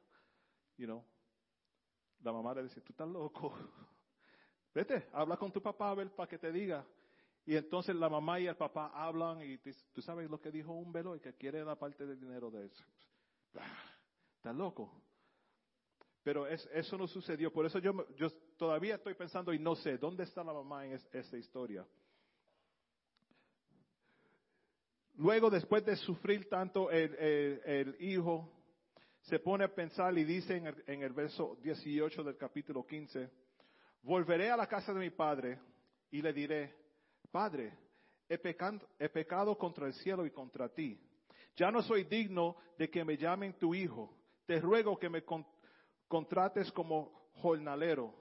You 0.76 0.86
know. 0.86 1.06
La 2.22 2.34
mamá 2.34 2.54
le 2.54 2.64
dice, 2.64 2.82
tú 2.82 2.92
estás 2.92 3.08
loco. 3.08 3.54
Vete, 4.76 5.08
habla 5.14 5.38
con 5.38 5.50
tu 5.50 5.62
papá 5.62 5.92
a 5.92 5.96
ver 5.96 6.14
para 6.14 6.28
que 6.28 6.38
te 6.38 6.52
diga. 6.52 6.86
Y 7.46 7.56
entonces 7.56 7.96
la 7.96 8.10
mamá 8.10 8.38
y 8.42 8.48
el 8.48 8.58
papá 8.58 8.92
hablan 8.94 9.42
y 9.44 9.58
tú 9.94 10.02
sabes 10.02 10.30
lo 10.30 10.42
que 10.42 10.52
dijo 10.52 10.74
un 10.74 10.92
velo 10.92 11.16
y 11.16 11.22
que 11.22 11.34
quiere 11.36 11.64
la 11.64 11.80
parte 11.80 12.06
del 12.06 12.20
dinero 12.20 12.52
de 12.52 12.66
eso. 12.66 12.84
Está 14.36 14.52
loco. 14.52 14.92
Pero 16.22 16.48
eso 16.48 16.98
no 16.98 17.08
sucedió. 17.08 17.54
Por 17.54 17.66
eso 17.66 17.80
yo, 17.80 18.14
yo 18.16 18.30
todavía 18.58 18.96
estoy 18.96 19.14
pensando 19.14 19.54
y 19.54 19.60
no 19.60 19.74
sé 19.76 19.98
dónde 19.98 20.24
está 20.24 20.44
la 20.44 20.52
mamá 20.52 20.86
en 20.86 21.00
esta 21.14 21.38
historia. 21.38 21.88
Luego, 25.18 25.50
después 25.50 25.86
de 25.86 25.96
sufrir 25.96 26.50
tanto 26.50 26.92
el, 26.92 27.96
hijo, 28.00 28.50
se 29.22 29.40
pone 29.40 29.64
a 29.64 29.74
pensar 29.74 30.18
y 30.18 30.26
dice 30.26 30.58
en 30.88 31.02
el, 31.02 31.14
verso 31.14 31.58
18 31.62 32.24
del 32.24 32.38
capítulo 32.38 32.86
15, 32.86 33.30
volveré 34.02 34.52
a 34.52 34.58
la 34.58 34.68
casa 34.68 34.94
de 34.94 35.00
mi 35.00 35.10
padre 35.10 35.60
y 36.12 36.22
le 36.22 36.34
diré, 36.34 36.74
Padre, 37.32 37.74
he, 38.28 38.38
pecado, 38.38 39.58
contra 39.58 39.88
el 39.88 39.94
cielo 39.94 40.26
y 40.26 40.32
contra 40.32 40.70
ti. 40.70 41.00
Ya 41.56 41.72
no 41.72 41.82
soy 41.82 42.04
digno 42.04 42.58
de 42.78 42.90
que 42.90 43.04
me 43.06 43.18
llamen 43.18 43.54
tu 43.54 43.74
hijo. 43.74 44.14
Te 44.46 44.60
ruego 44.60 44.98
que 44.98 45.10
me 45.10 45.24
contrates 46.08 46.72
como 46.74 47.30
jornalero. 47.36 48.14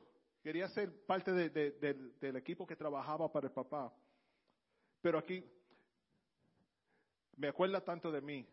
Quería 0.42 0.68
ser 0.68 1.04
parte 1.07 1.33
del 1.33 2.37
equipo 2.37 2.66
que 2.66 2.76
trabajaba 2.76 3.33
para 3.33 3.48
el 3.48 3.52
papá. 3.52 3.92
Pero 5.00 5.18
aquí 5.18 5.44
me 7.36 7.48
acuerda 7.48 7.80
tanto 7.80 8.10
de 8.10 8.20
mí. 8.20 8.46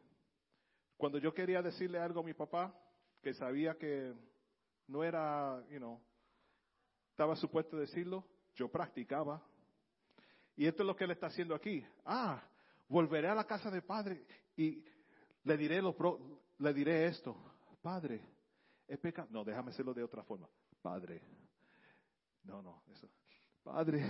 Cuando 0.97 1.17
yo 1.17 1.33
quería 1.33 1.61
decirle 1.61 1.99
algo 1.99 2.21
a 2.21 2.23
mi 2.23 2.33
papá, 2.33 2.73
que 3.21 3.33
sabía 3.33 3.77
que 3.77 4.13
no 4.87 5.03
era, 5.03 5.63
you 5.69 5.77
know, 5.77 5.99
estaba 7.11 7.35
supuesto 7.35 7.77
decirlo, 7.77 8.25
yo 8.55 8.69
practicaba. 8.69 9.41
Y 10.55 10.67
esto 10.67 10.83
es 10.83 10.87
lo 10.87 10.95
que 10.95 11.05
él 11.05 11.11
está 11.11 11.27
haciendo 11.27 11.55
aquí. 11.55 11.85
Ah, 12.05 12.41
volveré 12.87 13.27
a 13.27 13.35
la 13.35 13.45
casa 13.45 13.71
de 13.71 13.81
padre 13.81 14.25
y 14.55 14.83
le 15.43 15.57
diré, 15.57 15.81
lo 15.81 15.95
le 16.59 16.73
diré 16.73 17.07
esto. 17.07 17.35
Padre, 17.81 18.21
es 18.87 18.99
pecado. 18.99 19.27
No, 19.31 19.43
déjame 19.43 19.71
hacerlo 19.71 19.93
de 19.93 20.03
otra 20.03 20.23
forma. 20.23 20.47
Padre. 20.81 21.21
No, 22.43 22.61
no, 22.61 22.83
eso. 22.91 23.09
Padre, 23.63 24.03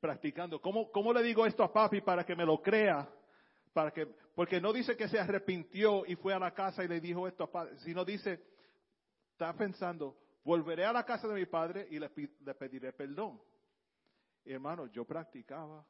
practicando. 0.00 0.60
¿Cómo, 0.60 0.90
¿Cómo 0.90 1.12
le 1.12 1.22
digo 1.22 1.44
esto 1.46 1.62
a 1.62 1.72
papi 1.72 2.00
para 2.00 2.24
que 2.24 2.36
me 2.36 2.46
lo 2.46 2.62
crea? 2.62 3.08
Para 3.72 3.90
que, 3.90 4.06
porque 4.34 4.60
no 4.60 4.72
dice 4.72 4.96
que 4.96 5.08
se 5.08 5.18
arrepintió 5.18 6.04
y 6.06 6.16
fue 6.16 6.34
a 6.34 6.38
la 6.38 6.52
casa 6.52 6.84
y 6.84 6.88
le 6.88 7.00
dijo 7.00 7.26
esto 7.26 7.44
a 7.44 7.50
padre, 7.50 7.78
sino 7.78 8.04
dice, 8.04 8.40
está 9.32 9.52
pensando, 9.54 10.16
volveré 10.44 10.84
a 10.84 10.92
la 10.92 11.04
casa 11.04 11.26
de 11.28 11.34
mi 11.34 11.46
padre 11.46 11.86
y 11.90 11.98
le 11.98 12.08
pediré 12.54 12.92
perdón 12.92 13.40
hermano, 14.44 14.86
yo 14.86 15.04
practicaba. 15.04 15.84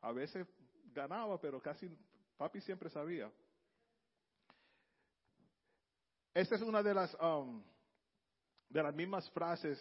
A 0.00 0.12
veces 0.12 0.46
ganaba, 0.92 1.40
pero 1.40 1.60
casi 1.60 1.88
papi 2.36 2.60
siempre 2.60 2.90
sabía. 2.90 3.30
Esta 6.32 6.54
es 6.54 6.62
una 6.62 6.82
de 6.82 6.94
las, 6.94 7.14
um, 7.20 7.62
de 8.68 8.82
las 8.82 8.94
mismas 8.94 9.28
frases 9.30 9.78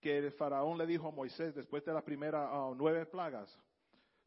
que 0.00 0.18
el 0.18 0.32
faraón 0.32 0.78
le 0.78 0.86
dijo 0.86 1.08
a 1.08 1.12
Moisés 1.12 1.54
después 1.54 1.84
de 1.84 1.92
las 1.92 2.02
primeras 2.02 2.48
ah, 2.50 2.72
nueve 2.76 3.06
plagas. 3.06 3.56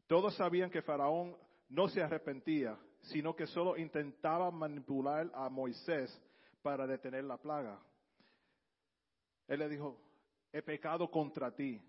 Todos 0.06 0.34
sabían 0.36 0.70
que 0.70 0.82
faraón 0.82 1.36
no 1.68 1.88
se 1.88 2.02
arrepentía, 2.02 2.78
sino 3.02 3.34
que 3.34 3.46
solo 3.46 3.76
intentaba 3.76 4.50
manipular 4.50 5.30
a 5.34 5.48
Moisés 5.48 6.20
para 6.62 6.86
detener 6.86 7.24
la 7.24 7.36
plaga. 7.36 7.78
Él 9.48 9.60
le 9.60 9.68
dijo, 9.68 10.00
he 10.52 10.62
pecado 10.62 11.10
contra 11.10 11.54
ti. 11.54 11.80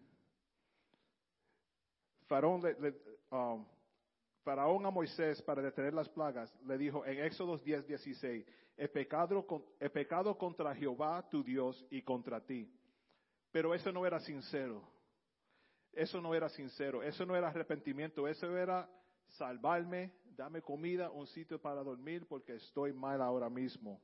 Faraón, 2.27 2.61
um, 3.31 4.85
a 4.85 4.91
Moisés 4.91 5.41
para 5.41 5.61
detener 5.61 5.93
las 5.93 6.09
plagas 6.09 6.53
le 6.65 6.77
dijo 6.77 7.05
en 7.05 7.19
Éxodo 7.23 7.57
10, 7.57 7.87
16, 7.87 8.45
he 8.77 8.87
pecado, 8.87 9.45
he 9.79 9.89
pecado 9.89 10.37
contra 10.37 10.75
Jehová 10.75 11.27
tu 11.29 11.43
Dios 11.43 11.85
y 11.89 12.01
contra 12.01 12.39
ti. 12.39 12.71
Pero 13.51 13.73
eso 13.73 13.91
no 13.91 14.05
era 14.05 14.19
sincero. 14.19 14.83
Eso 15.91 16.21
no 16.21 16.35
era 16.35 16.47
sincero. 16.49 17.01
Eso 17.01 17.25
no 17.25 17.35
era 17.35 17.47
arrepentimiento. 17.47 18.27
Eso 18.27 18.55
era 18.55 18.87
salvarme, 19.27 20.13
dame 20.35 20.61
comida, 20.61 21.09
un 21.11 21.27
sitio 21.27 21.59
para 21.61 21.83
dormir 21.83 22.27
porque 22.27 22.55
estoy 22.55 22.93
mal 22.93 23.21
ahora 23.21 23.49
mismo. 23.49 24.01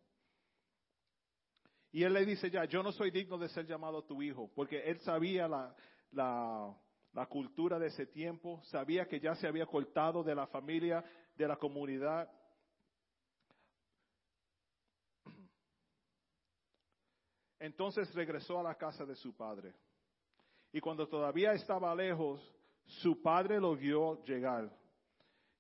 Y 1.92 2.04
él 2.04 2.14
le 2.14 2.26
dice 2.26 2.50
ya, 2.50 2.66
yo 2.66 2.82
no 2.82 2.92
soy 2.92 3.12
digno 3.12 3.38
de 3.38 3.50
ser 3.50 3.68
llamado 3.68 4.04
tu 4.04 4.22
hijo, 4.22 4.50
porque 4.56 4.82
él 4.90 5.00
sabía 5.02 5.48
la, 5.48 5.76
la, 6.12 6.76
la 7.14 7.26
cultura 7.28 7.78
de 7.78 7.88
ese 7.88 8.08
tiempo, 8.08 8.62
sabía 8.64 9.08
que 9.08 9.20
ya 9.20 9.36
se 9.36 9.48
había 9.48 9.68
cortado 9.68 10.24
de 10.24 10.34
la 10.34 10.48
familia, 10.48 11.06
de 11.36 11.48
la 11.48 11.56
comunidad. 11.56 12.30
Entonces 17.60 18.14
regresó 18.14 18.60
a 18.60 18.64
la 18.64 18.76
casa 18.76 19.06
de 19.06 19.16
su 19.16 19.36
padre. 19.36 19.74
Y 20.72 20.82
cuando 20.82 21.08
todavía 21.08 21.54
estaba 21.54 21.94
lejos, 21.94 22.42
su 22.86 23.22
padre 23.22 23.60
lo 23.60 23.76
vio 23.76 24.24
llegar. 24.26 24.76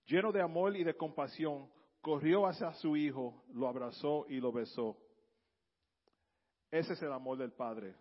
Lleno 0.06 0.32
de 0.32 0.42
amor 0.42 0.76
y 0.76 0.84
de 0.84 0.96
compasión, 0.96 1.70
corrió 2.02 2.46
hacia 2.46 2.74
su 2.74 2.98
hijo, 2.98 3.44
lo 3.54 3.68
abrazó 3.68 4.26
y 4.28 4.40
lo 4.40 4.52
besó. 4.52 4.98
Ese 6.70 6.94
es 6.94 7.02
el 7.02 7.14
amor 7.14 7.38
del 7.38 7.54
Padre. 7.54 7.96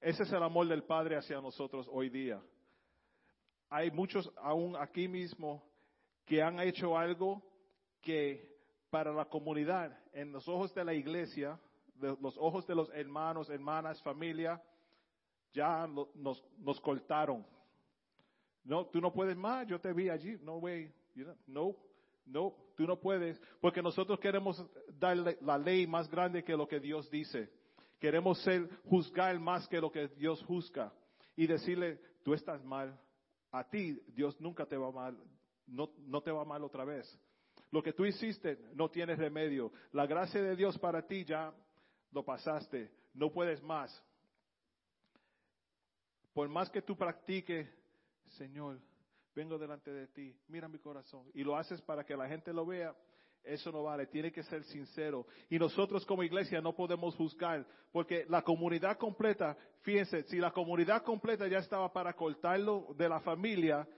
Ese 0.00 0.22
es 0.22 0.32
el 0.32 0.42
amor 0.42 0.68
del 0.68 0.84
Padre 0.84 1.16
hacia 1.16 1.40
nosotros 1.40 1.88
hoy 1.90 2.08
día. 2.08 2.40
Hay 3.68 3.90
muchos 3.90 4.30
aún 4.36 4.76
aquí 4.76 5.08
mismo 5.08 5.62
que 6.24 6.42
han 6.42 6.60
hecho 6.60 6.96
algo 6.96 7.42
que 8.00 8.56
para 8.90 9.12
la 9.12 9.24
comunidad, 9.24 9.98
en 10.12 10.32
los 10.32 10.48
ojos 10.48 10.72
de 10.74 10.84
la 10.84 10.94
iglesia, 10.94 11.58
de 11.94 12.16
los 12.20 12.36
ojos 12.38 12.66
de 12.66 12.74
los 12.74 12.88
hermanos, 12.90 13.50
hermanas, 13.50 14.00
familia, 14.02 14.62
ya 15.52 15.86
nos, 15.86 16.44
nos 16.58 16.80
cortaron. 16.80 17.44
No, 18.64 18.86
tú 18.86 19.00
no 19.00 19.12
puedes 19.12 19.36
más, 19.36 19.66
yo 19.66 19.80
te 19.80 19.92
vi 19.92 20.08
allí, 20.08 20.38
no 20.42 20.58
way, 20.58 20.92
no, 21.46 21.74
no, 22.26 22.54
tú 22.76 22.86
no 22.86 23.00
puedes, 23.00 23.40
porque 23.60 23.82
nosotros 23.82 24.18
queremos 24.20 24.62
darle 24.98 25.38
la 25.40 25.56
ley 25.56 25.86
más 25.86 26.08
grande 26.10 26.44
que 26.44 26.56
lo 26.56 26.68
que 26.68 26.80
Dios 26.80 27.10
dice. 27.10 27.50
Queremos 27.98 28.40
ser, 28.42 28.68
juzgar 28.84 29.38
más 29.40 29.66
que 29.66 29.80
lo 29.80 29.90
que 29.90 30.08
Dios 30.08 30.42
juzga. 30.44 30.92
Y 31.34 31.46
decirle, 31.46 32.00
tú 32.22 32.34
estás 32.34 32.64
mal. 32.64 32.98
A 33.50 33.68
ti 33.68 34.00
Dios 34.08 34.40
nunca 34.40 34.66
te 34.66 34.76
va 34.76 34.92
mal. 34.92 35.18
No, 35.66 35.90
no 35.98 36.20
te 36.22 36.30
va 36.30 36.44
mal 36.44 36.62
otra 36.62 36.84
vez. 36.84 37.18
Lo 37.70 37.82
que 37.82 37.92
tú 37.92 38.04
hiciste 38.04 38.58
no 38.74 38.90
tiene 38.90 39.16
remedio. 39.16 39.72
La 39.92 40.06
gracia 40.06 40.42
de 40.42 40.56
Dios 40.56 40.78
para 40.78 41.06
ti 41.06 41.24
ya 41.24 41.52
lo 42.12 42.24
pasaste. 42.24 42.90
No 43.14 43.30
puedes 43.32 43.62
más. 43.62 44.04
Por 46.32 46.48
más 46.48 46.70
que 46.70 46.82
tú 46.82 46.96
practiques, 46.96 47.68
Señor, 48.30 48.80
vengo 49.34 49.58
delante 49.58 49.92
de 49.92 50.08
ti, 50.08 50.36
mira 50.48 50.68
mi 50.68 50.78
corazón. 50.78 51.30
Y 51.34 51.42
lo 51.44 51.56
haces 51.56 51.80
para 51.82 52.04
que 52.04 52.16
la 52.16 52.28
gente 52.28 52.52
lo 52.52 52.66
vea. 52.66 52.94
Eso 53.44 53.70
no 53.70 53.84
vale, 53.84 54.06
tiene 54.06 54.32
que 54.32 54.42
ser 54.42 54.64
sincero. 54.64 55.26
Y 55.48 55.58
nosotros 55.58 56.04
como 56.04 56.22
iglesia 56.22 56.60
no 56.60 56.74
podemos 56.74 57.14
juzgar, 57.14 57.64
porque 57.92 58.26
la 58.28 58.42
comunidad 58.42 58.98
completa, 58.98 59.56
fíjense, 59.80 60.24
si 60.24 60.38
la 60.38 60.50
comunidad 60.50 61.02
completa 61.02 61.46
ya 61.46 61.58
estaba 61.58 61.90
para 61.92 62.12
cortarlo 62.14 62.94
de 62.96 63.08
la 63.08 63.20
familia, 63.20 63.88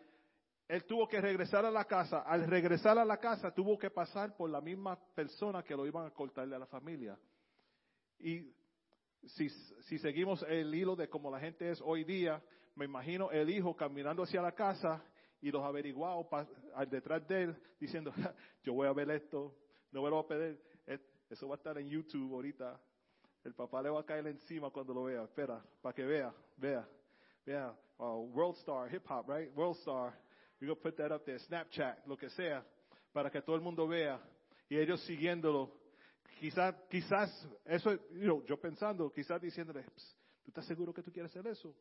él 0.68 0.84
tuvo 0.84 1.08
que 1.08 1.20
regresar 1.20 1.64
a 1.64 1.70
la 1.70 1.84
casa. 1.84 2.20
Al 2.20 2.46
regresar 2.46 2.96
a 2.96 3.04
la 3.04 3.16
casa 3.16 3.52
tuvo 3.52 3.76
que 3.76 3.90
pasar 3.90 4.36
por 4.36 4.50
la 4.50 4.60
misma 4.60 4.96
persona 5.14 5.64
que 5.64 5.74
lo 5.74 5.84
iban 5.84 6.06
a 6.06 6.10
cortar 6.10 6.48
de 6.48 6.58
la 6.58 6.66
familia. 6.66 7.18
Y 8.20 8.52
si, 9.26 9.48
si 9.48 9.98
seguimos 9.98 10.42
el 10.48 10.74
hilo 10.74 10.96
de 10.96 11.08
cómo 11.08 11.30
la 11.30 11.40
gente 11.40 11.70
es 11.70 11.80
hoy 11.80 12.04
día, 12.04 12.42
me 12.74 12.84
imagino 12.84 13.30
el 13.30 13.50
hijo 13.50 13.76
caminando 13.76 14.22
hacia 14.22 14.42
la 14.42 14.52
casa 14.52 15.04
y 15.40 15.50
los 15.50 15.62
averiguados 15.62 16.26
al 16.74 16.88
detrás 16.88 17.26
de 17.26 17.42
él 17.42 17.56
diciendo, 17.78 18.12
yo 18.62 18.74
voy 18.74 18.88
a 18.88 18.92
ver 18.92 19.10
esto, 19.10 19.54
no 19.92 20.02
me 20.02 20.10
lo 20.10 20.16
voy 20.16 20.24
a 20.24 20.28
pedir, 20.28 20.70
eso 21.30 21.46
va 21.46 21.54
a 21.54 21.58
estar 21.58 21.78
en 21.78 21.88
YouTube 21.88 22.34
ahorita. 22.34 22.78
El 23.44 23.54
papá 23.54 23.80
le 23.80 23.88
va 23.88 24.00
a 24.00 24.04
caer 24.04 24.26
encima 24.26 24.68
cuando 24.70 24.92
lo 24.92 25.04
vea. 25.04 25.22
Espera, 25.22 25.64
para 25.80 25.94
que 25.94 26.04
vea, 26.04 26.34
vea, 26.56 26.86
vea. 27.46 27.74
Uh, 27.98 28.28
World 28.34 28.56
Star, 28.58 28.92
hip 28.92 29.04
hop, 29.08 29.28
right? 29.28 29.56
World 29.56 29.76
Star. 29.78 30.12
We're 30.60 30.66
going 30.66 30.80
put 30.82 30.96
that 30.96 31.12
up 31.12 31.24
there, 31.24 31.38
Snapchat, 31.38 32.06
lo 32.06 32.16
que 32.16 32.28
sea, 32.30 32.62
para 33.12 33.30
que 33.30 33.40
todo 33.40 33.56
el 33.56 33.62
mundo 33.62 33.86
vea. 33.86 34.20
Y 34.68 34.76
ellos 34.76 35.00
siguiéndolo. 35.06 35.79
Quizás, 36.40 36.74
quizás, 36.88 37.48
eso, 37.66 37.98
yo 38.46 38.58
pensando, 38.58 39.12
quizás 39.12 39.42
diciéndole, 39.42 39.82
¿tú 40.42 40.46
estás 40.46 40.64
seguro 40.64 40.94
que 40.94 41.02
tú 41.02 41.12
quieres 41.12 41.30
hacer 41.30 41.46
eso? 41.46 41.76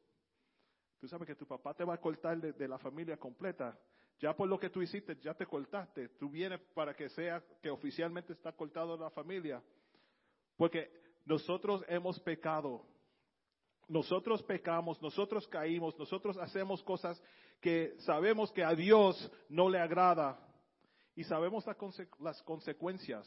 Tú 1.00 1.08
sabes 1.08 1.26
que 1.26 1.36
tu 1.36 1.48
papá 1.48 1.74
te 1.74 1.86
va 1.86 1.94
a 1.94 2.02
cortar 2.02 2.42
de, 2.42 2.68
la 2.68 2.78
familia 2.78 3.16
completa. 3.16 3.80
Ya 4.20 4.36
por 4.36 4.50
lo 4.50 4.60
que 4.60 4.70
tú 4.70 4.82
hiciste, 4.82 5.16
ya 5.22 5.34
te 5.34 5.46
cortaste. 5.46 6.10
Tú 6.10 6.30
vienes 6.30 6.60
para 6.74 6.94
que 6.94 7.08
sea 7.08 7.42
que 7.62 7.70
oficialmente 7.70 8.34
está 8.34 8.52
cortado 8.52 8.98
la 8.98 9.10
familia. 9.10 9.64
Porque 10.58 10.92
nosotros 11.24 11.86
hemos 11.88 12.20
pecado. 12.20 12.86
Nosotros 13.88 14.44
pecamos, 14.44 15.02
nosotros 15.02 15.48
caímos, 15.48 15.98
nosotros 15.98 16.38
hacemos 16.38 16.84
cosas 16.84 17.24
que 17.62 17.96
sabemos 18.00 18.52
que 18.52 18.66
a 18.66 18.76
Dios 18.76 19.32
no 19.48 19.70
le 19.70 19.80
agrada 19.80 20.38
y 21.16 21.24
sabemos 21.24 21.66
las 22.20 22.44
consecuencias. 22.44 23.26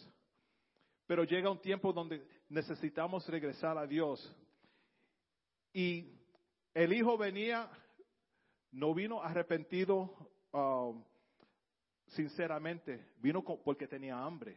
Pero 1.12 1.25
llega 1.25 1.51
un 1.51 1.61
tiempo 1.61 1.92
donde 1.92 2.27
necesitamos 2.48 3.29
regresar 3.29 3.77
a 3.77 3.87
Dios. 3.87 4.35
Y 5.70 6.11
el 6.72 6.90
hijo 6.90 7.18
venía, 7.18 7.70
no 8.70 8.94
vino 8.94 9.22
arrepentido 9.22 10.11
um, 10.53 11.05
sinceramente, 12.07 13.12
vino 13.18 13.44
porque 13.44 13.87
tenía 13.87 14.25
hambre. 14.25 14.57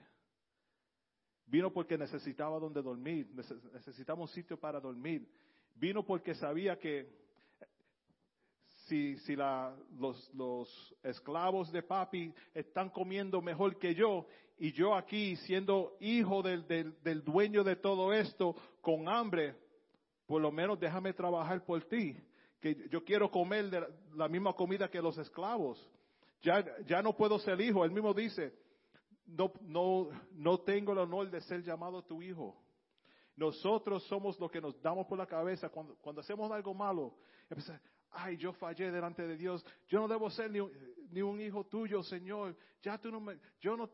Vino 1.45 1.73
porque 1.73 1.97
necesitaba 1.97 2.57
donde 2.57 2.81
dormir, 2.81 3.29
necesitaba 3.73 4.21
un 4.21 4.29
sitio 4.29 4.57
para 4.57 4.79
dormir. 4.79 5.29
Vino 5.73 6.05
porque 6.05 6.33
sabía 6.35 6.79
que 6.79 7.13
si, 8.85 9.17
si 9.17 9.35
la, 9.35 9.75
los, 9.99 10.33
los, 10.33 10.95
esclavos 11.03 11.69
de 11.73 11.83
papi 11.83 12.33
están 12.53 12.89
comiendo 12.91 13.41
mejor 13.41 13.77
que 13.77 13.93
yo 13.93 14.25
y 14.57 14.71
yo 14.71 14.95
aquí 14.95 15.35
siendo 15.37 15.97
hijo 15.99 16.41
del, 16.41 16.67
del, 16.67 17.01
del 17.03 17.23
dueño 17.23 17.63
de 17.63 17.75
todo 17.75 18.13
esto 18.13 18.55
con 18.81 19.09
hambre, 19.09 19.55
por 20.25 20.41
lo 20.41 20.51
menos 20.51 20.79
déjame 20.79 21.13
trabajar 21.13 21.63
por 21.65 21.83
ti, 21.83 22.15
que 22.61 22.87
yo 22.89 23.03
quiero 23.03 23.29
comer 23.29 23.65
la 24.15 24.27
misma 24.27 24.53
comida 24.53 24.89
que 24.89 25.01
los 25.01 25.17
esclavos. 25.17 25.79
Ya, 26.41 26.63
ya 26.85 27.01
no 27.01 27.15
puedo 27.15 27.37
ser 27.39 27.59
hijo. 27.59 27.83
Él 27.83 27.91
mismo 27.91 28.13
dice, 28.13 28.53
no, 29.25 29.51
no, 29.61 30.09
no 30.31 30.59
tengo 30.59 30.93
el 30.93 30.99
honor 30.99 31.29
de 31.29 31.41
ser 31.41 31.61
llamado 31.61 32.03
tu 32.03 32.21
hijo. 32.21 32.55
Nosotros 33.35 34.03
somos 34.07 34.39
los 34.39 34.49
que 34.49 34.61
nos 34.61 34.81
damos 34.81 35.05
por 35.07 35.17
la 35.17 35.25
cabeza 35.25 35.69
cuando, 35.69 35.95
cuando 35.97 36.21
hacemos 36.21 36.49
algo 36.51 36.73
malo. 36.73 37.17
ay, 38.11 38.37
yo 38.37 38.53
fallé 38.53 38.91
delante 38.91 39.27
de 39.27 39.35
Dios. 39.35 39.65
Yo 39.87 39.99
no 39.99 40.07
debo 40.07 40.29
ser 40.29 40.49
ni 40.49 40.59
un, 40.59 40.71
ni 41.11 41.21
un 41.21 41.41
hijo 41.41 41.65
tuyo, 41.65 42.01
Señor. 42.03 42.55
Ya 42.81 42.97
tú 42.97 43.11
no 43.11 43.19
me, 43.19 43.37
yo 43.59 43.75
no, 43.75 43.89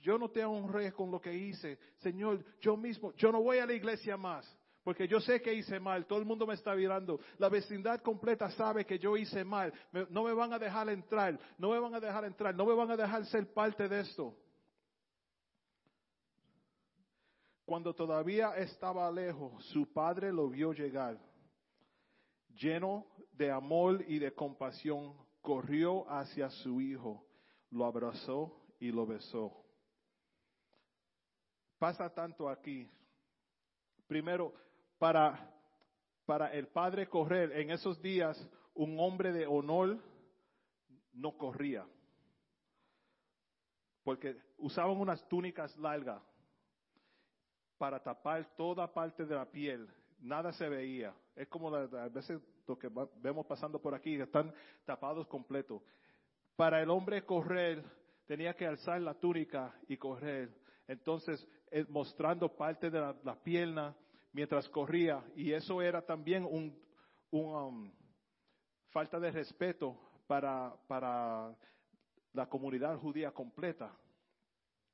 yo 0.00 0.18
no 0.18 0.30
te 0.30 0.44
honré 0.44 0.92
con 0.92 1.10
lo 1.10 1.20
que 1.20 1.34
hice. 1.34 1.78
Señor, 1.98 2.44
yo 2.60 2.76
mismo, 2.76 3.12
yo 3.14 3.30
no 3.32 3.42
voy 3.42 3.58
a 3.58 3.66
la 3.66 3.72
iglesia 3.72 4.16
más. 4.16 4.46
Porque 4.82 5.06
yo 5.06 5.20
sé 5.20 5.42
que 5.42 5.52
hice 5.52 5.78
mal, 5.78 6.06
todo 6.06 6.18
el 6.18 6.24
mundo 6.24 6.46
me 6.46 6.54
está 6.54 6.74
mirando. 6.74 7.20
La 7.38 7.50
vecindad 7.50 8.00
completa 8.00 8.50
sabe 8.52 8.86
que 8.86 8.98
yo 8.98 9.16
hice 9.16 9.44
mal. 9.44 9.72
no 10.08 10.24
me 10.24 10.32
van 10.32 10.52
a 10.54 10.58
dejar 10.58 10.88
entrar, 10.88 11.38
no 11.58 11.70
me 11.70 11.78
van 11.78 11.94
a 11.94 12.00
dejar 12.00 12.24
entrar, 12.24 12.54
no 12.54 12.64
me 12.64 12.74
van 12.74 12.90
a 12.90 12.96
dejar 12.96 13.26
ser 13.26 13.52
parte 13.52 13.88
de 13.88 14.00
esto. 14.00 14.34
Cuando 17.66 17.94
todavía 17.94 18.56
estaba 18.56 19.10
lejos, 19.12 19.64
su 19.66 19.92
padre 19.92 20.32
lo 20.32 20.48
vio 20.48 20.72
llegar. 20.72 21.18
Lleno 22.48 23.06
de 23.32 23.50
amor 23.50 24.02
y 24.08 24.18
de 24.18 24.34
compasión, 24.34 25.14
corrió 25.40 26.10
hacia 26.10 26.50
su 26.50 26.80
hijo, 26.80 27.24
lo 27.70 27.84
abrazó 27.84 28.60
y 28.80 28.90
lo 28.90 29.06
besó. 29.06 29.59
Pasa 31.80 32.10
tanto 32.10 32.46
aquí. 32.46 32.86
Primero, 34.06 34.52
para, 34.98 35.50
para 36.26 36.52
el 36.52 36.68
padre 36.68 37.08
correr 37.08 37.52
en 37.52 37.70
esos 37.70 38.02
días, 38.02 38.36
un 38.74 39.00
hombre 39.00 39.32
de 39.32 39.46
honor 39.46 39.98
no 41.14 41.38
corría. 41.38 41.86
Porque 44.04 44.36
usaban 44.58 44.98
unas 44.98 45.26
túnicas 45.26 45.74
largas 45.78 46.22
para 47.78 47.98
tapar 48.02 48.44
toda 48.56 48.92
parte 48.92 49.24
de 49.24 49.34
la 49.34 49.50
piel. 49.50 49.88
Nada 50.18 50.52
se 50.52 50.68
veía. 50.68 51.14
Es 51.34 51.48
como 51.48 51.74
a 51.74 52.08
veces 52.10 52.42
lo 52.66 52.78
que 52.78 52.90
vemos 53.22 53.46
pasando 53.46 53.80
por 53.80 53.94
aquí, 53.94 54.16
están 54.20 54.52
tapados 54.84 55.26
completo. 55.28 55.82
Para 56.56 56.82
el 56.82 56.90
hombre 56.90 57.24
correr, 57.24 57.82
tenía 58.26 58.52
que 58.54 58.66
alzar 58.66 59.00
la 59.00 59.14
túnica 59.14 59.74
y 59.88 59.96
correr. 59.96 60.60
Entonces, 60.86 61.48
mostrando 61.88 62.48
parte 62.48 62.90
de 62.90 63.00
la, 63.00 63.38
pierna 63.42 63.94
mientras 64.32 64.68
corría. 64.68 65.22
Y 65.36 65.52
eso 65.52 65.80
era 65.80 66.02
también 66.02 66.44
un, 66.44 66.76
um, 67.30 67.92
falta 68.90 69.18
de 69.20 69.30
respeto 69.30 69.96
para, 70.26 70.74
para 70.86 71.56
la 72.32 72.48
comunidad 72.48 72.98
judía 72.98 73.32
completa. 73.32 73.94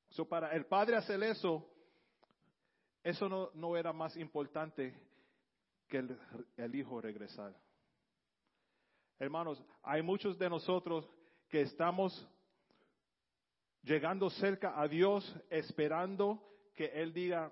So, 0.09 0.27
para 0.27 0.51
el 0.53 0.65
padre 0.65 0.95
hacer 0.95 1.21
eso, 1.23 1.67
eso 3.03 3.27
no, 3.27 3.51
no 3.53 3.75
era 3.75 3.91
más 3.91 4.15
importante 4.17 4.95
que 5.87 5.97
el, 5.97 6.19
el 6.57 6.75
hijo 6.75 7.01
regresar. 7.01 7.53
Hermanos, 9.19 9.63
hay 9.81 10.01
muchos 10.01 10.37
de 10.37 10.49
nosotros 10.49 11.09
que 11.49 11.61
estamos 11.61 12.27
llegando 13.81 14.29
cerca 14.29 14.79
a 14.79 14.87
Dios 14.87 15.35
esperando 15.49 16.43
que 16.77 16.85
Él 16.85 17.11
diga, 17.11 17.51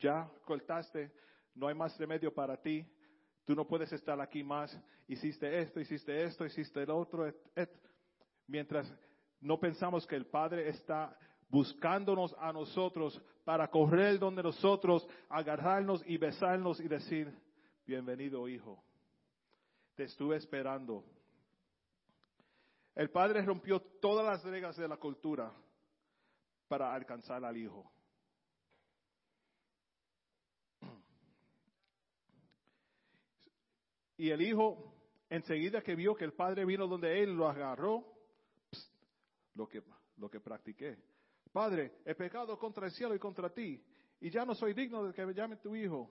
ya 0.00 0.28
cortaste, 0.46 1.12
no 1.54 1.68
hay 1.68 1.74
más 1.74 1.96
remedio 1.98 2.32
para 2.32 2.56
ti, 2.56 2.84
tú 3.44 3.54
no 3.54 3.66
puedes 3.66 3.92
estar 3.92 4.18
aquí 4.20 4.42
más, 4.42 4.76
hiciste 5.06 5.60
esto, 5.60 5.78
hiciste 5.78 6.24
esto, 6.24 6.46
hiciste 6.46 6.82
el 6.82 6.90
otro, 6.90 7.30
mientras 8.46 8.90
no 9.38 9.60
pensamos 9.60 10.06
que 10.06 10.16
el 10.16 10.24
Padre 10.26 10.70
está 10.70 11.16
buscándonos 11.50 12.34
a 12.38 12.50
nosotros 12.54 13.20
para 13.44 13.68
correr 13.68 14.18
donde 14.18 14.42
nosotros, 14.42 15.06
agarrarnos 15.28 16.02
y 16.06 16.16
besarnos 16.16 16.80
y 16.80 16.88
decir, 16.88 17.30
bienvenido 17.86 18.48
hijo, 18.48 18.82
te 19.94 20.04
estuve 20.04 20.36
esperando. 20.36 21.04
El 22.94 23.10
padre 23.10 23.42
rompió 23.42 23.80
todas 23.80 24.24
las 24.24 24.44
reglas 24.44 24.76
de 24.76 24.88
la 24.88 24.96
cultura 24.96 25.52
para 26.68 26.94
alcanzar 26.94 27.44
al 27.44 27.56
hijo. 27.56 27.90
Y 34.22 34.30
el 34.30 34.40
hijo, 34.40 34.94
enseguida 35.28 35.82
que 35.82 35.96
vio 35.96 36.14
que 36.14 36.24
el 36.24 36.32
padre 36.32 36.64
vino 36.64 36.86
donde 36.86 37.24
él, 37.24 37.34
lo 37.34 37.48
agarró, 37.48 38.04
lo, 39.56 39.66
que, 39.66 40.38
practiqué. 40.38 40.96
Padre, 41.52 41.98
he 42.04 42.14
pecado 42.14 42.56
contra 42.56 42.86
el 42.86 42.92
cielo 42.92 43.16
y 43.16 43.18
contra 43.18 43.52
ti, 43.52 43.84
y 44.20 44.30
ya 44.30 44.44
no 44.44 44.54
soy 44.54 44.74
digno 44.74 45.04
de 45.04 45.12
que 45.12 45.26
me 45.26 45.34
llame 45.34 45.56
tu 45.56 45.74
hijo. 45.74 46.08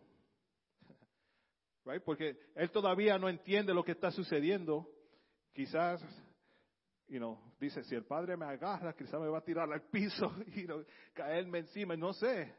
Porque 2.03 2.37
él 2.53 2.69
todavía 2.69 3.17
no 3.17 3.29
entiende 3.29 3.73
lo 3.73 3.85
que 3.85 3.93
está 3.93 4.11
sucediendo. 4.11 4.89
Quizás, 5.53 6.01
you 7.07 7.17
know, 7.17 7.39
dice, 7.61 7.81
si 7.83 7.95
el 7.95 8.03
padre 8.03 8.35
me 8.35 8.43
agarra, 8.43 8.91
quizás 8.91 9.21
me 9.21 9.29
va 9.29 9.37
a 9.37 9.45
tirar 9.45 9.71
al 9.71 9.83
piso 9.83 10.35
y 10.47 10.67
caerme 11.13 11.59
encima, 11.59 11.95
no 11.95 12.11
sé. 12.11 12.53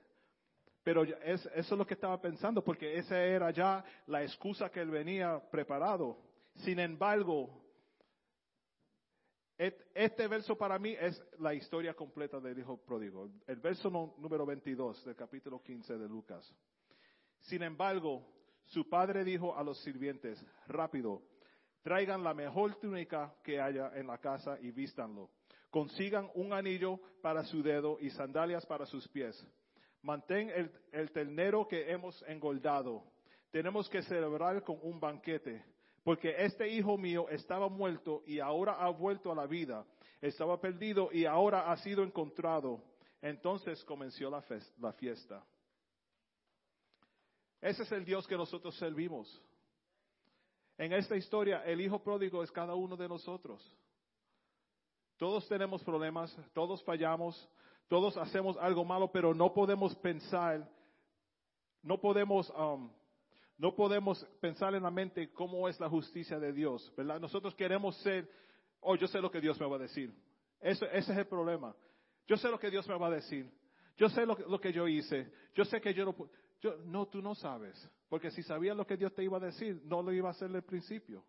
Pero 0.82 1.04
eso 1.04 1.48
es 1.54 1.70
lo 1.70 1.86
que 1.86 1.94
estaba 1.94 2.20
pensando, 2.20 2.62
porque 2.62 2.98
esa 2.98 3.22
era 3.22 3.50
ya 3.50 3.84
la 4.06 4.22
excusa 4.22 4.70
que 4.70 4.80
él 4.80 4.90
venía 4.90 5.40
preparado. 5.50 6.18
Sin 6.56 6.80
embargo, 6.80 7.62
este 9.58 10.26
verso 10.26 10.56
para 10.56 10.78
mí 10.78 10.96
es 10.98 11.22
la 11.38 11.54
historia 11.54 11.94
completa 11.94 12.40
del 12.40 12.58
hijo 12.58 12.78
pródigo. 12.78 13.30
El 13.46 13.60
verso 13.60 13.90
número 14.18 14.44
22 14.44 15.04
del 15.04 15.14
capítulo 15.14 15.62
15 15.62 15.98
de 15.98 16.08
Lucas. 16.08 16.52
Sin 17.42 17.62
embargo, 17.62 18.26
su 18.64 18.88
padre 18.88 19.22
dijo 19.22 19.56
a 19.56 19.62
los 19.62 19.78
sirvientes, 19.82 20.44
rápido, 20.66 21.22
traigan 21.82 22.24
la 22.24 22.34
mejor 22.34 22.74
túnica 22.76 23.34
que 23.44 23.60
haya 23.60 23.92
en 23.94 24.08
la 24.08 24.18
casa 24.18 24.58
y 24.60 24.72
vístanlo. 24.72 25.30
Consigan 25.70 26.28
un 26.34 26.52
anillo 26.52 26.98
para 27.22 27.44
su 27.44 27.62
dedo 27.62 27.98
y 28.00 28.10
sandalias 28.10 28.66
para 28.66 28.84
sus 28.84 29.06
pies. 29.08 29.46
Mantén 30.02 30.50
el, 30.92 31.10
ternero 31.12 31.66
que 31.68 31.90
hemos 31.90 32.22
engordado. 32.26 33.04
Tenemos 33.50 33.88
que 33.88 34.02
celebrar 34.02 34.62
con 34.64 34.78
un 34.82 34.98
banquete 34.98 35.64
porque 36.02 36.34
este 36.36 36.68
hijo 36.68 36.98
mío 36.98 37.28
estaba 37.28 37.68
muerto 37.68 38.22
y 38.26 38.40
ahora 38.40 38.72
ha 38.72 38.88
vuelto 38.90 39.30
a 39.30 39.34
la 39.34 39.46
vida. 39.46 39.86
Estaba 40.20 40.60
perdido 40.60 41.10
y 41.12 41.24
ahora 41.24 41.70
ha 41.70 41.76
sido 41.76 42.02
encontrado. 42.02 42.82
Entonces 43.20 43.84
comenzó 43.84 44.28
la, 44.28 44.42
fiesta. 44.92 45.44
Ese 47.60 47.84
es 47.84 47.92
el 47.92 48.04
Dios 48.04 48.26
que 48.26 48.36
nosotros 48.36 48.76
servimos. 48.76 49.40
En 50.76 50.92
esta 50.92 51.16
historia, 51.16 51.64
el 51.64 51.80
hijo 51.80 52.02
pródigo 52.02 52.42
es 52.42 52.50
cada 52.50 52.74
uno 52.74 52.96
de 52.96 53.08
nosotros. 53.08 53.62
Todos 55.16 55.46
tenemos 55.46 55.84
problemas, 55.84 56.36
todos 56.52 56.82
fallamos, 56.82 57.48
todos 57.88 58.16
hacemos 58.16 58.56
algo 58.58 58.84
malo, 58.84 59.10
pero 59.10 59.34
no 59.34 59.52
podemos 59.52 59.94
pensar, 59.96 60.68
no 61.82 62.00
podemos 62.00 62.50
um, 62.50 62.90
no 63.58 63.74
podemos 63.76 64.24
pensar 64.40 64.74
en 64.74 64.82
la 64.82 64.90
mente 64.90 65.32
cómo 65.32 65.68
es 65.68 65.78
la 65.78 65.88
justicia 65.88 66.38
de 66.38 66.52
Dios, 66.52 66.92
¿verdad? 66.96 67.20
Nosotros 67.20 67.54
queremos 67.54 67.96
ser, 67.98 68.28
oh, 68.80 68.96
yo 68.96 69.06
sé 69.06 69.20
lo 69.20 69.30
que 69.30 69.40
Dios 69.40 69.60
me 69.60 69.66
va 69.66 69.76
a 69.76 69.80
decir. 69.80 70.12
ese 70.60 70.86
es 70.92 71.08
el 71.08 71.26
problema. 71.26 71.74
Yo 72.26 72.36
sé 72.36 72.48
lo 72.48 72.58
que 72.58 72.70
Dios 72.70 72.88
me 72.88 72.98
va 72.98 73.08
a 73.08 73.10
decir. 73.10 73.50
Yo 73.96 74.08
sé 74.08 74.24
lo, 74.26 74.60
que 74.60 74.72
yo 74.72 74.88
hice. 74.88 75.30
Yo 75.54 75.64
sé 75.64 75.80
que 75.80 75.94
yo 75.94 76.04
no 76.04 76.16
yo, 76.60 76.76
No, 76.84 77.06
tú 77.06 77.20
no 77.20 77.34
sabes. 77.34 77.88
Porque 78.08 78.30
si 78.30 78.42
sabías 78.42 78.76
lo 78.76 78.86
que 78.86 78.96
Dios 78.96 79.14
te 79.14 79.22
iba 79.22 79.36
a 79.36 79.40
decir, 79.40 79.80
no 79.84 80.02
lo 80.02 80.12
iba 80.12 80.28
a 80.28 80.32
hacer 80.32 80.50
el 80.50 80.62
principio. 80.62 81.24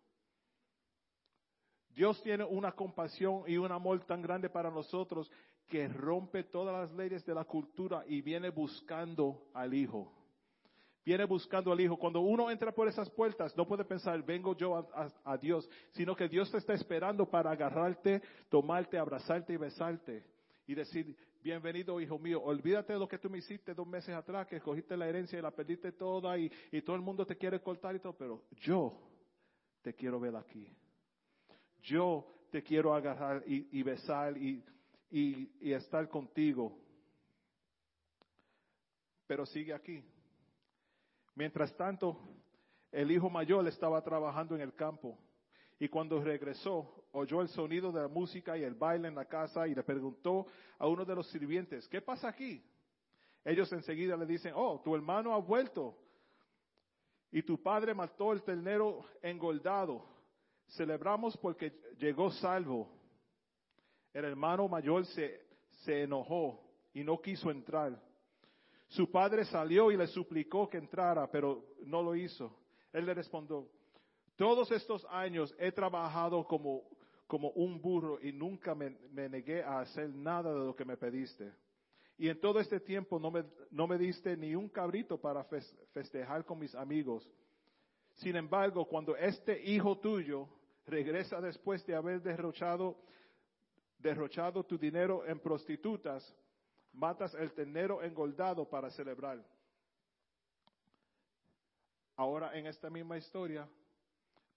Dios 1.90 2.20
tiene 2.22 2.44
una 2.44 2.72
compasión 2.72 3.44
y 3.46 3.56
un 3.56 3.70
amor 3.70 4.04
tan 4.04 4.20
grande 4.20 4.50
para 4.50 4.70
nosotros 4.70 5.30
que 5.68 5.88
rompe 5.88 6.44
todas 6.44 6.88
las 6.88 6.96
leyes 6.96 7.24
de 7.24 7.34
la 7.34 7.44
cultura 7.44 8.04
y 8.06 8.20
viene 8.20 8.50
buscando 8.50 9.48
al 9.54 9.74
Hijo 9.74 10.12
viene 11.04 11.24
buscando 11.24 11.70
al 11.70 11.80
Hijo. 11.80 11.96
Cuando 11.96 12.20
uno 12.20 12.50
entra 12.50 12.72
por 12.72 12.88
esas 12.88 13.10
puertas, 13.10 13.56
no 13.56 13.66
puede 13.66 13.84
pensar, 13.84 14.22
vengo 14.24 14.56
yo 14.56 14.88
a, 15.24 15.36
Dios, 15.36 15.68
sino 15.92 16.16
que 16.16 16.28
Dios 16.28 16.50
te 16.50 16.58
está 16.58 16.72
esperando 16.74 17.28
para 17.28 17.50
agarrarte, 17.50 18.22
tomarte, 18.48 18.98
abrazarte 18.98 19.52
y 19.52 19.56
besarte. 19.56 20.24
Y 20.66 20.74
decir, 20.74 21.14
bienvenido 21.42 22.00
hijo 22.00 22.18
mío, 22.18 22.42
olvídate 22.42 22.94
de 22.94 22.98
lo 22.98 23.06
que 23.06 23.18
tú 23.18 23.28
me 23.28 23.38
hiciste 23.38 23.74
dos 23.74 23.86
meses 23.86 24.14
atrás, 24.14 24.46
que 24.46 24.56
escogiste 24.56 24.96
la 24.96 25.06
herencia 25.06 25.38
y 25.38 25.42
la 25.42 25.50
perdiste 25.50 25.92
toda 25.92 26.38
y, 26.38 26.50
todo 26.84 26.96
el 26.96 27.02
mundo 27.02 27.26
te 27.26 27.36
quiere 27.36 27.60
cortar 27.60 27.94
y 27.94 28.00
todo, 28.00 28.14
pero 28.14 28.44
yo 28.62 28.98
te 29.82 29.94
quiero 29.94 30.18
ver 30.18 30.34
aquí. 30.36 30.66
Yo 31.82 32.26
te 32.50 32.62
quiero 32.62 32.94
agarrar 32.94 33.42
y, 33.46 33.82
besar 33.82 34.38
y, 34.38 34.64
y 35.20 35.72
estar 35.72 36.08
contigo. 36.08 36.76
Pero 39.26 39.46
sigue 39.46 39.72
aquí. 39.72 40.04
Mientras 41.34 41.74
tanto, 41.76 42.18
el 42.90 43.10
hijo 43.10 43.28
mayor 43.30 43.66
estaba 43.66 44.02
trabajando 44.02 44.54
en 44.54 44.60
el 44.60 44.74
campo 44.74 45.18
y 45.78 45.88
cuando 45.88 46.22
regresó 46.22 47.04
oyó 47.12 47.40
el 47.42 47.48
sonido 47.48 47.92
de 47.92 48.02
la 48.02 48.08
música 48.08 48.56
y 48.56 48.62
el 48.62 48.74
baile 48.74 49.08
en 49.08 49.14
la 49.14 49.24
casa 49.24 49.66
y 49.66 49.74
le 49.74 49.82
preguntó 49.82 50.46
a 50.78 50.86
uno 50.86 51.04
de 51.04 51.14
los 51.14 51.28
sirvientes, 51.28 51.88
¿qué 51.88 52.00
pasa 52.00 52.28
aquí? 52.28 52.62
Ellos 53.44 53.72
enseguida 53.72 54.16
le 54.16 54.26
dicen, 54.26 54.52
oh, 54.56 54.80
tu 54.84 54.94
hermano 54.94 55.32
ha 55.34 55.38
vuelto 55.38 55.96
y 57.30 57.42
tu 57.42 57.60
padre 57.62 57.94
mató 57.94 58.32
el 58.32 58.42
ternero 58.42 59.04
engordado. 59.22 60.04
Celebramos 60.68 61.36
porque 61.36 61.72
llegó 61.98 62.30
salvo. 62.30 62.88
El 64.14 64.24
hermano 64.24 64.68
mayor 64.68 65.04
se, 65.06 65.42
se 65.82 66.04
enojó 66.04 66.62
y 66.94 67.04
no 67.04 67.20
quiso 67.20 67.50
entrar. 67.50 68.00
Su 68.88 69.10
padre 69.10 69.44
salió 69.44 69.90
y 69.90 69.96
le 69.96 70.06
suplicó 70.06 70.70
que 70.70 70.78
entrara, 70.78 71.30
pero 71.30 71.64
no 71.84 72.02
lo 72.02 72.14
hizo. 72.14 72.56
Él 72.92 73.06
le 73.06 73.14
respondió, 73.14 73.68
todos 74.36 74.70
estos 74.70 75.04
años 75.10 75.52
he 75.58 75.72
trabajado 75.72 76.46
como, 76.46 76.84
como 77.26 77.50
un 77.50 77.80
burro 77.80 78.20
y 78.20 78.32
nunca 78.32 78.74
me, 78.74 78.96
negué 79.12 79.64
a 79.64 79.80
hacer 79.80 80.08
nada 80.10 80.52
de 80.52 80.64
lo 80.64 80.76
que 80.76 80.84
me 80.84 80.96
pediste. 80.96 81.52
Y 82.16 82.28
en 82.28 82.40
todo 82.40 82.60
este 82.60 82.78
tiempo 82.78 83.18
no 83.18 83.32
me, 83.32 83.44
no 83.72 83.88
me 83.88 83.98
diste 83.98 84.36
ni 84.36 84.54
un 84.54 84.68
cabrito 84.68 85.20
para 85.20 85.44
festejar 85.92 86.44
con 86.44 86.60
mis 86.60 86.74
amigos. 86.76 87.28
Sin 88.14 88.36
embargo, 88.36 88.86
cuando 88.86 89.16
este 89.16 89.60
hijo 89.64 89.98
tuyo 89.98 90.48
regresa 90.86 91.40
después 91.40 91.84
de 91.86 91.96
haber 91.96 92.22
derrochado, 92.22 92.96
derrochado 94.04 94.62
tu 94.64 94.76
dinero 94.76 95.24
en 95.24 95.40
prostitutas, 95.40 96.22
matas 96.92 97.32
el 97.34 97.54
ternero 97.54 98.02
engordado 98.02 98.68
para 98.68 98.90
celebrar. 98.90 99.42
Ahora 102.14 102.56
en 102.56 102.66
esta 102.66 102.90
misma 102.90 103.16
historia, 103.16 103.66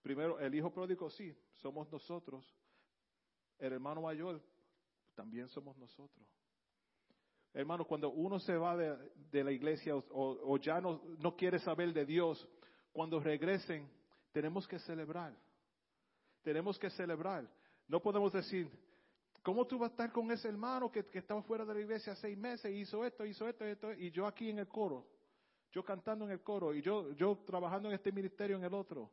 primero 0.02 0.38
el 0.38 0.54
hijo 0.54 0.70
pródigo 0.70 1.10
sí, 1.10 1.34
somos 1.56 1.90
nosotros. 1.90 2.46
El 3.58 3.72
hermano 3.72 4.02
mayor 4.02 4.42
también 5.16 5.48
somos 5.48 5.78
nosotros. 5.78 6.28
Hermano, 7.54 7.86
cuando 7.86 8.12
uno 8.12 8.40
se 8.40 8.56
va 8.56 8.76
de, 8.76 9.44
la 9.44 9.52
iglesia 9.52 9.96
o, 9.96 10.58
ya 10.58 10.82
no 10.82 11.38
quiere 11.38 11.58
saber 11.60 11.94
de 11.94 12.06
Dios, 12.06 12.46
cuando 12.92 13.22
regresen, 13.22 13.90
tenemos 14.34 14.68
que 14.68 14.78
celebrar. 14.80 15.34
Tenemos 16.44 16.78
que 16.78 16.90
celebrar. 16.90 17.50
No 17.88 18.02
podemos 18.02 18.34
decir, 18.34 18.70
¿cómo 19.48 19.66
tú 19.66 19.78
vas 19.78 19.92
a 19.92 19.94
estar 19.94 20.12
con 20.12 20.30
ese 20.30 20.50
hermano 20.50 20.92
que, 20.92 21.06
estaba 21.14 21.42
fuera 21.42 21.64
de 21.64 21.74
la 21.74 21.80
iglesia 21.80 22.14
seis 22.18 22.38
meses, 22.38 22.70
hizo 22.70 23.06
esto, 23.06 23.26
hizo 23.26 23.48
esto, 23.48 23.64
esto, 23.64 23.94
y 23.94 24.12
yo 24.12 24.28
aquí 24.28 24.50
en 24.50 24.60
el 24.60 24.68
coro, 24.68 25.08
yo 25.72 25.86
cantando 25.86 26.26
en 26.26 26.32
el 26.32 26.42
coro, 26.42 26.74
y 26.74 26.82
yo, 26.82 27.14
yo 27.14 27.38
trabajando 27.46 27.88
en 27.88 27.96
este 27.96 28.12
ministerio 28.12 28.58
en 28.58 28.66
el 28.66 28.74
otro? 28.74 29.10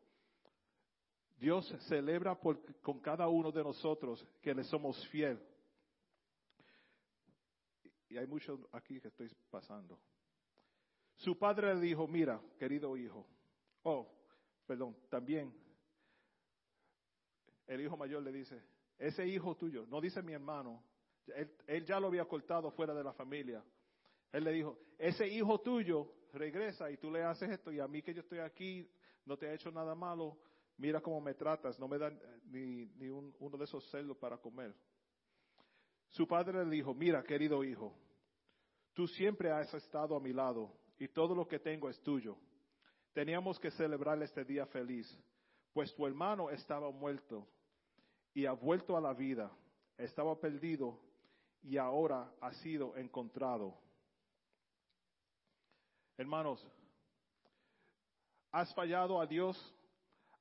Dios 1.37 1.72
celebra 1.87 2.37
con 2.82 2.99
cada 2.99 3.28
uno 3.28 3.53
de 3.53 3.62
nosotros 3.62 4.26
que 4.43 4.53
le 4.53 4.64
somos 4.64 5.07
fiel. 5.07 5.41
Y 8.09 8.16
hay 8.16 8.26
muchos 8.26 8.59
aquí 8.72 9.01
que 9.01 9.07
estoy 9.07 9.30
pasando. 9.49 10.01
Su 11.14 11.39
padre 11.39 11.76
le 11.76 11.80
dijo, 11.80 12.09
mira, 12.09 12.41
querido 12.59 12.97
hijo, 12.97 13.24
oh, 13.85 14.11
perdón, 14.66 14.97
también 15.09 15.55
el 17.68 17.80
hijo 17.82 17.97
mayor 17.97 18.24
le 18.24 18.32
dice, 18.32 18.74
ese 18.99 19.27
hijo 19.27 19.57
tuyo, 19.57 19.87
no 19.87 20.01
dice 20.01 20.23
mi 20.23 20.33
hermano, 20.33 20.83
él, 21.67 21.85
ya 21.85 21.99
lo 21.99 22.09
había 22.09 22.25
cortado 22.27 22.71
fuera 22.71 22.95
de 22.95 23.03
la 23.03 23.13
familia. 23.13 23.65
Él 24.33 24.45
le 24.45 24.53
dijo, 24.53 24.79
ese 24.99 25.27
hijo 25.27 25.61
tuyo 25.61 26.13
regresa 26.33 26.91
y 26.91 26.97
tú 26.97 27.11
le 27.11 27.23
haces 27.23 27.51
esto 27.51 27.73
y 27.73 27.81
a 27.81 27.89
mí 27.89 28.03
que 28.03 28.13
yo 28.13 28.21
estoy 28.21 28.41
aquí, 28.41 28.89
no 29.25 29.37
te 29.37 29.49
ha 29.49 29.55
hecho 29.55 29.71
nada 29.71 29.95
malo, 29.95 30.39
mira 30.77 31.01
cómo 31.01 31.21
me 31.21 31.35
tratas, 31.35 31.79
no 31.79 31.89
me 31.89 31.99
dan 31.99 32.21
ni, 32.47 32.87
ni 32.97 33.09
uno 33.09 33.57
de 33.57 33.65
esos 33.65 33.89
celos 33.91 34.17
para 34.17 34.39
comer. 34.39 34.75
Su 36.11 36.27
padre 36.27 36.65
le 36.65 36.71
dijo, 36.71 36.95
mira 36.95 37.23
querido 37.23 37.65
hijo, 37.65 37.97
tú 38.93 39.07
siempre 39.07 39.51
has 39.51 39.73
estado 39.75 40.17
a 40.17 40.21
mi 40.21 40.33
lado 40.33 40.73
y 40.99 41.09
todo 41.09 41.35
lo 41.35 41.47
que 41.47 41.59
tengo 41.59 41.89
es 41.89 42.01
tuyo. 42.03 42.37
Teníamos 43.13 43.59
que 43.59 43.71
celebrar 43.71 44.21
este 44.23 44.45
día 44.45 44.67
feliz, 44.67 45.07
pues 45.73 45.95
tu 45.95 46.07
hermano 46.07 46.51
estaba 46.51 46.91
muerto 46.91 47.49
y 48.35 48.47
ha 48.47 48.53
vuelto 48.53 48.97
a 48.97 49.01
la 49.01 49.14
vida, 49.14 49.51
estaba 49.97 50.39
perdido 50.39 51.01
y 51.62 51.78
ahora 51.78 52.30
ha 52.41 52.53
sido 52.55 52.97
encontrado. 52.97 53.78
Hermanos, 56.16 56.64
¿has 58.51 58.74
fallado 58.74 59.20
a 59.20 59.26
Dios? 59.26 59.57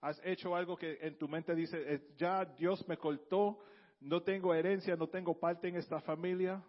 ¿Has 0.01 0.19
hecho 0.25 0.55
algo 0.55 0.75
que 0.75 0.97
en 1.01 1.17
tu 1.17 1.27
mente 1.27 1.55
dice, 1.55 1.81
eh, 1.93 2.13
ya 2.17 2.43
Dios 2.43 2.85
me 2.87 2.97
cortó, 2.97 3.59
no 4.01 4.21
tengo 4.21 4.53
herencia, 4.53 4.95
no 4.95 5.07
tengo 5.07 5.39
parte 5.39 5.69
en 5.69 5.77
esta 5.77 6.01
familia? 6.01 6.61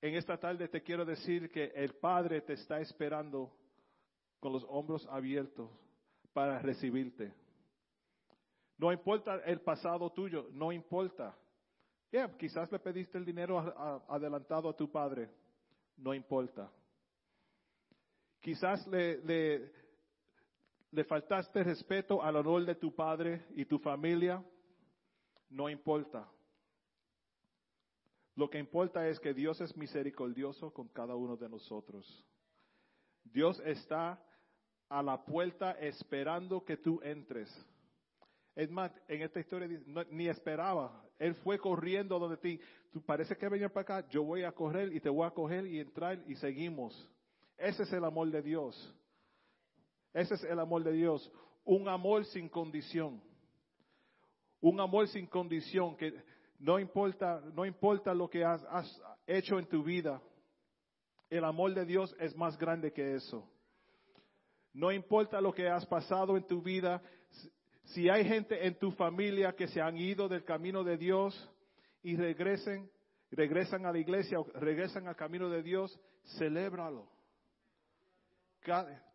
En 0.00 0.14
esta 0.14 0.36
tarde 0.36 0.68
te 0.68 0.82
quiero 0.82 1.04
decir 1.04 1.50
que 1.50 1.72
el 1.74 1.94
Padre 1.94 2.40
te 2.42 2.54
está 2.54 2.80
esperando 2.80 3.50
con 4.40 4.52
los 4.52 4.66
hombros 4.68 5.06
abiertos 5.06 5.70
para 6.32 6.58
recibirte. 6.58 7.32
No 8.78 8.92
importa 8.92 9.36
el 9.44 9.60
pasado 9.60 10.10
tuyo, 10.10 10.48
no 10.52 10.72
importa. 10.72 11.36
quizás 12.38 12.70
le 12.70 12.78
pediste 12.78 13.18
el 13.18 13.24
dinero 13.24 13.58
adelantado 14.08 14.68
a 14.68 14.76
tu 14.76 14.90
padre, 14.90 15.30
no 15.96 16.12
importa. 16.14 16.70
Quizás 18.40 18.86
le, 18.88 19.72
le 20.90 21.04
faltaste 21.04 21.62
respeto 21.62 22.22
al 22.22 22.36
honor 22.36 22.64
de 22.66 22.74
tu 22.74 22.94
padre 22.94 23.46
y 23.54 23.64
tu 23.64 23.78
familia, 23.78 24.44
no 25.48 25.68
importa. 25.68 26.28
Lo 28.34 28.48
que 28.48 28.58
importa 28.58 29.06
es 29.08 29.20
que 29.20 29.34
Dios 29.34 29.60
es 29.60 29.76
misericordioso 29.76 30.72
con 30.72 30.88
cada 30.88 31.14
uno 31.14 31.36
de 31.36 31.48
nosotros. 31.48 32.24
Dios 33.24 33.60
está 33.64 34.22
a 34.88 35.02
la 35.02 35.24
puerta 35.24 35.72
esperando 35.72 36.64
que 36.64 36.76
tú 36.76 37.00
entres. 37.02 37.48
Es 38.54 38.70
más, 38.70 38.92
en 39.08 39.22
esta 39.22 39.40
historia 39.40 39.68
ni 40.10 40.28
esperaba. 40.28 41.02
Él 41.18 41.34
fue 41.36 41.58
corriendo 41.58 42.18
donde 42.18 42.36
ti. 42.36 42.60
Tú 42.92 43.00
parece 43.02 43.36
que 43.36 43.48
venía 43.48 43.68
para 43.68 44.00
acá. 44.00 44.08
Yo 44.10 44.22
voy 44.24 44.42
a 44.42 44.52
correr 44.52 44.92
y 44.94 45.00
te 45.00 45.08
voy 45.08 45.26
a 45.26 45.30
coger 45.30 45.66
y 45.66 45.80
entrar 45.80 46.22
y 46.26 46.34
seguimos. 46.36 47.10
Ese 47.56 47.84
es 47.84 47.92
el 47.92 48.04
amor 48.04 48.30
de 48.30 48.42
Dios. 48.42 48.94
Ese 50.12 50.34
es 50.34 50.44
el 50.44 50.58
amor 50.58 50.82
de 50.84 50.92
Dios. 50.92 51.30
Un 51.64 51.88
amor 51.88 52.24
sin 52.26 52.48
condición. 52.48 53.22
Un 54.60 54.80
amor 54.80 55.08
sin 55.08 55.26
condición 55.26 55.96
que 55.96 56.12
no 56.58 56.78
importa, 56.78 57.40
no 57.54 57.64
importa 57.64 58.14
lo 58.14 58.28
que 58.28 58.44
has, 58.44 58.62
has 58.64 59.02
hecho 59.26 59.58
en 59.58 59.66
tu 59.66 59.82
vida. 59.82 60.20
El 61.30 61.44
amor 61.44 61.72
de 61.74 61.84
Dios 61.86 62.14
es 62.20 62.36
más 62.36 62.58
grande 62.58 62.92
que 62.92 63.14
eso. 63.14 63.48
No 64.72 64.92
importa 64.92 65.40
lo 65.40 65.52
que 65.52 65.68
has 65.68 65.86
pasado 65.86 66.36
en 66.36 66.46
tu 66.46 66.62
vida. 66.62 67.02
Si 67.92 68.08
hay 68.08 68.24
gente 68.24 68.66
en 68.66 68.78
tu 68.78 68.90
familia 68.92 69.54
que 69.54 69.68
se 69.68 69.80
han 69.80 69.98
ido 69.98 70.26
del 70.26 70.44
camino 70.44 70.82
de 70.82 70.96
Dios 70.96 71.50
y 72.02 72.16
regresen, 72.16 72.90
regresan 73.30 73.84
a 73.84 73.92
la 73.92 73.98
iglesia 73.98 74.40
o 74.40 74.44
regresan 74.54 75.08
al 75.08 75.16
camino 75.16 75.50
de 75.50 75.62
Dios, 75.62 76.00
celébralo. 76.38 77.06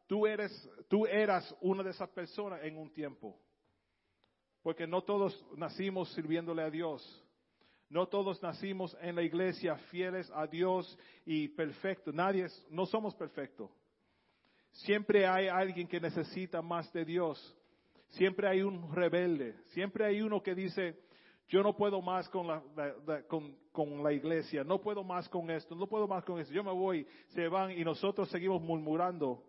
Tú 0.05 0.28
eres, 0.28 0.69
tú 0.88 1.07
eras 1.07 1.55
una 1.61 1.82
de 1.82 1.89
esas 1.89 2.09
personas 2.09 2.61
en 2.63 2.78
un 2.78 2.93
tiempo. 2.93 3.39
Porque 4.61 4.86
no 4.86 5.01
todos 5.01 5.43
nacimos 5.55 6.13
sirviéndole 6.13 6.61
a 6.61 6.69
Dios. 6.69 7.25
No 7.89 8.07
todos 8.07 8.43
nacimos 8.43 8.95
en 9.01 9.15
la 9.15 9.23
iglesia 9.23 9.75
fieles 9.89 10.30
a 10.36 10.45
Dios 10.45 10.99
y 11.25 11.47
perfectos. 11.47 12.13
Nadie, 12.13 12.47
no 12.69 12.86
somos 12.86 13.15
perfectos. 13.15 13.71
Siempre 14.71 15.25
hay 15.25 15.47
alguien 15.47 15.88
que 15.88 15.99
necesita 15.99 16.61
más 16.61 16.91
de 16.93 17.05
Dios. 17.05 17.57
Siempre 18.10 18.47
hay 18.47 18.62
un 18.62 18.93
rebelde. 18.93 19.55
Siempre 19.74 20.05
hay 20.05 20.22
uno 20.22 20.41
que 20.41 20.55
dice, 20.55 20.99
yo 21.49 21.62
no 21.64 21.76
puedo 21.76 22.01
más 22.01 22.28
con 22.30 22.47
la, 22.47 22.64
con, 23.28 23.58
con 23.72 24.03
la 24.03 24.14
iglesia. 24.14 24.64
No 24.64 24.80
puedo 24.82 25.03
más 25.03 25.28
con 25.30 25.49
esto. 25.49 25.76
No 25.76 25.88
puedo 25.88 26.08
más 26.08 26.24
con 26.24 26.39
esto. 26.39 26.53
Yo 26.53 26.64
me 26.64 26.72
voy. 26.72 27.08
Se 27.30 27.47
van 27.47 27.72
y 27.72 27.84
nosotros 27.84 28.30
seguimos 28.30 28.62
murmurando 28.62 29.43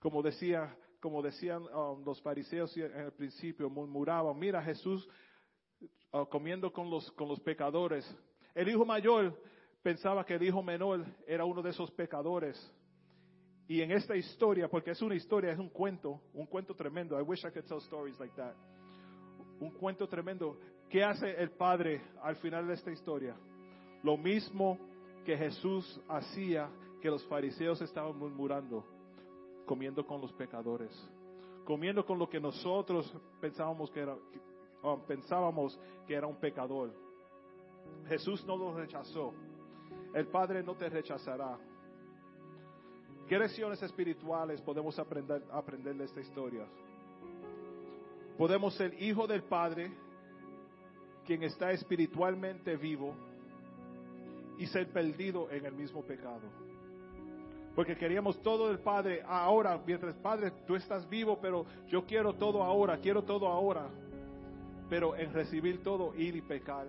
como 0.00 0.22
decía, 0.22 0.74
como 0.98 1.22
decían 1.22 1.62
um, 1.74 2.02
los 2.04 2.20
fariseos 2.22 2.74
en 2.76 2.96
el 2.96 3.12
principio, 3.12 3.68
murmuraban, 3.68 4.36
mira 4.38 4.62
Jesús 4.62 5.06
uh, 6.12 6.24
comiendo 6.24 6.72
con 6.72 6.90
los, 6.90 7.10
con 7.12 7.28
los 7.28 7.38
pecadores. 7.40 8.04
El 8.54 8.68
hijo 8.70 8.84
mayor 8.84 9.38
pensaba 9.82 10.24
que 10.24 10.34
el 10.34 10.42
hijo 10.42 10.62
menor 10.62 11.04
era 11.26 11.44
uno 11.44 11.60
de 11.62 11.70
esos 11.70 11.90
pecadores. 11.92 12.56
Y 13.70 13.82
en 13.82 13.92
esta 13.92 14.16
historia, 14.16 14.66
porque 14.66 14.90
es 14.90 15.00
una 15.00 15.14
historia, 15.14 15.52
es 15.52 15.58
un 15.60 15.68
cuento, 15.68 16.20
un 16.34 16.44
cuento 16.46 16.74
tremendo. 16.74 17.16
I 17.16 17.22
wish 17.22 17.44
I 17.44 17.52
could 17.52 17.66
tell 17.66 17.78
stories 17.78 18.18
like 18.18 18.34
that. 18.34 18.56
Un 19.60 19.70
cuento 19.70 20.08
tremendo. 20.08 20.58
¿Qué 20.88 21.04
hace 21.04 21.40
el 21.40 21.52
padre 21.52 22.02
al 22.20 22.34
final 22.34 22.66
de 22.66 22.74
esta 22.74 22.90
historia? 22.90 23.36
Lo 24.02 24.16
mismo 24.16 24.76
que 25.24 25.36
Jesús 25.36 26.00
hacía 26.08 26.68
que 27.00 27.10
los 27.10 27.24
fariseos 27.28 27.80
estaban 27.80 28.18
murmurando 28.18 28.84
comiendo 29.66 30.04
con 30.04 30.20
los 30.20 30.32
pecadores, 30.32 30.90
comiendo 31.64 32.04
con 32.04 32.18
lo 32.18 32.28
que 32.28 32.40
nosotros 32.40 33.16
pensábamos 33.40 33.88
que 33.92 34.00
era, 34.00 34.16
um, 34.82 35.00
pensábamos 35.06 35.78
que 36.08 36.14
era 36.14 36.26
un 36.26 36.40
pecador. 36.40 36.92
Jesús 38.08 38.44
no 38.46 38.56
lo 38.56 38.74
rechazó. 38.74 39.32
El 40.12 40.26
Padre 40.26 40.64
no 40.64 40.74
te 40.74 40.88
rechazará. 40.88 41.56
¿Qué 43.30 43.38
lecciones 43.38 43.80
espirituales 43.80 44.60
podemos 44.60 44.98
aprender, 44.98 45.40
aprender 45.52 45.94
de 45.94 46.04
esta 46.04 46.20
historia? 46.20 46.66
Podemos 48.36 48.74
ser 48.74 49.00
hijo 49.00 49.24
del 49.28 49.44
Padre, 49.44 49.92
quien 51.24 51.44
está 51.44 51.70
espiritualmente 51.70 52.76
vivo, 52.76 53.14
y 54.58 54.66
ser 54.66 54.88
perdido 54.88 55.48
en 55.48 55.64
el 55.64 55.74
mismo 55.74 56.02
pecado. 56.02 56.40
Porque 57.76 57.96
queríamos 57.96 58.42
todo 58.42 58.66
del 58.66 58.80
Padre 58.80 59.22
ahora, 59.24 59.80
mientras 59.86 60.16
Padre, 60.16 60.50
tú 60.66 60.74
estás 60.74 61.08
vivo, 61.08 61.38
pero 61.40 61.64
yo 61.86 62.04
quiero 62.04 62.34
todo 62.34 62.64
ahora, 62.64 62.98
quiero 62.98 63.22
todo 63.22 63.46
ahora. 63.46 63.86
Pero 64.88 65.14
en 65.14 65.32
recibir 65.32 65.84
todo, 65.84 66.16
ir 66.16 66.34
y 66.34 66.42
pecar. 66.42 66.88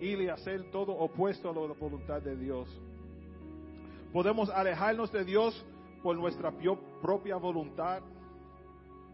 Ir 0.00 0.20
y 0.20 0.28
hacer 0.28 0.70
todo 0.70 0.92
opuesto 0.92 1.50
a 1.50 1.52
la 1.52 1.74
voluntad 1.74 2.22
de 2.22 2.36
Dios. 2.36 2.68
Podemos 4.12 4.50
alejarnos 4.50 5.12
de 5.12 5.24
Dios 5.24 5.64
por 6.02 6.16
nuestra 6.16 6.52
propia 7.00 7.36
voluntad. 7.36 8.02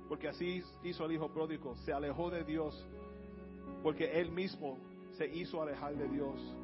Porque 0.09 0.28
así 0.28 0.62
hizo 0.84 1.05
el 1.05 1.12
Hijo 1.12 1.28
Pródigo. 1.28 1.74
Se 1.84 1.92
alejó 1.92 2.30
de 2.30 2.44
Dios. 2.44 2.86
Porque 3.82 4.20
Él 4.20 4.30
mismo 4.30 4.78
se 5.16 5.26
hizo 5.26 5.61
alejar 5.61 5.94
de 5.97 6.09
Dios. 6.09 6.57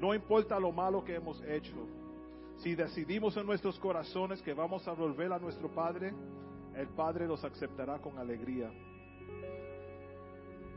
No 0.00 0.14
importa 0.14 0.58
lo 0.58 0.72
malo 0.72 1.04
que 1.04 1.14
hemos 1.14 1.40
hecho 1.42 1.76
Si 2.58 2.74
decidimos 2.74 3.36
en 3.36 3.46
nuestros 3.46 3.78
corazones 3.78 4.42
que 4.42 4.54
vamos 4.54 4.86
a 4.86 4.92
volver 4.92 5.32
a 5.32 5.38
nuestro 5.38 5.68
Padre, 5.68 6.12
el 6.76 6.88
Padre 6.88 7.26
nos 7.26 7.42
aceptará 7.44 7.98
con 7.98 8.18
alegría. 8.18 8.70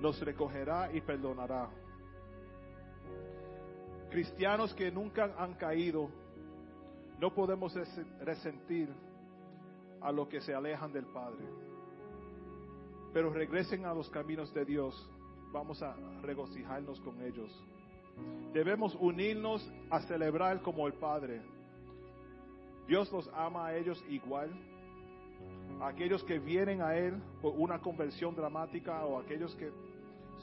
Nos 0.02 0.20
recogerá 0.22 0.92
y 0.94 1.02
perdonará. 1.02 1.70
Cristianos 4.10 4.74
que 4.74 4.92
nunca 4.92 5.34
han 5.38 5.54
caído, 5.56 6.10
no 7.20 7.34
podemos 7.34 7.74
resentir 8.22 8.90
a 10.02 10.12
los 10.12 10.28
que 10.28 10.42
se 10.42 10.54
alejan 10.54 10.94
del 10.94 11.06
Padre. 11.06 11.46
Pero 13.14 13.32
regresen 13.32 13.86
a 13.86 13.94
los 13.94 14.10
caminos 14.10 14.54
de 14.54 14.66
Dios. 14.66 15.10
Vamos 15.52 15.82
a 15.82 15.96
regocijarnos 16.22 17.00
con 17.02 17.22
ellos. 17.22 17.52
Debemos 18.54 18.96
unirnos 18.96 19.70
a 19.90 20.02
celebrar 20.02 20.62
como 20.62 20.88
el 20.88 20.94
Padre. 20.94 21.42
Dios 22.88 23.12
los 23.12 23.30
ama 23.34 23.68
a 23.68 23.76
ellos 23.76 24.04
igual. 24.10 24.50
aquellos 25.82 26.24
que 26.24 26.40
vienen 26.40 26.82
a 26.82 26.96
Él 26.96 27.22
por 27.42 27.54
una 27.56 27.80
conversión 27.80 28.36
dramática 28.36 29.06
o 29.06 29.20
aquellos 29.20 29.56
que 29.56 29.72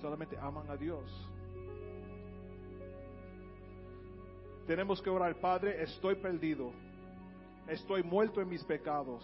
solamente 0.01 0.37
aman 0.39 0.71
a 0.71 0.77
Dios. 0.77 1.31
Tenemos 4.67 5.03
que 5.03 5.11
orar, 5.11 5.39
Padre, 5.41 5.83
estoy 5.83 6.15
perdido. 6.15 6.73
Estoy 7.69 8.03
muerto 8.03 8.41
en 8.41 8.49
mis 8.49 8.65
pecados. 8.65 9.23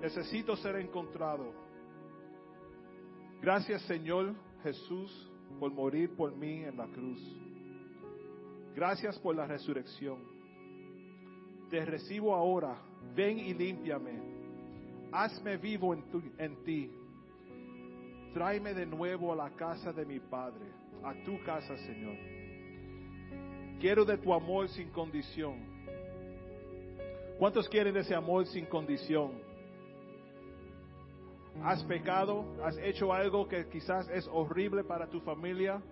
Necesito 0.00 0.56
ser 0.56 0.76
encontrado. 0.76 1.52
Gracias, 3.40 3.82
Señor 3.82 4.34
Jesús, 4.62 5.30
por 5.58 5.72
morir 5.72 6.14
por 6.16 6.34
mí 6.36 6.62
en 6.62 6.76
la 6.76 6.86
cruz. 6.86 7.20
Gracias 8.74 9.18
por 9.18 9.34
la 9.34 9.46
resurrección. 9.46 10.18
Te 11.70 11.84
recibo 11.84 12.34
ahora. 12.34 12.76
Ven 13.14 13.38
y 13.38 13.54
límpiame. 13.54 14.20
Hazme 15.12 15.56
vivo 15.56 15.94
en, 15.94 16.04
en 16.38 16.64
ti. 16.64 16.90
Tráeme 18.32 18.74
de 18.74 18.86
nuevo 18.86 19.32
a 19.32 19.36
la 19.36 19.50
casa 19.50 19.92
de 19.92 20.04
mi 20.04 20.18
Padre, 20.18 20.66
a 21.04 21.14
tu 21.24 21.40
casa, 21.44 21.76
Señor. 21.78 22.43
Quiero 23.84 24.06
de 24.06 24.16
tu 24.16 24.32
amor 24.32 24.66
sin 24.70 24.88
condición. 24.88 25.58
¿Cuántos 27.38 27.68
quieren 27.68 27.92
de 27.92 28.00
ese 28.00 28.14
amor 28.14 28.46
sin 28.46 28.64
condición? 28.64 29.32
¿Has 31.62 31.84
pecado? 31.84 32.46
¿Has 32.64 32.78
hecho 32.78 33.12
algo 33.12 33.46
que 33.46 33.68
quizás 33.68 34.08
es 34.08 34.26
horrible 34.28 34.84
para 34.84 35.10
tu 35.10 35.20
familia? 35.20 35.82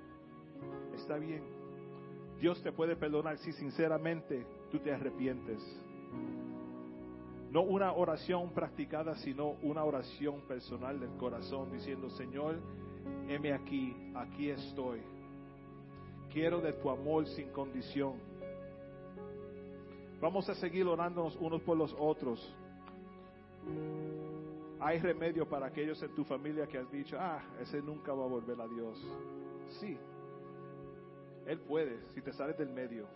Está 0.95 1.19
bien. 1.19 1.45
Dios 2.41 2.63
te 2.63 2.73
puede 2.73 2.97
perdonar 2.97 3.37
si 3.37 3.53
sinceramente 3.53 4.47
tú 4.71 4.79
te 4.79 4.91
arrepientes. 4.91 5.61
No 7.51 7.61
una 7.61 7.93
oración 7.93 8.55
practicada, 8.55 9.17
sino 9.17 9.51
una 9.61 9.85
oración 9.85 10.41
personal 10.49 10.99
del 10.99 11.15
corazón 11.19 11.71
diciendo, 11.71 12.09
Señor, 12.09 12.59
heme 13.29 13.53
aquí, 13.53 13.95
aquí 14.15 14.49
estoy. 14.49 15.03
Quiero 16.33 16.61
de 16.61 16.73
tu 16.73 16.89
amor 16.89 17.27
sin 17.27 17.51
condición. 17.51 18.15
Vamos 20.21 20.49
a 20.49 20.55
seguir 20.55 20.87
orándonos 20.87 21.37
unos 21.37 21.61
por 21.63 21.77
los 21.77 21.95
otros. 21.99 22.55
Hay 24.81 24.99
remedio 24.99 25.49
para 25.49 25.67
aquellos 25.67 26.03
en 26.03 26.15
tu 26.15 26.25
familia 26.25 26.67
que 26.67 26.79
has 26.79 26.91
dicho, 26.91 27.17
ah, 27.19 27.43
ese 27.61 27.81
nunca 27.83 28.13
va 28.13 28.25
a 28.25 28.29
volver 28.29 28.61
a 28.61 28.67
Dios. 28.67 28.99
Sí, 29.81 29.97
Él 31.47 31.61
puede, 31.61 32.01
si 32.15 32.23
te 32.23 32.33
sales 32.33 32.57
del 32.57 32.71
medio. 32.71 33.07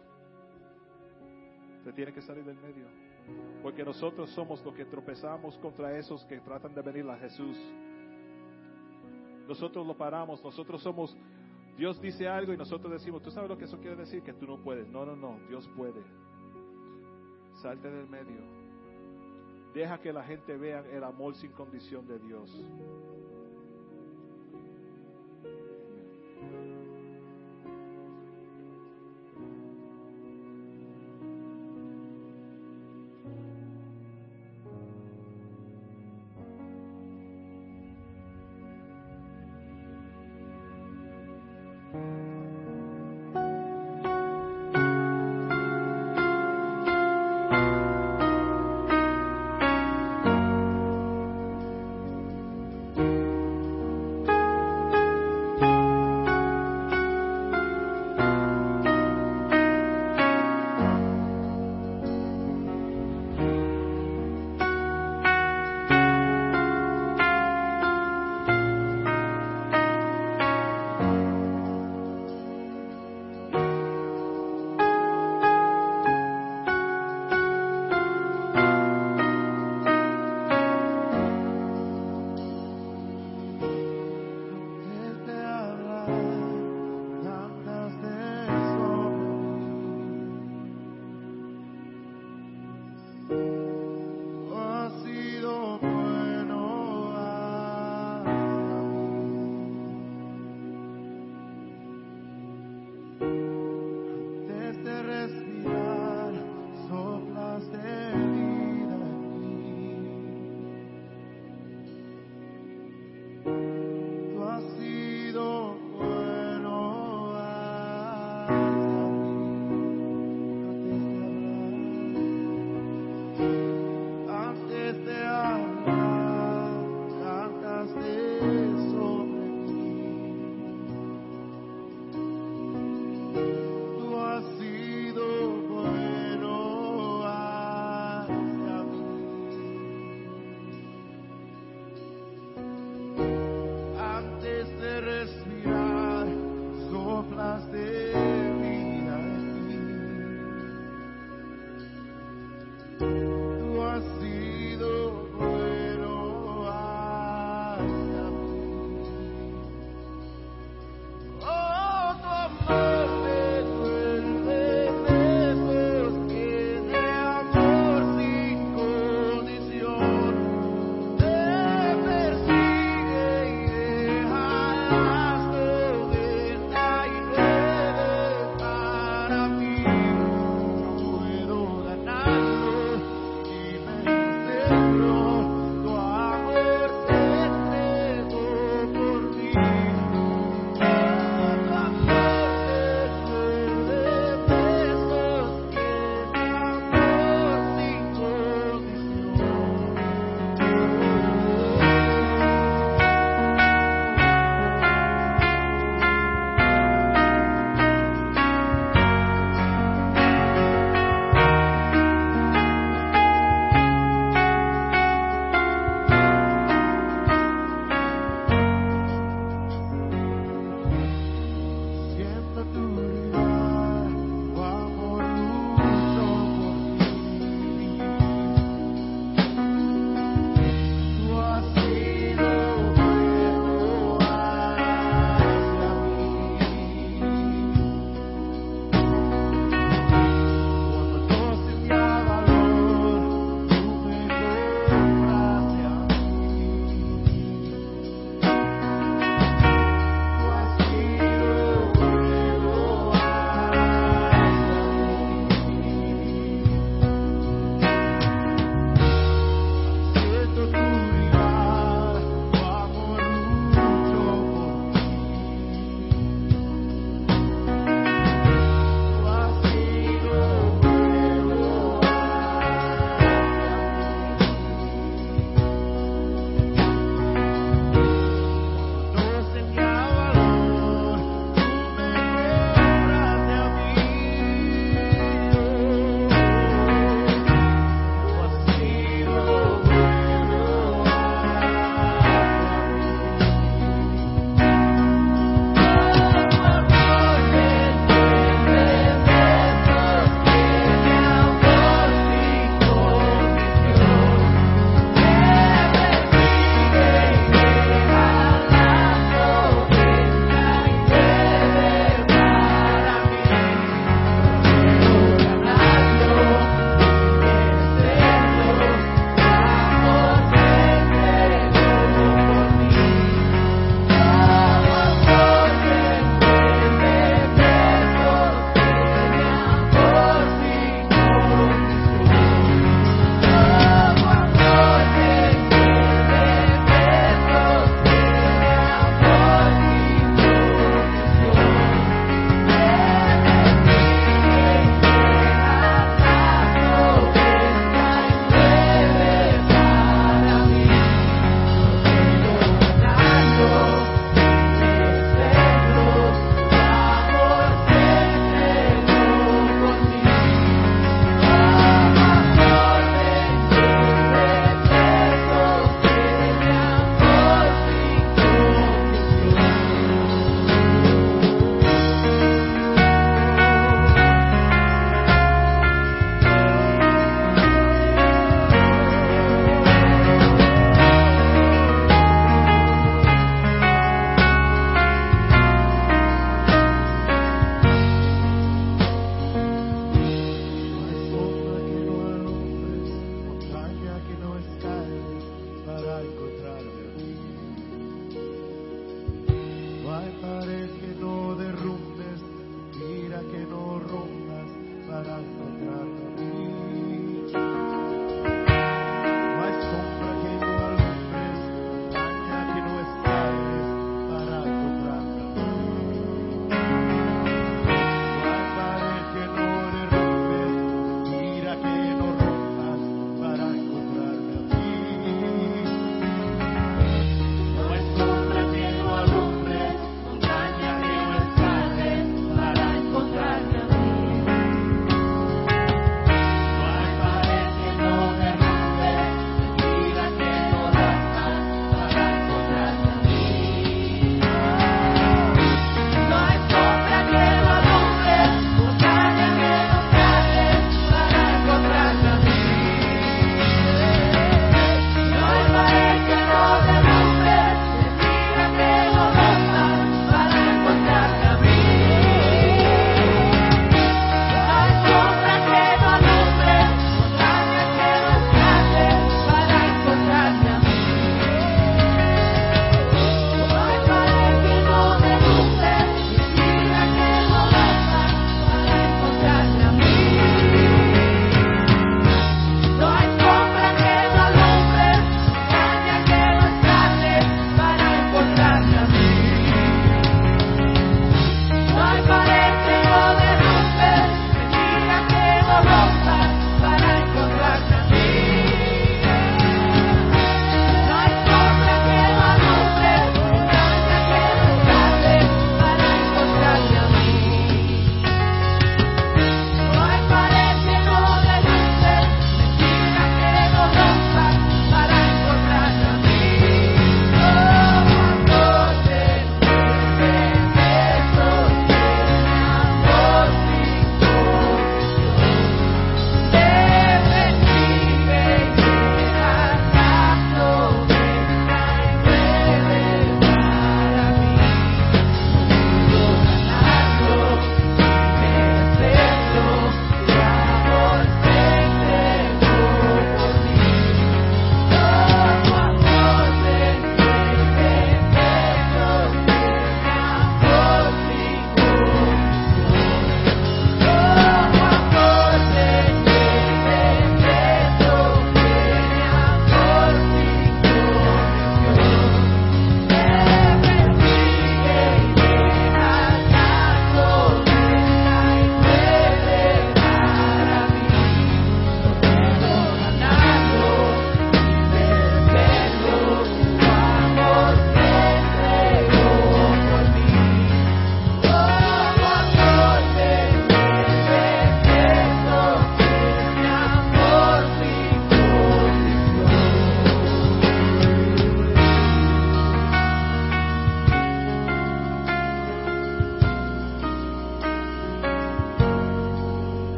Te 1.85 1.93
tiene 1.93 2.12
que 2.12 2.21
salir 2.23 2.45
del 2.45 2.57
medio. 2.57 2.87
Porque 3.62 3.85
nosotros 3.85 4.31
somos 4.31 4.64
los 4.64 4.75
que 4.75 4.85
tropezamos 4.85 5.57
contra 5.59 5.97
esos 5.97 6.25
que 6.27 6.41
tratan 6.41 6.75
de 6.75 6.83
venir 6.83 7.09
a 7.09 7.17
Jesús. 7.17 7.57
Nosotros 9.49 9.87
lo 9.87 9.97
paramos, 9.97 10.43
nosotros 10.43 10.83
somos, 10.83 11.17
Dios 11.77 12.01
dice 12.01 12.27
algo 12.27 12.53
y 12.53 12.57
nosotros 12.57 12.93
decimos, 12.93 13.22
¿tú 13.22 13.31
sabes 13.31 13.51
lo 13.51 13.59
que 13.59 13.66
eso 13.66 13.79
quiere 13.79 13.97
decir? 13.97 14.22
Que 14.22 14.33
tú 14.33 14.47
no 14.47 14.57
puedes. 14.59 14.89
No, 14.89 15.05
no, 15.05 15.14
no, 15.14 15.39
Dios 15.49 15.68
puede. 15.77 16.03
Salte 17.61 17.91
del 17.91 18.09
medio. 18.09 18.41
Deja 19.74 20.01
que 20.01 20.12
la 20.12 20.24
gente 20.24 20.57
vea 20.57 20.81
el 20.91 21.05
amor 21.05 21.35
sin 21.35 21.53
condición 21.53 22.07
de 22.07 22.18
Dios. 22.18 22.51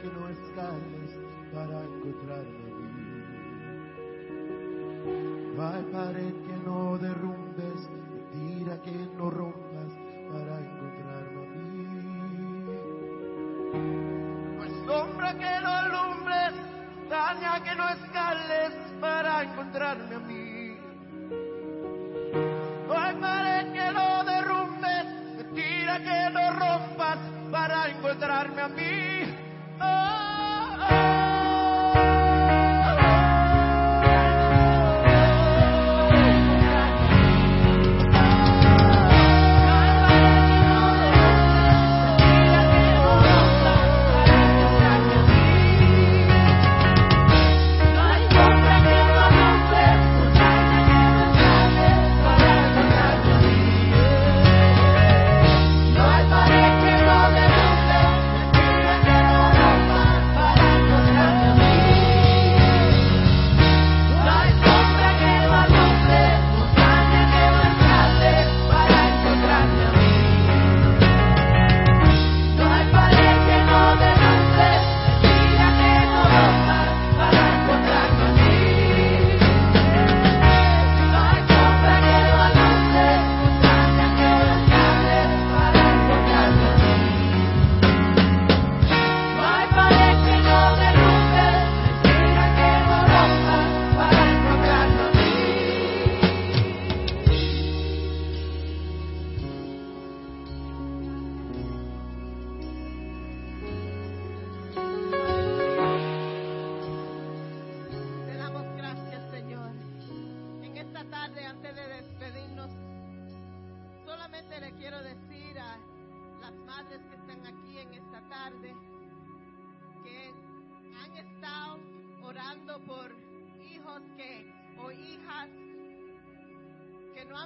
Que 0.00 0.08
no 0.08 0.28
escales 0.30 0.99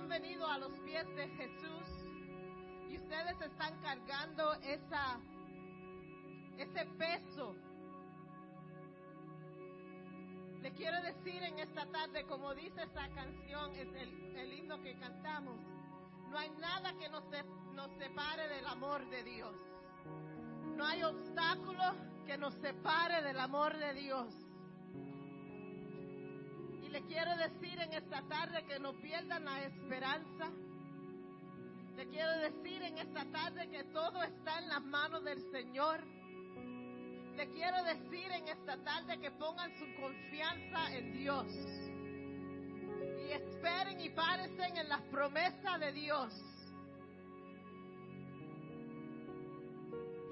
han 0.05 0.11
venido 0.11 0.47
a 0.47 0.59
los 0.59 0.71
pies 0.81 1.07
de 1.17 1.27
Jesús 1.29 1.89
y 2.91 2.99
ustedes 2.99 3.41
están 3.41 3.75
cargando 3.81 4.53
ese 6.59 6.87
peso 6.99 7.57
le 10.61 10.73
quiero 10.73 11.01
decir 11.03 11.43
en 11.43 11.59
esta 11.59 11.87
tarde, 11.87 12.25
como 12.25 12.55
dice 12.55 12.83
esta 12.83 13.09
canción, 13.11 13.75
es 13.77 13.89
el, 13.95 14.53
himno 14.53 14.83
que 14.83 14.95
cantamos, 14.97 15.59
no 16.31 16.39
hay 16.39 16.51
nada 16.59 16.95
que 16.95 17.09
nos 17.11 17.25
separe 17.99 18.49
del 18.49 18.67
amor 18.67 19.07
de 19.11 19.25
Dios. 19.25 19.55
No 20.75 20.87
hay 20.87 21.03
obstáculo 21.03 21.83
que 22.27 22.39
nos 22.39 22.55
separe 22.55 23.23
del 23.23 23.39
amor 23.41 23.77
de 23.77 23.93
Dios. 23.93 24.35
Le 26.95 27.03
quiero 27.07 27.37
decir 27.37 27.77
en 27.81 27.93
esta 27.93 28.23
tarde 28.29 28.65
que 28.69 28.79
no 28.79 28.93
pierdan 28.93 29.45
la 29.45 29.65
esperanza. 29.65 30.49
Le 31.97 32.07
quiero 32.07 32.39
decir 32.39 32.81
en 32.83 32.99
esta 32.99 33.25
tarde 33.33 33.69
que 33.69 33.83
todo 33.93 34.23
está 34.23 34.61
en 34.61 34.69
las 34.69 34.81
manos 34.81 35.25
del 35.25 35.43
Señor. 35.51 36.05
Le 37.35 37.51
quiero 37.51 37.83
decir 37.83 38.31
en 38.31 38.47
esta 38.47 38.77
tarde 38.85 39.19
que 39.19 39.33
pongan 39.33 39.77
su 39.77 39.87
confianza 40.01 40.97
en 40.97 41.13
Dios. 41.15 41.47
Y 43.27 43.33
esperen 43.33 44.01
y 44.01 44.11
parecen 44.11 44.77
en 44.77 44.89
las 44.89 45.03
promesas 45.11 45.81
de 45.81 45.91
Dios. 45.91 46.33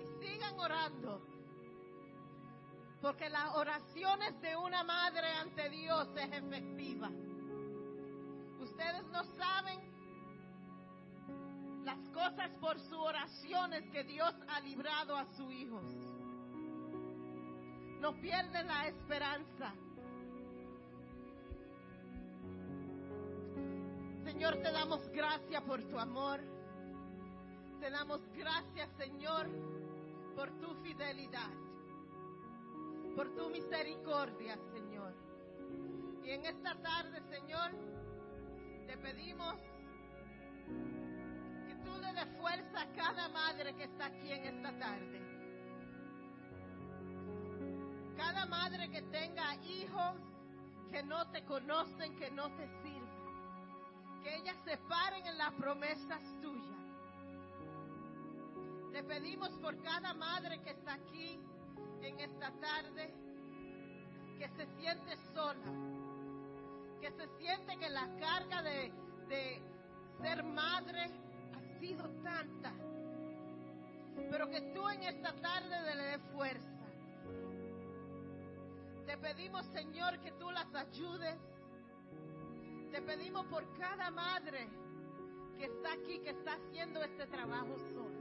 Y 0.00 0.24
sigan 0.24 0.60
orando. 0.60 1.31
Porque 3.02 3.28
las 3.28 3.54
oraciones 3.54 4.40
de 4.40 4.56
una 4.56 4.84
madre 4.84 5.26
ante 5.40 5.68
Dios 5.68 6.08
es 6.16 6.32
efectiva. 6.32 7.10
Ustedes 8.60 9.04
no 9.10 9.24
saben 9.36 9.92
las 11.84 11.98
cosas 12.10 12.48
por 12.60 12.78
sus 12.78 12.94
oraciones 12.94 13.82
que 13.90 14.04
Dios 14.04 14.32
ha 14.48 14.60
librado 14.60 15.16
a 15.16 15.26
sus 15.34 15.52
hijos 15.52 15.84
no 18.02 18.20
pierden 18.20 18.66
la 18.66 18.88
esperanza. 18.88 19.72
Señor, 24.24 24.56
te 24.56 24.72
damos 24.72 25.08
gracias 25.10 25.62
por 25.62 25.80
tu 25.84 25.96
amor. 26.00 26.40
Te 27.78 27.90
damos 27.90 28.20
gracias, 28.36 28.90
Señor, 28.98 29.46
por 30.34 30.50
tu 30.60 30.74
fidelidad, 30.82 31.48
por 33.14 33.34
tu 33.34 33.50
misericordia, 33.50 34.58
Señor. 34.72 35.14
Y 36.24 36.30
en 36.30 36.46
esta 36.46 36.74
tarde, 36.76 37.20
Señor, 37.30 37.70
te 38.86 38.96
pedimos 38.98 39.54
que 41.66 41.74
tú 41.84 42.00
le 42.00 42.12
des 42.12 42.40
fuerza 42.40 42.82
a 42.82 42.92
cada 42.92 43.28
madre 43.28 43.74
que 43.74 43.84
está 43.84 44.06
aquí 44.06 44.32
en 44.32 44.44
esta 44.44 44.78
tarde. 44.78 45.20
Cada 48.16 48.46
madre 48.46 48.88
que 48.90 49.02
tenga 49.02 49.56
hijos 49.56 50.14
que 50.90 51.02
no 51.02 51.26
te 51.30 51.44
conocen, 51.44 52.14
que 52.16 52.30
no 52.30 52.50
te 52.54 52.66
sirven, 52.82 54.22
que 54.22 54.36
ellas 54.36 54.56
se 54.64 54.76
paren 54.88 55.26
en 55.26 55.38
las 55.38 55.52
promesas 55.54 56.22
tuyas. 56.40 56.72
Le 58.92 59.02
pedimos 59.02 59.50
por 59.58 59.76
cada 59.82 60.12
madre 60.14 60.60
que 60.60 60.70
está 60.70 60.94
aquí 60.94 61.40
en 62.02 62.18
esta 62.20 62.50
tarde, 62.60 63.14
que 64.38 64.48
se 64.48 64.66
siente 64.78 65.16
sola, 65.32 65.72
que 67.00 67.10
se 67.12 67.26
siente 67.38 67.76
que 67.78 67.88
la 67.88 68.08
carga 68.18 68.62
de, 68.62 68.92
ser 70.20 70.42
madre 70.44 71.10
ha 71.54 71.80
sido 71.80 72.08
tanta, 72.22 72.72
pero 74.30 74.48
que 74.50 74.60
tú 74.74 74.88
en 74.88 75.02
esta 75.04 75.32
tarde 75.36 75.94
le 75.96 76.02
des 76.02 76.20
fuerza. 76.34 76.82
Te 79.06 79.16
pedimos, 79.16 79.64
Señor, 79.66 80.18
que 80.20 80.32
tú 80.32 80.50
las 80.50 80.72
ayudes. 80.74 81.36
Te 82.90 83.00
pedimos 83.02 83.46
por 83.46 83.64
cada 83.78 84.10
madre 84.10 84.68
que 85.58 85.64
está 85.64 85.92
aquí, 85.94 86.18
que 86.18 86.30
está 86.30 86.54
haciendo 86.54 87.02
este 87.02 87.26
trabajo 87.26 87.78
sola. 87.94 88.11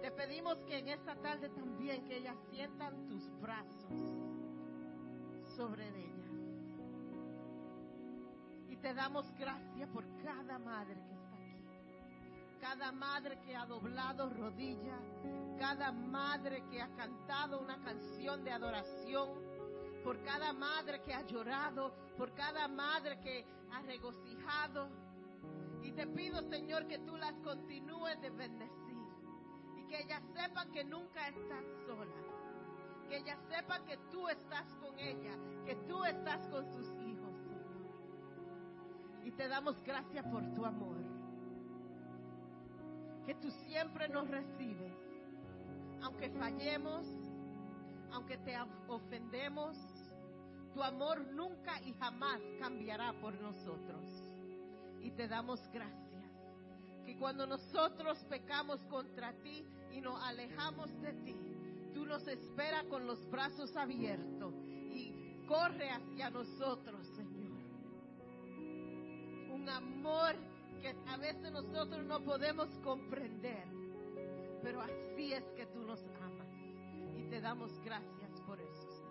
Te 0.00 0.10
pedimos 0.12 0.58
que 0.66 0.78
en 0.78 0.88
esta 0.88 1.14
tarde 1.16 1.48
también 1.50 2.04
que 2.06 2.18
ellas 2.18 2.36
sientan 2.50 3.06
tus 3.06 3.28
brazos 3.40 3.92
sobre 5.56 5.88
ellas. 5.88 6.08
Y 8.68 8.76
te 8.76 8.94
damos 8.94 9.26
gracias 9.38 9.88
por 9.90 10.04
cada 10.22 10.58
madre 10.58 10.94
que 10.94 11.14
está 11.14 11.36
aquí. 11.36 12.58
Cada 12.60 12.92
madre 12.92 13.38
que 13.40 13.56
ha 13.56 13.66
doblado 13.66 14.30
rodillas, 14.30 15.02
cada 15.58 15.90
madre 15.90 16.62
que 16.70 16.80
ha 16.80 16.88
cantado 16.94 17.60
una 17.60 17.76
canción 17.82 18.44
de 18.44 18.52
adoración, 18.52 19.28
por 20.04 20.22
cada 20.22 20.52
madre 20.52 21.02
que 21.02 21.12
ha 21.12 21.22
llorado, 21.26 21.92
por 22.16 22.32
cada 22.34 22.68
madre 22.68 23.18
que 23.20 23.44
ha 23.72 23.82
regocijado. 23.82 24.88
Y 25.82 25.92
te 25.92 26.06
pido, 26.06 26.40
Señor, 26.48 26.86
que 26.86 26.98
tú 27.00 27.16
las 27.16 27.34
continúes 27.40 28.20
de 28.20 28.30
bendecir, 28.30 28.87
que 29.88 30.02
ella 30.02 30.20
sepa 30.34 30.66
que 30.66 30.84
nunca 30.84 31.28
está 31.28 31.60
sola. 31.86 32.14
Que 33.08 33.16
ella 33.16 33.38
sepa 33.48 33.84
que 33.84 33.96
tú 34.10 34.28
estás 34.28 34.66
con 34.76 34.98
ella, 34.98 35.32
que 35.64 35.74
tú 35.88 36.04
estás 36.04 36.46
con 36.48 36.66
sus 36.74 36.86
hijos. 37.00 37.34
Y 39.24 39.32
te 39.32 39.48
damos 39.48 39.82
gracias 39.82 40.24
por 40.26 40.42
tu 40.54 40.64
amor. 40.64 40.96
Que 43.26 43.34
tú 43.34 43.50
siempre 43.66 44.08
nos 44.08 44.28
recibes. 44.28 44.94
Aunque 46.02 46.30
fallemos, 46.30 47.06
aunque 48.12 48.38
te 48.38 48.56
ofendemos, 48.88 49.76
tu 50.74 50.82
amor 50.82 51.26
nunca 51.32 51.80
y 51.82 51.92
jamás 51.94 52.40
cambiará 52.60 53.12
por 53.20 53.34
nosotros. 53.40 54.04
Y 55.00 55.10
te 55.12 55.28
damos 55.28 55.60
gracias. 55.72 55.98
Que 57.04 57.16
cuando 57.18 57.46
nosotros 57.46 58.22
pecamos 58.28 58.84
contra 58.84 59.32
ti 59.42 59.64
y 59.92 60.00
nos 60.00 60.22
alejamos 60.22 60.90
de 61.00 61.12
ti, 61.24 61.36
tú 61.94 62.04
nos 62.06 62.26
esperas 62.28 62.84
con 62.84 63.06
los 63.06 63.28
brazos 63.30 63.76
abiertos 63.76 64.54
y 64.92 65.44
corre 65.46 65.90
hacia 65.90 66.30
nosotros, 66.30 67.06
Señor. 67.08 67.58
Un 69.52 69.68
amor 69.68 70.36
que 70.80 70.94
a 71.08 71.16
veces 71.16 71.50
nosotros 71.50 72.04
no 72.04 72.20
podemos 72.20 72.68
comprender, 72.84 73.66
pero 74.62 74.80
así 74.80 75.32
es 75.32 75.44
que 75.56 75.66
tú 75.66 75.82
nos 75.82 76.00
amas 76.22 76.48
y 77.16 77.24
te 77.24 77.40
damos 77.40 77.72
gracias 77.80 78.40
por 78.46 78.60
eso, 78.60 78.90
Señor. 78.90 79.08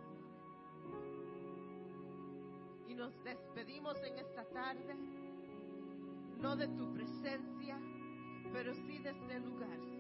Y 2.88 2.94
nos 2.94 3.24
despedimos 3.24 3.98
en 4.04 4.18
esta 4.18 4.46
tarde, 4.46 4.96
no 6.40 6.56
de 6.56 6.68
tu 6.70 6.94
presencia, 6.94 7.78
pero 8.54 8.74
sí 8.74 9.00
de 9.00 9.10
este 9.10 9.40
lugar. 9.40 9.97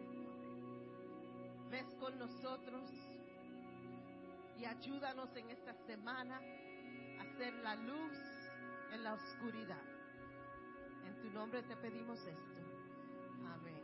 Ves 1.69 1.93
con 1.99 2.17
nosotros 2.17 2.89
y 4.57 4.65
ayúdanos 4.65 5.35
en 5.35 5.49
esta 5.49 5.73
semana 5.85 6.37
a 7.19 7.21
hacer 7.21 7.53
la 7.55 7.75
luz 7.75 8.13
en 8.93 9.03
la 9.03 9.13
oscuridad. 9.13 9.83
En 11.05 11.21
tu 11.21 11.29
nombre 11.31 11.61
te 11.63 11.75
pedimos 11.75 12.19
esto. 12.19 12.61
Amén. 13.53 13.76